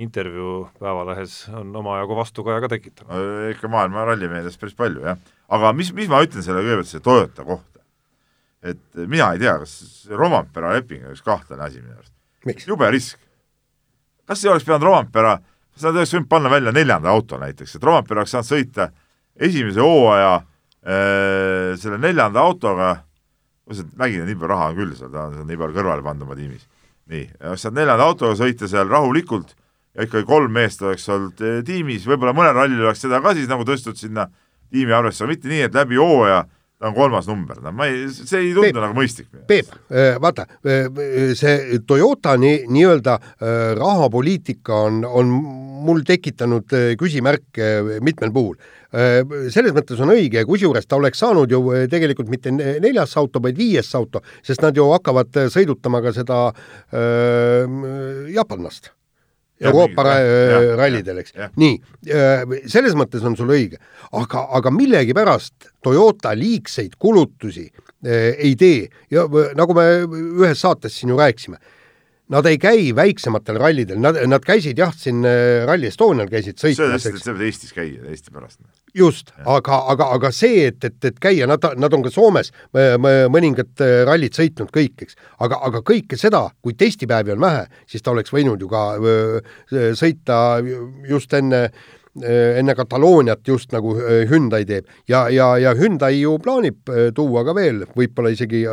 intervjuu 0.00 0.68
Päevalehes 0.78 1.48
on 1.58 1.74
omajagu 1.76 2.16
vastukaja 2.16 2.62
ka 2.62 2.70
tekitanud. 2.72 3.50
ikka 3.50 3.68
maailma 3.68 4.06
rallimeedias 4.08 4.56
päris 4.62 4.78
palju, 4.78 5.02
jah. 5.04 5.18
aga 5.48 5.74
mis, 5.76 5.92
mis 5.92 6.08
ma 6.08 6.22
ütlen 6.24 6.46
selle 6.46 6.62
kõigepealt 6.62 6.94
selle 6.94 7.04
Toyota 7.04 7.44
kohta? 7.50 7.71
Et 8.62 8.82
mina 9.10 9.32
ei 9.34 9.40
tea, 9.42 9.56
kas 9.62 10.08
Rompera 10.10 10.72
leping 10.76 11.06
on 11.06 11.16
üks 11.16 11.24
kahtlane 11.26 11.64
asi 11.66 11.80
minu 11.82 11.96
arust. 11.96 12.66
jube 12.66 12.90
risk. 12.90 13.18
kas 14.26 14.44
ei 14.44 14.52
oleks 14.52 14.66
pidanud 14.66 14.86
Rompera, 14.86 15.36
kas 15.74 15.86
nad 15.88 15.98
oleks 15.98 16.14
võinud 16.14 16.28
panna 16.30 16.50
välja 16.52 16.72
neljanda 16.72 17.10
auto 17.10 17.38
näiteks, 17.42 17.76
et 17.76 17.86
Rompera 17.86 18.22
oleks 18.22 18.34
saanud 18.36 18.50
sõita 18.50 18.90
esimese 19.36 19.82
hooaja 19.82 20.34
äh, 20.36 21.72
selle 21.80 21.98
neljanda 21.98 22.44
autoga, 22.44 22.92
ma 23.02 23.72
ütlesin, 23.72 23.90
et 23.90 23.98
Mägine 23.98 24.28
nii 24.28 24.38
palju 24.38 24.52
raha 24.54 24.70
on 24.70 24.78
küll 24.78 24.94
seal, 24.98 25.10
ta 25.10 25.26
on 25.30 25.42
nii 25.48 25.58
palju 25.64 25.78
kõrvale 25.80 26.06
pannud 26.06 26.28
oma 26.28 26.38
tiimis. 26.38 26.68
nii, 27.12 27.26
oleks 27.42 27.66
saanud 27.66 27.82
neljanda 27.82 28.06
autoga 28.06 28.38
sõita 28.38 28.70
seal 28.70 28.88
rahulikult 28.88 29.56
ja 29.92 30.06
ikkagi 30.06 30.26
kolm 30.28 30.54
meest 30.54 30.82
oleks 30.82 31.08
olnud 31.12 31.42
eh, 31.44 31.60
tiimis, 31.66 32.06
võib-olla 32.08 32.34
mõnel 32.36 32.56
rallil 32.56 32.86
oleks 32.86 33.02
seda 33.04 33.20
ka 33.24 33.34
siis 33.36 33.50
nagu 33.50 33.66
tõstud 33.68 33.98
sinna 33.98 34.28
tiimi 34.72 34.94
arvesse, 34.96 35.26
mitte 35.28 35.50
nii, 35.50 35.66
et 35.66 35.74
läbi 35.76 35.98
hooaja 36.00 36.44
ta 36.82 36.90
on 36.90 36.94
kolmas 36.96 37.28
number, 37.30 37.60
no 37.62 37.70
ma 37.78 37.86
ei, 37.86 38.08
see 38.10 38.40
ei 38.40 38.52
tundu 38.56 38.66
Peep. 38.72 38.80
nagu 38.82 38.96
mõistlik. 38.98 39.28
Peep, 39.46 39.68
vaata, 40.22 40.48
see 41.38 41.78
Toyota 41.86 42.34
nii, 42.42 42.64
nii-öelda 42.74 43.14
äh, 43.14 43.60
rahapoliitika 43.78 44.80
on, 44.88 45.04
on 45.06 45.30
mul 45.86 46.02
tekitanud 46.06 46.74
äh, 46.74 46.92
küsimärke 46.98 48.00
mitmel 48.04 48.32
puhul. 48.34 48.56
Selles 48.92 49.72
mõttes 49.72 50.00
on 50.04 50.12
õige, 50.12 50.42
kusjuures 50.44 50.84
ta 50.84 50.98
oleks 50.98 51.22
saanud 51.22 51.54
ju 51.54 51.62
äh, 51.72 51.86
tegelikult 51.92 52.32
mitte 52.32 52.52
ne- 52.54 52.74
neljas 52.82 53.14
auto, 53.20 53.40
vaid 53.42 53.56
viies 53.58 53.94
auto, 53.98 54.24
sest 54.44 54.64
nad 54.66 54.76
ju 54.76 54.90
hakkavad 54.92 55.38
äh, 55.40 55.52
sõidutama 55.54 56.02
ka 56.04 56.14
seda 56.18 56.42
äh, 56.50 57.78
jaapanlast 58.34 58.92
Euroopa 59.68 60.04
ra- 60.06 60.16
jah, 60.22 60.66
rallidel, 60.80 61.18
eks. 61.22 61.34
nii, 61.56 61.76
selles 62.70 62.96
mõttes 62.98 63.24
on 63.26 63.36
sul 63.38 63.52
õige, 63.54 63.78
aga, 64.18 64.46
aga 64.58 64.72
millegipärast 64.74 65.70
Toyota 65.82 66.34
liigseid 66.38 66.96
kulutusi 66.98 67.68
ei 68.02 68.56
tee. 68.58 68.88
Ja 69.10 69.28
nagu 69.58 69.74
me 69.78 69.86
ühes 70.42 70.60
saates 70.62 70.96
siin 70.98 71.12
ju 71.14 71.18
rääkisime, 71.20 71.60
nad 72.32 72.46
ei 72.48 72.58
käi 72.60 72.92
väiksematel 72.96 73.58
rallidel, 73.60 74.00
nad, 74.00 74.16
nad 74.30 74.44
käisid 74.46 74.80
jah, 74.80 74.92
siin 74.96 75.20
äh, 75.28 75.64
Rally 75.68 75.90
Estonial 75.90 76.30
käisid 76.32 76.60
sõitmas, 76.60 77.04
sa 77.04 77.34
pead 77.34 77.44
Eestis 77.48 77.74
käia, 77.76 78.00
Eesti 78.08 78.32
pärast. 78.32 78.60
just, 78.96 79.34
aga, 79.44 79.82
aga, 79.92 80.08
aga 80.16 80.32
see, 80.34 80.66
et, 80.70 80.80
et, 80.88 80.98
et 81.10 81.20
käia, 81.22 81.48
nad, 81.50 81.64
nad 81.76 81.96
on 81.96 82.04
ka 82.04 82.12
Soomes 82.14 82.52
äh, 82.52 82.96
mõningad 83.32 83.84
äh, 83.84 84.02
rallid 84.08 84.36
sõitnud 84.38 84.72
kõik, 84.72 85.04
eks, 85.06 85.18
aga, 85.44 85.60
aga 85.68 85.82
kõike 85.92 86.18
seda, 86.20 86.46
kui 86.64 86.76
testipäevi 86.78 87.34
on 87.36 87.42
vähe, 87.44 87.66
siis 87.90 88.04
ta 88.04 88.14
oleks 88.14 88.32
võinud 88.32 88.60
ju 88.62 88.70
ka 88.70 88.84
öö, 89.00 89.42
sõita 89.98 90.38
just 91.08 91.34
enne 91.36 91.68
enne 92.12 92.74
Katalooniat 92.76 93.40
just 93.48 93.70
nagu 93.72 93.94
Hyundai 94.28 94.66
teeb. 94.68 94.84
Ja, 95.08 95.22
ja, 95.32 95.54
ja 95.56 95.70
Hyundai 95.72 96.18
ju 96.18 96.34
plaanib 96.44 96.90
tuua 97.16 97.40
ka 97.48 97.54
veel 97.56 97.86
võib-olla 97.96 98.34
isegi 98.34 98.66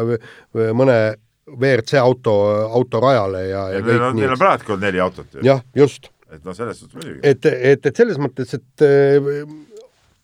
mõne 0.75 0.97
WRC 1.57 1.99
auto, 2.01 2.35
auto 2.69 3.01
rajale 3.03 3.43
ja, 3.49 3.65
ja 3.73 3.81
Neil 3.81 3.87
kõik 3.87 4.07
on, 4.07 4.15
nii 4.15 4.25
neil 4.25 4.35
on. 4.35 4.41
praegu 4.41 4.79
neli 4.79 5.03
autot 5.03 5.37
ju. 5.37 5.43
jah, 5.45 5.61
just 5.77 6.11
et 6.29 6.45
noh, 6.45 6.55
selles 6.55 6.79
suhtes 6.79 6.97
muidugi. 6.99 7.19
et, 7.25 7.45
et, 7.73 7.85
et 7.89 8.01
selles 8.01 8.19
mõttes, 8.21 8.55
et 8.57 8.85
äh, 8.85 9.43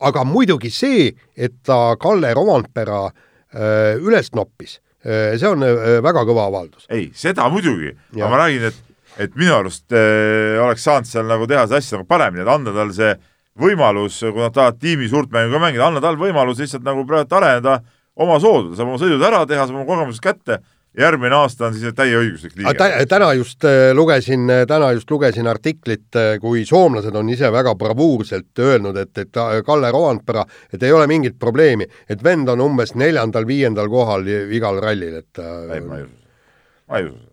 aga 0.05 0.25
muidugi 0.27 0.71
see, 0.73 1.11
et 1.35 1.55
ta 1.65 1.95
Kalle 2.01 2.33
Rovanpera 2.37 3.05
äh, 3.09 3.95
üles 4.01 4.31
noppis 4.37 4.79
äh,, 5.05 5.35
see 5.39 5.49
on 5.49 5.65
äh, 5.65 5.99
väga 6.05 6.25
kõva 6.27 6.49
avaldus. 6.51 6.89
ei, 6.93 7.09
seda 7.17 7.47
muidugi, 7.53 7.95
aga 8.17 8.31
ma 8.31 8.43
räägin, 8.45 8.67
et, 8.69 8.83
et 9.25 9.39
minu 9.39 9.55
arust 9.57 9.95
äh, 9.95 10.59
oleks 10.63 10.85
saanud 10.85 11.09
seal 11.09 11.27
nagu 11.29 11.49
teha 11.49 11.65
seda 11.67 11.81
asja 11.81 11.99
nagu 11.99 12.09
paremini, 12.09 12.45
et 12.45 12.53
anda 12.53 12.75
tal 12.75 12.93
see 12.95 13.15
võimalus, 13.55 14.19
kui 14.19 14.43
nad 14.43 14.53
tahavad 14.55 14.79
tiimi 14.81 15.07
suurt 15.09 15.31
mängu 15.33 15.55
ka 15.55 15.61
mängida, 15.63 15.87
anda 15.87 16.03
tal 16.03 16.19
võimalus 16.19 16.59
lihtsalt 16.61 16.83
nagu 16.85 17.05
praegu 17.07 17.37
areneda 17.37 17.79
oma 18.15 18.37
soodu, 18.39 18.71
ta 18.71 18.81
saab 18.81 18.93
oma 18.93 18.99
sõidud 19.01 19.23
ära 19.23 19.43
teha, 19.47 19.65
saab 19.67 19.79
oma 19.79 19.87
kogemused 19.87 20.23
kätte 20.23 20.59
ja 20.59 20.74
järgmine 20.97 21.35
aasta 21.35 21.67
on 21.67 21.75
siis 21.75 21.93
täieõiguslik 21.95 22.55
liige. 22.55 23.05
täna 23.09 23.33
just 23.33 23.65
äh, 23.67 23.91
lugesin, 23.93 24.47
täna 24.67 24.91
just 24.95 25.11
lugesin 25.11 25.47
artiklit, 25.47 26.07
kui 26.41 26.65
soomlased 26.65 27.15
on 27.15 27.29
ise 27.29 27.51
väga 27.51 27.75
bravuurselt 27.75 28.59
öelnud, 28.59 28.97
et, 28.97 29.17
et 29.17 29.41
Kalle 29.65 29.91
Rovanpera, 29.91 30.45
et 30.73 30.83
ei 30.83 30.91
ole 30.95 31.07
mingit 31.11 31.39
probleemi, 31.39 31.87
et 32.09 32.23
vend 32.23 32.49
on 32.49 32.63
umbes 32.69 32.95
neljandal-viiendal 32.95 33.89
kohal 33.91 34.27
igal 34.27 34.79
rallil, 34.83 35.19
et 35.21 35.43
ei, 35.43 35.81
ma 35.81 35.99
ei 35.99 36.07
usu 36.07 36.15
seda, 36.15 36.25
ma 36.87 37.01
ei 37.01 37.09
usu 37.09 37.19
seda. 37.19 37.31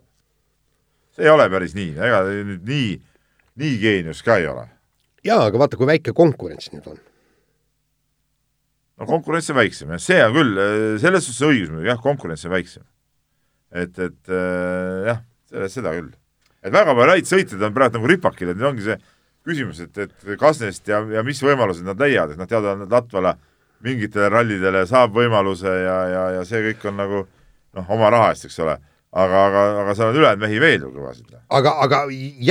see 1.17 1.29
ei 1.29 1.33
ole 1.33 1.49
päris 1.53 1.79
nii, 1.79 1.95
ega 2.09 2.23
nüüd 2.29 2.69
nii, 2.69 2.93
nii 3.63 3.81
geenius 3.83 4.23
ka 4.27 4.41
ei 4.43 4.51
ole. 4.51 4.69
jaa, 5.25 5.47
aga 5.47 5.65
vaata, 5.65 5.79
kui 5.81 5.91
väike 5.91 6.15
konkurents 6.17 6.73
nüüd 6.75 6.89
on. 6.91 7.03
no 8.99 9.07
konkurents 9.07 9.51
on 9.55 9.61
väiksem 9.61 9.95
jah, 9.95 10.03
see 10.03 10.25
on 10.25 10.35
küll, 10.41 10.65
selles 11.03 11.29
suhtes 11.29 11.47
õigus 11.47 11.71
muidugi 11.71 11.93
jah, 11.93 12.03
konkurents 12.03 12.49
on 12.49 12.57
väiksem. 12.57 12.89
et, 13.73 13.99
et 13.99 14.33
äh, 14.33 15.09
jah, 15.09 15.23
seda 15.73 15.95
küll. 15.97 16.12
et 16.62 16.73
väga 16.73 16.95
palju 16.95 17.16
häid 17.16 17.29
sõitjaid 17.29 17.66
on 17.66 17.75
praegu 17.75 17.99
nagu 17.99 18.11
ripakil, 18.11 18.53
et 18.53 18.61
nüüd 18.61 18.70
ongi 18.73 18.87
see 18.87 18.99
küsimus, 19.47 19.81
et, 19.83 19.99
et 19.99 20.39
kas 20.39 20.61
neist 20.62 20.87
ja, 20.89 21.01
ja 21.11 21.25
mis 21.27 21.41
võimalused 21.43 21.87
nad 21.87 22.01
leiavad, 22.01 22.35
et 22.35 22.41
noh, 22.41 22.49
teada, 22.51 22.77
Latvala 22.91 23.35
mingitele 23.83 24.29
rallidele 24.31 24.85
saab 24.87 25.16
võimaluse 25.16 25.73
ja, 25.83 25.99
ja, 26.07 26.25
ja 26.39 26.47
see 26.47 26.62
kõik 26.68 26.87
on 26.91 26.99
nagu 27.01 27.23
noh, 27.27 27.93
oma 27.97 28.11
raha 28.14 28.31
eest, 28.33 28.47
eks 28.47 28.61
ole. 28.62 28.77
aga, 29.12 29.45
aga, 29.49 29.62
aga 29.83 29.95
seal 29.97 30.12
on 30.12 30.18
ülejäänud 30.20 30.45
mehi 30.47 30.61
veel 30.62 30.87
ju 30.87 30.93
kõvasid. 30.95 31.37
aga, 31.59 31.75
aga 31.87 32.03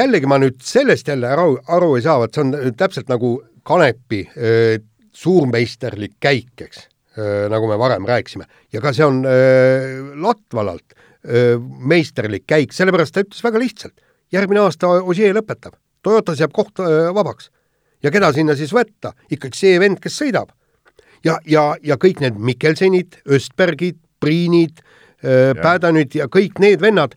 jällegi 0.01 0.29
ma 0.29 0.41
nüüd 0.41 0.59
sellest 0.65 1.07
jälle 1.07 1.31
aru, 1.31 1.57
aru 1.67 1.95
ei 1.97 2.05
saa, 2.05 2.19
vot 2.21 2.35
see 2.35 2.45
on 2.45 2.77
täpselt 2.77 3.11
nagu 3.11 3.39
Kanepi 3.63 4.23
öö, 4.35 4.79
suurmeisterlik 5.13 6.15
käik, 6.23 6.63
eks, 6.65 6.87
nagu 7.53 7.67
me 7.69 7.77
varem 7.77 8.07
rääkisime. 8.09 8.47
ja 8.73 8.81
ka 8.81 8.93
see 8.97 9.05
on 9.05 9.21
öö, 9.25 10.15
Latvalalt 10.17 10.97
meisterlik 11.23 12.47
käik, 12.49 12.71
sellepärast 12.73 13.13
ta 13.13 13.21
ütles 13.21 13.43
väga 13.45 13.59
lihtsalt, 13.61 13.93
järgmine 14.33 14.63
aasta 14.63 14.89
Ossier 15.01 15.35
lõpetab, 15.37 15.75
Toyotas 16.01 16.39
jääb 16.41 16.53
koht 16.55 16.81
vabaks. 17.13 17.51
ja 18.01 18.09
keda 18.11 18.31
sinna 18.33 18.55
siis 18.57 18.73
võtta, 18.73 19.13
ikkagi 19.29 19.57
see 19.57 19.79
vend, 19.79 19.99
kes 20.01 20.17
sõidab. 20.17 20.49
ja, 21.23 21.37
ja, 21.45 21.75
ja 21.83 21.97
kõik 22.01 22.19
need 22.21 22.39
Mikkelsenid, 22.39 23.21
Östbergid, 23.29 23.99
Priinid, 24.19 24.81
Pädanid 25.61 26.15
ja 26.15 26.25
kõik 26.25 26.57
need 26.59 26.81
vennad 26.81 27.13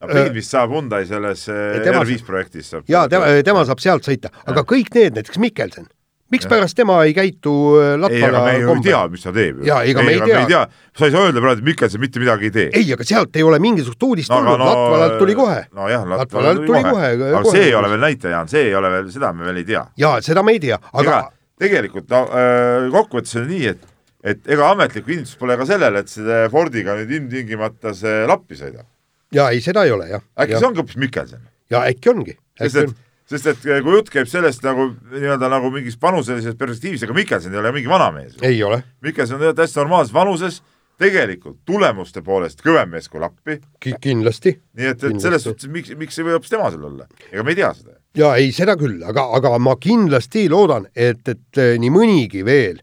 Priin 0.00 0.32
vist 0.32 0.54
saab 0.54 0.72
Hyundai 0.72 1.04
selles 1.08 1.42
äh, 1.52 1.80
tema- 1.84 2.00
R5 2.04 2.24
projektis 2.24 2.70
saab 2.72 2.88
jaa, 2.88 3.04
tema, 3.12 3.32
tema 3.44 3.64
saab 3.68 3.82
sealt 3.84 4.06
sõita, 4.06 4.32
aga 4.48 4.64
kõik 4.64 4.94
need, 4.96 5.18
näiteks 5.18 5.40
Mikkelsen, 5.42 5.90
mikspärast 6.30 6.76
tema 6.78 7.00
ei 7.06 7.14
käitu 7.16 7.54
äh, 7.80 7.86
ei, 7.86 7.96
aga 7.96 8.02
Latvala 8.04 8.44
me 8.44 8.54
ju 8.58 8.76
ei 8.76 8.84
tea, 8.84 9.00
mis 9.12 9.26
ta 9.26 9.32
teeb. 9.34 9.64
Jaa, 9.66 9.82
ega 9.88 10.04
me 10.06 10.14
ei 10.14 10.46
tea. 10.50 10.62
sa 10.98 11.08
ei 11.08 11.14
saa 11.14 11.26
öelda 11.26 11.42
praegu, 11.42 11.60
et 11.60 11.66
Mikkelson 11.72 12.02
mitte 12.02 12.22
midagi 12.22 12.50
ei 12.50 12.54
tee. 12.54 12.68
ei, 12.82 12.92
aga 12.94 13.06
sealt 13.06 13.36
ei 13.36 13.46
ole 13.46 13.58
mingisugust 13.62 14.08
uudist 14.08 14.32
tulnud 14.32 14.58
no,, 14.60 14.70
Latvalalt 14.70 15.18
tuli 15.22 15.34
kohe. 15.38 15.58
nojah, 15.74 16.06
Latvalalt 16.14 16.64
tuli 16.66 16.86
kohe, 16.86 17.12
aga 17.16 17.34
kohe. 17.42 17.56
see 17.56 17.68
ei 17.68 17.74
ole 17.74 17.92
veel 17.92 18.06
näitaja, 18.06 18.36
Jaan, 18.36 18.50
see 18.52 18.64
ei 18.70 18.74
ole 18.78 18.94
veel, 18.94 19.12
seda 19.12 19.32
me 19.34 19.48
veel 19.48 19.62
ei 19.62 19.68
tea. 19.74 19.84
jaa, 20.04 20.16
seda 20.24 20.46
me 20.46 20.56
ei 20.56 20.62
tea, 20.62 20.78
aga 20.92 21.06
ega 21.06 21.20
tegelikult 21.60 22.08
no, 22.12 22.24
äh, 22.32 22.88
kokkuvõttes 22.94 23.36
on 23.40 23.46
nii, 23.50 23.74
et, 23.74 23.84
et 24.32 24.50
ega 24.54 24.70
ametlikku 24.74 25.10
kinnitust 25.10 25.38
pole 25.40 25.56
ka 25.60 25.66
sellele, 25.68 26.02
et 26.04 26.12
selle 26.12 26.42
Fordiga 26.52 26.96
nüüd 26.98 27.12
ilmtingimata 27.18 27.94
see 27.96 28.24
lappi 28.30 28.58
sõidab. 28.60 28.88
jaa, 29.34 29.50
ei 29.52 29.62
seda 29.64 29.84
ei 29.88 29.94
ole 29.94 30.08
jah. 30.10 30.24
äkki 30.40 30.58
see 30.58 30.70
ongi 30.70 30.82
hoopis 30.82 31.00
Mikkelson? 31.04 31.46
ja 31.70 31.84
äkki 31.90 32.12
ongi. 32.12 32.36
sest 32.60 32.84
et, 32.84 32.96
sest 33.30 33.46
et 33.52 33.62
kui 33.84 33.94
jutt 33.94 34.10
käib 34.12 34.28
sellest 34.30 34.64
nagu 34.66 34.88
nii-öelda 35.12 35.50
nagu 35.52 35.70
mingist 35.74 36.00
vanuselisest 36.02 36.58
perspektiivist, 36.58 37.06
ega 37.06 37.16
Mikkelson 37.16 37.54
ei 37.54 37.62
ole 37.62 37.72
mingi 37.76 37.90
vanamees. 37.90 38.36
ei 38.42 38.62
ole, 38.66 38.82
Mikkelson 39.06 39.40
on 39.40 39.56
täiesti 39.56 39.80
normaalses 39.80 40.14
vanuses, 40.14 40.60
tegelikult 41.00 41.62
tulemuste 41.68 42.22
poolest 42.26 42.60
kõvem 42.64 42.90
mees 42.96 43.08
kui 43.08 43.22
Lappi, 43.22 43.60
kindlasti. 44.02 44.56
nii 44.76 44.92
et, 44.92 45.08
et 45.08 45.22
selles 45.22 45.46
suhtes 45.46 45.70
miks, 45.72 45.94
miks 45.96 46.18
ei 46.18 46.26
või 46.26 46.36
hoopis 46.36 46.52
tema 46.52 46.68
seal 46.72 46.84
olla, 46.90 47.08
ega 47.30 47.46
me 47.46 47.54
ei 47.54 47.60
tea 47.62 47.72
seda. 47.78 47.96
jaa, 48.18 48.34
ei 48.42 48.52
seda 48.56 48.76
küll, 48.80 49.00
aga, 49.06 49.30
aga 49.38 49.56
ma 49.62 49.76
kindlasti 49.80 50.48
loodan, 50.52 50.90
et, 50.94 51.22
et 51.28 51.62
äh, 51.62 51.76
nii 51.80 51.92
mõnigi 51.94 52.44
veel 52.44 52.82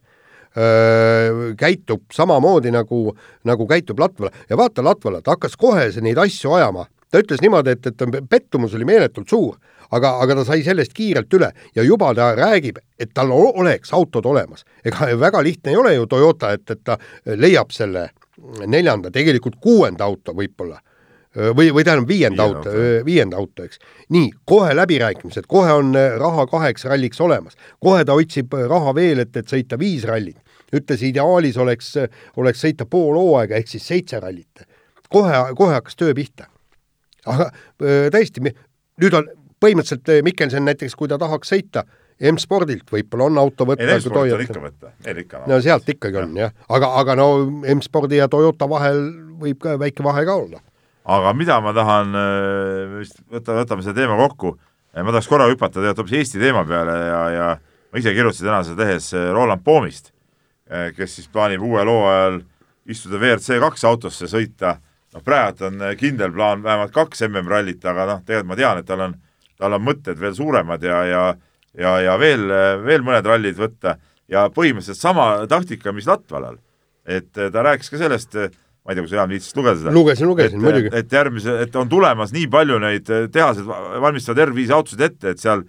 öö, 0.57 1.53
käitub 1.59 2.07
samamoodi 2.13 2.71
nagu, 2.73 3.11
nagu 3.45 3.67
käitub 3.69 3.99
Latvala. 3.99 4.31
Ja 4.49 4.57
vaata 4.57 4.83
Latvala, 4.83 5.21
ta 5.21 5.35
hakkas 5.35 5.57
kohe 5.59 5.89
neid 6.01 6.17
asju 6.17 6.55
ajama, 6.57 6.87
ta 7.11 7.21
ütles 7.21 7.43
niimoodi, 7.43 7.75
et, 7.77 7.91
et 7.91 8.29
pettumus 8.29 8.73
oli 8.73 8.87
meeletult 8.87 9.29
suur, 9.29 9.59
aga, 9.91 10.13
aga 10.23 10.39
ta 10.39 10.45
sai 10.47 10.63
sellest 10.65 10.93
kiirelt 10.93 11.33
üle 11.33 11.51
ja 11.75 11.83
juba 11.83 12.13
ta 12.15 12.31
räägib, 12.37 12.79
et 12.99 13.13
tal 13.13 13.31
oleks 13.31 13.93
autod 13.93 14.25
olemas. 14.25 14.65
ega 14.85 15.11
väga 15.19 15.43
lihtne 15.43 15.71
ei 15.71 15.77
ole 15.77 15.93
ju 15.93 16.07
Toyota, 16.07 16.51
et, 16.51 16.69
et 16.71 16.83
ta 16.83 16.97
leiab 17.25 17.71
selle 17.71 18.09
neljanda, 18.67 19.11
tegelikult 19.11 19.57
kuuenda 19.61 20.05
auto 20.05 20.33
võib-olla 20.37 20.79
või, 21.55 21.69
või 21.73 21.83
tähendab 21.85 22.07
viienda 22.09 22.43
auto 22.43 22.73
viienda 23.05 23.37
auto, 23.37 23.65
eks. 23.67 23.79
nii, 24.13 24.31
kohe 24.45 24.75
läbirääkimised, 24.75 25.47
kohe 25.49 25.73
on 25.73 25.95
äh, 25.97 26.15
raha 26.19 26.47
kaheks 26.49 26.85
ralliks 26.89 27.21
olemas, 27.21 27.57
kohe 27.83 28.05
ta 28.05 28.15
otsib 28.17 28.53
raha 28.53 28.93
veel, 28.95 29.23
et, 29.25 29.35
et 29.37 29.49
sõita 29.49 29.79
viis 29.79 30.05
rallit. 30.07 30.37
ütles 30.73 31.03
ideaalis 31.03 31.57
oleks, 31.57 31.93
oleks 32.35 32.61
sõita 32.63 32.85
pool 32.85 33.15
hooaega 33.15 33.55
ehk 33.55 33.67
siis 33.67 33.87
seitse 33.87 34.19
rallit. 34.19 34.65
kohe, 35.09 35.33
kohe 35.55 35.73
hakkas 35.73 35.95
töö 35.95 36.13
pihta. 36.13 36.49
aga 37.25 37.51
äh, 37.51 38.07
tõesti, 38.13 38.53
nüüd 39.01 39.13
on 39.13 39.29
põhimõtteliselt 39.63 40.11
äh, 40.13 40.21
Mikkelson 40.25 40.67
näiteks, 40.67 40.95
kui 40.97 41.09
ta 41.09 41.17
tahaks 41.21 41.53
sõita 41.53 41.85
M-spordilt 42.31 42.89
võib-olla 42.89 43.27
on 43.29 43.37
auto 43.37 43.67
võtta. 43.69 43.85
ei, 43.85 43.91
Nelsport 43.91 44.33
on 44.33 44.41
ikka 44.41 44.61
võtta, 44.61 44.93
neil 45.05 45.21
ikka 45.21 45.43
no 45.49 45.59
sealt 45.61 45.89
ikkagi 45.93 46.17
on 46.21 46.33
jah, 46.39 46.53
aga, 46.73 46.89
aga 47.01 47.17
no 47.19 47.27
M-spordi 47.75 48.17
ja 48.21 48.29
Toyota 48.31 48.69
vahel 48.69 49.03
võib 49.41 49.61
ka 49.61 49.77
väike 49.77 50.05
vahe 50.05 50.25
ka 50.25 50.37
olla. 50.41 50.61
aga 51.17 51.33
mida 51.37 51.59
ma 51.61 51.73
tahan, 51.77 52.17
vist 52.97 53.21
võta, 53.29 53.59
võtame 53.61 53.85
selle 53.85 53.99
teema 54.01 54.17
kokku, 54.23 54.55
ma 54.97 55.13
tahaks 55.13 55.29
korra 55.29 55.49
hüpata 55.51 55.77
tegelikult 55.77 56.05
hoopis 56.05 56.17
Eesti 56.23 56.41
teema 56.41 56.65
peale 56.65 56.97
ja, 57.05 57.21
ja 57.35 57.47
ma 57.91 58.01
ise 58.01 58.13
kirjutasin 58.17 58.49
täna 58.49 58.63
seda 58.65 58.81
tehes 58.81 59.11
Roland 59.37 59.61
Poomist, 59.65 60.11
kes 60.97 61.19
siis 61.19 61.29
plaanib 61.31 61.63
uuel 61.63 61.89
hooajal 61.91 62.41
istuda 62.89 63.19
WRC 63.19 63.61
kaks 63.61 63.85
autosse, 63.87 64.29
sõita, 64.31 64.77
noh 65.13 65.23
praegu 65.23 65.67
on 65.67 65.85
kindel 65.99 66.33
plaan 66.33 66.65
vähemalt 66.65 66.93
kaks 66.95 67.25
MM-rallit, 67.27 67.83
aga 67.85 68.09
noh, 68.09 68.21
tegelikult 68.25 68.51
ma 68.51 68.59
tean, 68.59 68.81
et 68.81 68.87
tal 68.87 69.05
on, 69.05 69.15
tal 69.57 69.73
on 69.77 69.83
mõtted 69.85 70.19
veel 70.21 70.35
suuremad 70.37 70.83
ja, 70.83 71.03
ja 71.05 71.23
ja, 71.77 71.97
ja 72.01 72.15
veel, 72.19 72.47
veel 72.85 73.03
mõned 73.05 73.25
rallid 73.27 73.57
võtta 73.59 73.97
ja 74.31 74.47
põhimõtteliselt 74.53 74.99
sama 74.99 75.27
taktika, 75.49 75.93
mis 75.95 76.07
Latvalal. 76.09 76.57
et 77.07 77.37
äh, 77.37 77.51
ta 77.53 77.63
rääkis 77.63 77.91
ka 77.93 77.99
sellest, 78.01 78.35
ma 78.35 78.91
ei 78.91 78.97
tea, 78.97 79.03
kui 79.03 79.11
sa 79.11 79.19
Jaan 79.21 79.31
viitsisid 79.31 79.59
lugeda 79.59 79.79
seda 79.79 79.93
lugesin, 79.95 80.27
lugesin 80.27 80.57
et, 80.59 80.63
muidugi. 80.63 80.91
et 80.95 81.13
järgmise, 81.13 81.57
et 81.63 81.75
on 81.79 81.89
tulemas 81.89 82.33
nii 82.35 82.47
palju 82.51 82.79
neid 82.83 83.09
eh, 83.13 83.27
tehased 83.31 83.67
va- 83.67 84.01
valmistavad 84.03 84.49
R5 84.49 84.73
autosid 84.75 85.03
ette, 85.07 85.35
et 85.35 85.43
seal, 85.43 85.63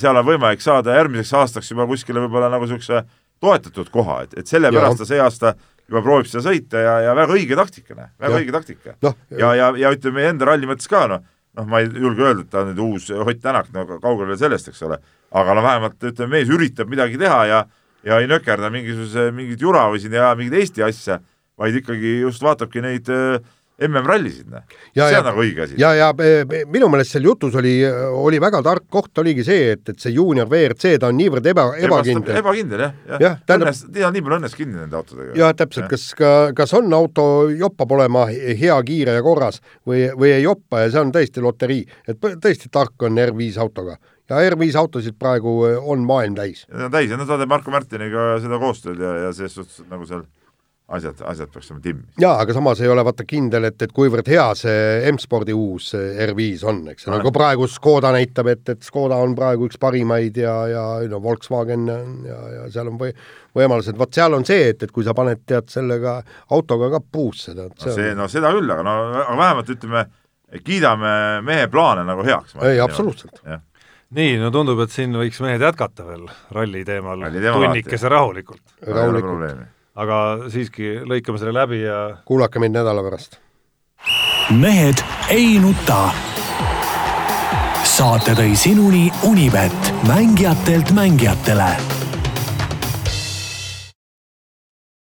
seal 0.00 0.16
on 0.16 0.24
võimalik 0.24 0.62
saada 0.64 0.94
järgmiseks 0.96 1.32
aastaks 1.36 1.68
juba 1.72 1.84
kuskile 1.88 2.22
võib-olla 2.24 2.48
nagu 2.52 2.64
niisuguse 2.64 3.02
toetatud 3.42 3.90
koha, 3.92 4.22
et, 4.24 4.38
et 4.40 4.48
sellepärast 4.48 5.02
ta 5.02 5.08
see 5.08 5.20
aasta 5.20 5.54
juba 5.88 6.00
proovib 6.04 6.28
seda 6.30 6.44
sõita 6.46 6.80
ja, 6.80 6.94
ja 7.08 7.16
väga 7.18 7.36
õige 7.36 7.58
taktika, 7.58 7.96
noh, 7.98 8.08
väga 8.20 8.32
Jah. 8.32 8.40
õige 8.40 8.54
taktika. 8.54 8.94
noh, 9.04 9.16
ja, 9.36 9.54
ja, 9.58 9.70
ja 9.76 9.92
ütleme 9.92 10.24
enda 10.30 10.48
ralli 10.48 10.68
mõttes 10.70 10.88
ka 10.88 11.04
noh, 11.10 11.24
noh, 11.58 11.68
ma 11.68 11.82
ei 11.82 11.90
julge 11.90 12.24
öelda, 12.24 12.44
et 12.44 12.50
ta 12.52 12.62
on 12.62 12.72
nüüd 12.72 12.82
uus 12.82 13.10
Ott 13.12 13.42
Tänak, 13.42 13.70
no 13.74 13.84
kaugel 14.00 14.30
veel 14.32 14.40
sellest, 14.40 14.70
eks 14.72 14.82
ole, 14.88 14.98
aga 15.30 15.56
no 15.56 15.64
vähemalt 15.64 16.10
ütleme, 16.12 16.38
mees 16.38 16.52
üritab 16.52 16.90
midagi 16.92 17.20
teha 17.20 17.44
ja 17.50 17.62
ja 18.02 18.18
ei 18.18 18.26
nökerda 18.26 18.70
mingisuguse, 18.74 19.28
mingit 19.34 19.60
jura 19.62 19.84
või 19.92 20.00
siin 20.02 20.16
ja 20.16 20.32
mingit 20.38 20.58
Eesti 20.58 20.82
asja, 20.82 21.20
vaid 21.58 21.76
ikkagi 21.78 22.16
just 22.24 22.42
vaatabki 22.42 22.82
neid 22.82 23.10
äh, 23.12 23.38
MM-rallisid, 23.80 24.48
noh. 24.52 24.62
see 24.92 25.00
ja, 25.00 25.20
on 25.22 25.26
nagu 25.26 25.42
õige 25.42 25.64
asi. 25.64 25.76
ja, 25.80 25.92
ja 25.96 26.10
e, 26.20 26.42
e, 26.44 26.60
minu 26.70 26.90
meelest 26.92 27.14
seal 27.14 27.24
jutus 27.26 27.54
oli, 27.58 27.74
oli 28.18 28.40
väga 28.42 28.60
tark 28.64 28.84
koht 28.92 29.22
oligi 29.22 29.44
see, 29.46 29.72
et, 29.76 29.82
et 29.88 30.02
see 30.02 30.12
juunior 30.14 30.46
WRC, 30.50 30.98
ta 31.00 31.08
on 31.08 31.18
niivõrd 31.18 31.48
eba, 31.50 31.66
ebakindel. 31.80 32.36
ebakindel 32.42 32.84
jah, 32.84 32.94
jah 33.14 33.24
ja, 33.24 33.32
tähendab, 33.48 33.72
õnnes, 33.72 33.82
ta 33.88 34.06
on 34.08 34.16
nii 34.18 34.24
palju 34.26 34.38
õnnes 34.38 34.56
kinni 34.58 34.78
nende 34.78 34.98
autodega. 35.00 35.34
jah, 35.40 35.56
täpselt, 35.56 35.88
kas 35.92 36.06
ka, 36.18 36.32
kas 36.58 36.76
on 36.78 36.92
auto 36.96 37.26
joppab 37.50 37.96
olema 37.96 38.26
hea, 38.30 38.76
kiire 38.86 39.16
ja 39.16 39.24
korras 39.24 39.62
või, 39.88 40.04
või 40.18 40.34
ei 40.36 40.44
joppa 40.44 40.84
ja 40.84 40.92
see 40.92 41.06
on 41.06 41.14
tõesti 41.16 41.44
loterii, 41.44 41.86
et 42.12 42.20
tõesti 42.20 42.70
tark 42.72 43.08
on 43.08 43.18
R5 43.24 43.58
autoga 43.64 43.96
ja 44.30 44.44
R5 44.52 44.78
autosid 44.78 45.16
praegu 45.20 45.58
on 45.64 46.04
maailm 46.06 46.36
täis. 46.38 46.66
Need 46.70 46.86
on 46.86 46.94
täis 46.94 47.10
ja 47.10 47.18
nad 47.20 47.28
saavad 47.28 47.50
Marko 47.50 47.74
Märtiniga 47.74 48.36
seda 48.42 48.60
koostööd 48.62 49.00
ja, 49.02 49.16
ja 49.26 49.34
selles 49.36 49.58
suhtes 49.58 49.82
nagu 49.90 50.06
seal 50.08 50.24
asjad, 50.88 51.20
asjad 51.24 51.50
peaks 51.52 51.70
olema 51.70 51.82
timmis. 51.82 52.16
jaa, 52.20 52.34
aga 52.42 52.54
samas 52.56 52.80
ei 52.82 52.90
ole 52.90 53.04
vaata 53.06 53.24
kindel, 53.28 53.66
et, 53.68 53.78
et 53.84 53.92
kuivõrd 53.94 54.28
hea 54.28 54.44
see 54.58 55.10
M-spordi 55.12 55.54
uus 55.56 55.92
R5 55.96 56.64
on, 56.68 56.82
eks, 56.92 57.08
nagu 57.12 57.32
praegu 57.34 57.68
Škoda 57.70 58.12
näitab, 58.14 58.50
et, 58.52 58.64
et 58.74 58.86
Škoda 58.86 59.18
on 59.22 59.36
praegu 59.38 59.68
üks 59.70 59.80
parimaid 59.82 60.38
ja, 60.42 60.54
ja 60.70 60.84
no 61.10 61.22
Volkswagen 61.24 61.88
ja, 62.28 62.38
ja 62.56 62.68
seal 62.74 62.92
on 62.92 63.00
või 63.00 63.12
võimalused, 63.56 63.98
vot 63.98 64.14
seal 64.14 64.36
on 64.36 64.46
see, 64.48 64.70
et, 64.72 64.86
et 64.86 64.94
kui 64.94 65.06
sa 65.06 65.16
paned 65.16 65.44
tead 65.48 65.70
sellega 65.72 66.18
autoga 66.52 66.92
ka 66.96 67.02
puusse, 67.04 67.56
tead 67.56 67.74
no 67.74 67.98
see, 67.98 68.14
no 68.18 68.30
seda 68.32 68.54
küll, 68.56 68.70
aga 68.76 68.86
no 68.86 68.96
aga 69.24 69.36
vähemalt 69.44 69.74
ütleme, 69.76 70.06
kiidame 70.62 71.12
mehe 71.46 71.68
plaane 71.72 72.06
nagu 72.08 72.24
heaks. 72.26 72.58
ei, 72.68 72.80
absoluutselt. 72.82 73.40
nii, 74.12 74.34
no 74.42 74.50
tundub, 74.54 74.82
et 74.84 74.92
siin 74.92 75.14
võiks 75.16 75.40
mehed 75.44 75.62
jätkata 75.62 76.08
veel 76.08 76.26
ralli 76.52 76.84
teemal 76.88 77.22
tunnikese 77.30 78.12
rahulikult. 78.12 78.66
rahulikult 78.88 79.70
aga 79.94 80.18
siiski 80.52 80.98
lõikame 81.08 81.40
selle 81.40 81.54
läbi 81.56 81.82
ja 81.84 82.02
kuulake 82.24 82.62
meid 82.62 82.74
nädala 82.76 83.02
pärast. 83.04 83.38
mehed 84.50 85.02
ei 85.30 85.58
nuta. 85.60 86.10
saate 87.84 88.32
tõi 88.38 88.56
sinuni 88.56 89.10
Unibet, 89.28 89.92
mängijatelt 90.08 90.92
mängijatele 90.96 92.01